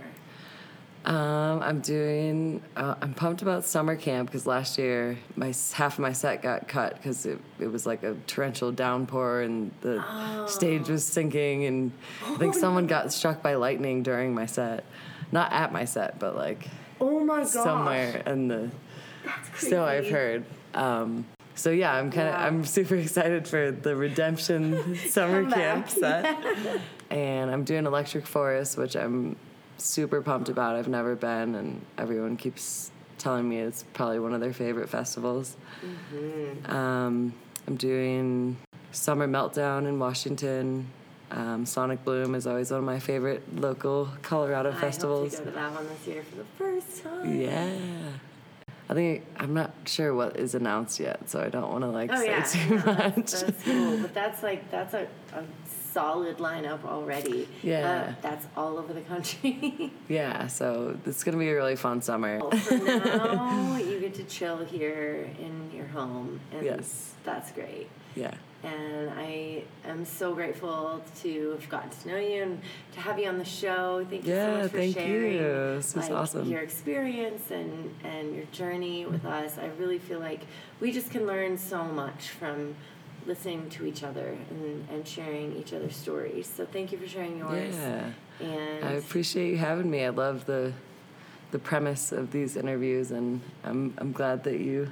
Um, 1.03 1.63
I'm 1.63 1.79
doing. 1.79 2.61
Uh, 2.75 2.95
I'm 3.01 3.13
pumped 3.15 3.41
about 3.41 3.65
summer 3.65 3.95
camp 3.95 4.29
because 4.29 4.45
last 4.45 4.77
year 4.77 5.17
my 5.35 5.53
half 5.73 5.93
of 5.93 5.99
my 5.99 6.13
set 6.13 6.43
got 6.43 6.67
cut 6.67 6.95
because 6.95 7.25
it, 7.25 7.39
it 7.59 7.67
was 7.67 7.87
like 7.87 8.03
a 8.03 8.13
torrential 8.27 8.71
downpour 8.71 9.41
and 9.41 9.71
the 9.81 10.03
stage 10.47 10.89
was 10.89 11.03
sinking 11.03 11.65
and 11.65 11.91
I 12.23 12.35
think 12.35 12.53
someone 12.53 12.85
got 12.85 13.11
struck 13.11 13.41
by 13.41 13.55
lightning 13.55 14.03
during 14.03 14.35
my 14.35 14.45
set, 14.45 14.83
not 15.31 15.51
at 15.51 15.73
my 15.73 15.85
set 15.85 16.19
but 16.19 16.35
like 16.35 16.67
Oh 16.99 17.19
my 17.21 17.39
gosh! 17.39 17.49
somewhere 17.49 18.21
in 18.27 18.47
the. 18.47 18.69
That's 19.25 19.67
So 19.69 19.83
I've 19.83 20.07
heard. 20.09 20.45
Um, 20.75 21.25
so 21.55 21.71
yeah, 21.71 21.93
I'm 21.93 22.11
kind 22.11 22.27
of 22.27 22.35
Wow. 22.35 22.45
I'm 22.45 22.63
super 22.63 22.95
excited 23.05 23.47
for 23.47 23.71
the 23.71 23.95
redemption 23.95 24.95
summer 25.09 25.49
camp 25.49 25.89
set, 25.89 26.25
and 27.09 27.49
I'm 27.49 27.63
doing 27.63 27.87
Electric 27.87 28.27
Forest, 28.27 28.77
which 28.77 28.95
I'm 28.95 29.35
super 29.81 30.21
pumped 30.21 30.49
about. 30.49 30.75
I've 30.75 30.87
never 30.87 31.15
been, 31.15 31.55
and 31.55 31.81
everyone 31.97 32.37
keeps 32.37 32.91
telling 33.17 33.47
me 33.47 33.59
it's 33.59 33.83
probably 33.93 34.19
one 34.19 34.33
of 34.33 34.41
their 34.41 34.53
favorite 34.53 34.89
festivals. 34.89 35.55
Mm-hmm. 35.85 36.71
Um, 36.71 37.33
I'm 37.67 37.75
doing 37.75 38.57
Summer 38.91 39.27
Meltdown 39.27 39.87
in 39.87 39.99
Washington. 39.99 40.87
Um, 41.29 41.65
Sonic 41.65 42.03
Bloom 42.03 42.35
is 42.35 42.45
always 42.45 42.71
one 42.71 42.79
of 42.79 42.85
my 42.85 42.99
favorite 42.99 43.43
local 43.55 44.09
Colorado 44.21 44.71
I 44.71 44.75
festivals. 44.75 45.35
hope 45.35 45.45
to 45.45 45.51
go 45.51 45.51
to 45.51 45.55
that 45.55 45.73
one 45.73 45.87
this 45.87 46.07
year 46.07 46.23
for 46.23 46.35
the 46.37 46.43
first 46.57 47.03
time. 47.03 47.39
Yeah. 47.39 47.69
I 48.89 48.93
think 48.93 49.25
I'm 49.37 49.53
not 49.53 49.71
sure 49.85 50.13
what 50.13 50.35
is 50.35 50.53
announced 50.55 50.99
yet, 50.99 51.29
so 51.29 51.39
I 51.41 51.47
don't 51.47 51.71
want 51.71 51.83
to 51.85 51.87
like 51.87 52.11
Oh 52.11 52.17
say 52.17 52.25
yeah, 52.27 52.43
too 52.43 52.69
no, 52.71 52.75
much. 52.85 52.97
that's, 53.15 53.41
that's 53.43 53.63
cool. 53.63 53.97
But 53.99 54.13
that's 54.13 54.43
like 54.43 54.69
that's 54.69 54.93
a, 54.93 55.07
a 55.33 55.43
solid 55.91 56.37
lineup 56.37 56.83
already. 56.85 57.47
Yeah. 57.63 57.89
Uh, 58.09 58.13
that's 58.21 58.47
all 58.55 58.77
over 58.77 58.93
the 58.93 59.01
country. 59.01 59.91
yeah, 60.07 60.47
so 60.47 60.97
it's 61.05 61.23
gonna 61.23 61.37
be 61.37 61.49
a 61.49 61.55
really 61.55 61.75
fun 61.75 62.01
summer. 62.01 62.39
Well, 62.39 62.51
for 62.51 62.77
now, 62.77 63.77
you 63.77 63.99
get 63.99 64.13
to 64.15 64.23
chill 64.23 64.63
here 64.65 65.29
in 65.39 65.71
your 65.75 65.87
home, 65.87 66.39
and 66.53 66.63
Yes. 66.65 67.13
that's 67.23 67.51
great. 67.51 67.89
Yeah. 68.15 68.33
And 68.63 69.09
I 69.17 69.63
am 69.85 70.05
so 70.05 70.35
grateful 70.35 71.01
to 71.21 71.51
have 71.51 71.67
gotten 71.67 71.89
to 71.89 72.07
know 72.09 72.17
you 72.17 72.43
and 72.43 72.61
to 72.93 72.99
have 72.99 73.17
you 73.17 73.27
on 73.27 73.39
the 73.39 73.45
show. 73.45 74.05
Thank 74.07 74.27
you 74.27 74.35
so 74.35 74.51
much 74.57 74.71
for 74.71 74.77
thank 74.77 74.93
sharing 74.95 75.33
you. 75.33 75.39
This 75.77 75.95
was 75.95 76.09
like, 76.09 76.11
awesome. 76.11 76.47
your 76.47 76.61
experience 76.61 77.49
and, 77.49 77.95
and 78.03 78.35
your 78.35 78.45
journey 78.51 79.07
with 79.07 79.25
us. 79.25 79.57
I 79.57 79.67
really 79.79 79.97
feel 79.97 80.19
like 80.19 80.41
we 80.79 80.91
just 80.91 81.09
can 81.09 81.25
learn 81.25 81.57
so 81.57 81.83
much 81.85 82.29
from 82.29 82.75
listening 83.25 83.69
to 83.71 83.85
each 83.85 84.03
other 84.03 84.35
and, 84.49 84.87
and 84.89 85.07
sharing 85.07 85.55
each 85.55 85.73
other's 85.73 85.95
stories. 85.95 86.47
So 86.55 86.65
thank 86.65 86.91
you 86.91 86.97
for 86.97 87.07
sharing 87.07 87.37
yours. 87.37 87.75
Yeah. 87.75 88.11
And 88.45 88.83
I 88.85 88.91
appreciate 88.93 89.51
you 89.51 89.57
having 89.57 89.89
me. 89.89 90.03
I 90.05 90.09
love 90.09 90.45
the 90.45 90.73
the 91.51 91.59
premise 91.59 92.11
of 92.13 92.31
these 92.31 92.55
interviews 92.55 93.11
and 93.11 93.41
I'm 93.63 93.93
I'm 93.97 94.11
glad 94.13 94.43
that 94.45 94.59
you 94.61 94.89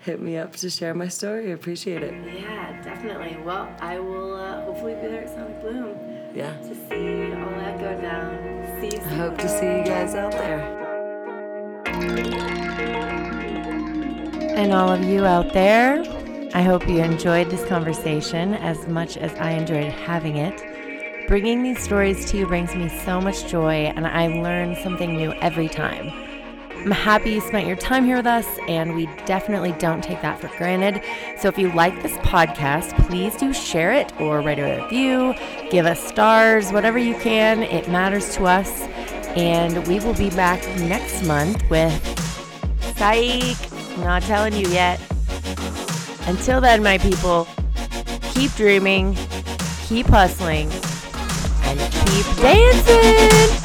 hit 0.00 0.20
me 0.20 0.36
up 0.36 0.54
to 0.56 0.68
share 0.68 0.92
my 0.92 1.08
story. 1.08 1.50
I 1.50 1.54
appreciate 1.54 2.02
it. 2.02 2.12
yeah, 2.34 2.82
definitely. 2.82 3.38
Well, 3.44 3.74
I 3.80 3.98
will 3.98 4.34
uh, 4.34 4.64
hopefully 4.64 4.94
be 4.94 5.06
there 5.08 5.22
at 5.22 5.30
Sonic 5.30 5.60
Bloom 5.62 5.96
Yeah. 6.34 6.52
to 6.58 6.74
see 6.88 7.32
all 7.32 7.50
that 7.62 7.78
go 7.78 7.98
down. 8.02 8.80
See 8.80 8.86
you 8.96 9.02
soon. 9.02 9.12
I 9.12 9.14
hope 9.14 9.38
to 9.38 9.48
see 9.48 9.66
you 9.78 9.84
guys 9.84 10.14
out 10.14 10.32
there. 10.32 10.82
And 14.56 14.72
all 14.72 14.90
of 14.90 15.02
you 15.04 15.24
out 15.24 15.52
there, 15.52 16.02
I 16.54 16.62
hope 16.62 16.88
you 16.88 16.98
enjoyed 17.02 17.50
this 17.50 17.64
conversation 17.64 18.54
as 18.54 18.86
much 18.86 19.16
as 19.16 19.32
I 19.40 19.50
enjoyed 19.50 19.92
having 19.92 20.36
it. 20.36 20.62
Bringing 21.26 21.64
these 21.64 21.82
stories 21.82 22.30
to 22.30 22.36
you 22.36 22.46
brings 22.46 22.76
me 22.76 22.88
so 22.88 23.20
much 23.20 23.48
joy, 23.48 23.92
and 23.96 24.06
I 24.06 24.28
learn 24.28 24.76
something 24.76 25.16
new 25.16 25.32
every 25.34 25.68
time. 25.68 26.12
I'm 26.70 26.92
happy 26.92 27.32
you 27.32 27.40
spent 27.40 27.66
your 27.66 27.74
time 27.74 28.04
here 28.04 28.18
with 28.18 28.28
us, 28.28 28.46
and 28.68 28.94
we 28.94 29.06
definitely 29.26 29.72
don't 29.80 30.00
take 30.00 30.22
that 30.22 30.40
for 30.40 30.46
granted. 30.56 31.02
So 31.40 31.48
if 31.48 31.58
you 31.58 31.72
like 31.72 32.00
this 32.04 32.16
podcast, 32.18 32.96
please 33.08 33.34
do 33.36 33.52
share 33.52 33.92
it 33.92 34.12
or 34.20 34.40
write 34.40 34.60
a 34.60 34.80
review, 34.80 35.34
give 35.72 35.86
us 35.86 35.98
stars, 35.98 36.70
whatever 36.70 36.98
you 36.98 37.16
can. 37.16 37.64
It 37.64 37.88
matters 37.88 38.32
to 38.36 38.44
us. 38.44 38.82
And 39.34 39.84
we 39.88 39.98
will 39.98 40.14
be 40.14 40.30
back 40.30 40.62
next 40.78 41.24
month 41.24 41.68
with 41.68 42.00
Psych. 42.96 43.56
Not 43.98 44.22
telling 44.22 44.52
you 44.52 44.68
yet. 44.68 45.00
Until 46.26 46.60
then, 46.60 46.82
my 46.82 46.98
people, 46.98 47.46
keep 48.32 48.52
dreaming, 48.54 49.14
keep 49.86 50.06
hustling, 50.06 50.70
and 51.64 51.78
keep 51.78 52.36
dancing. 52.36 53.63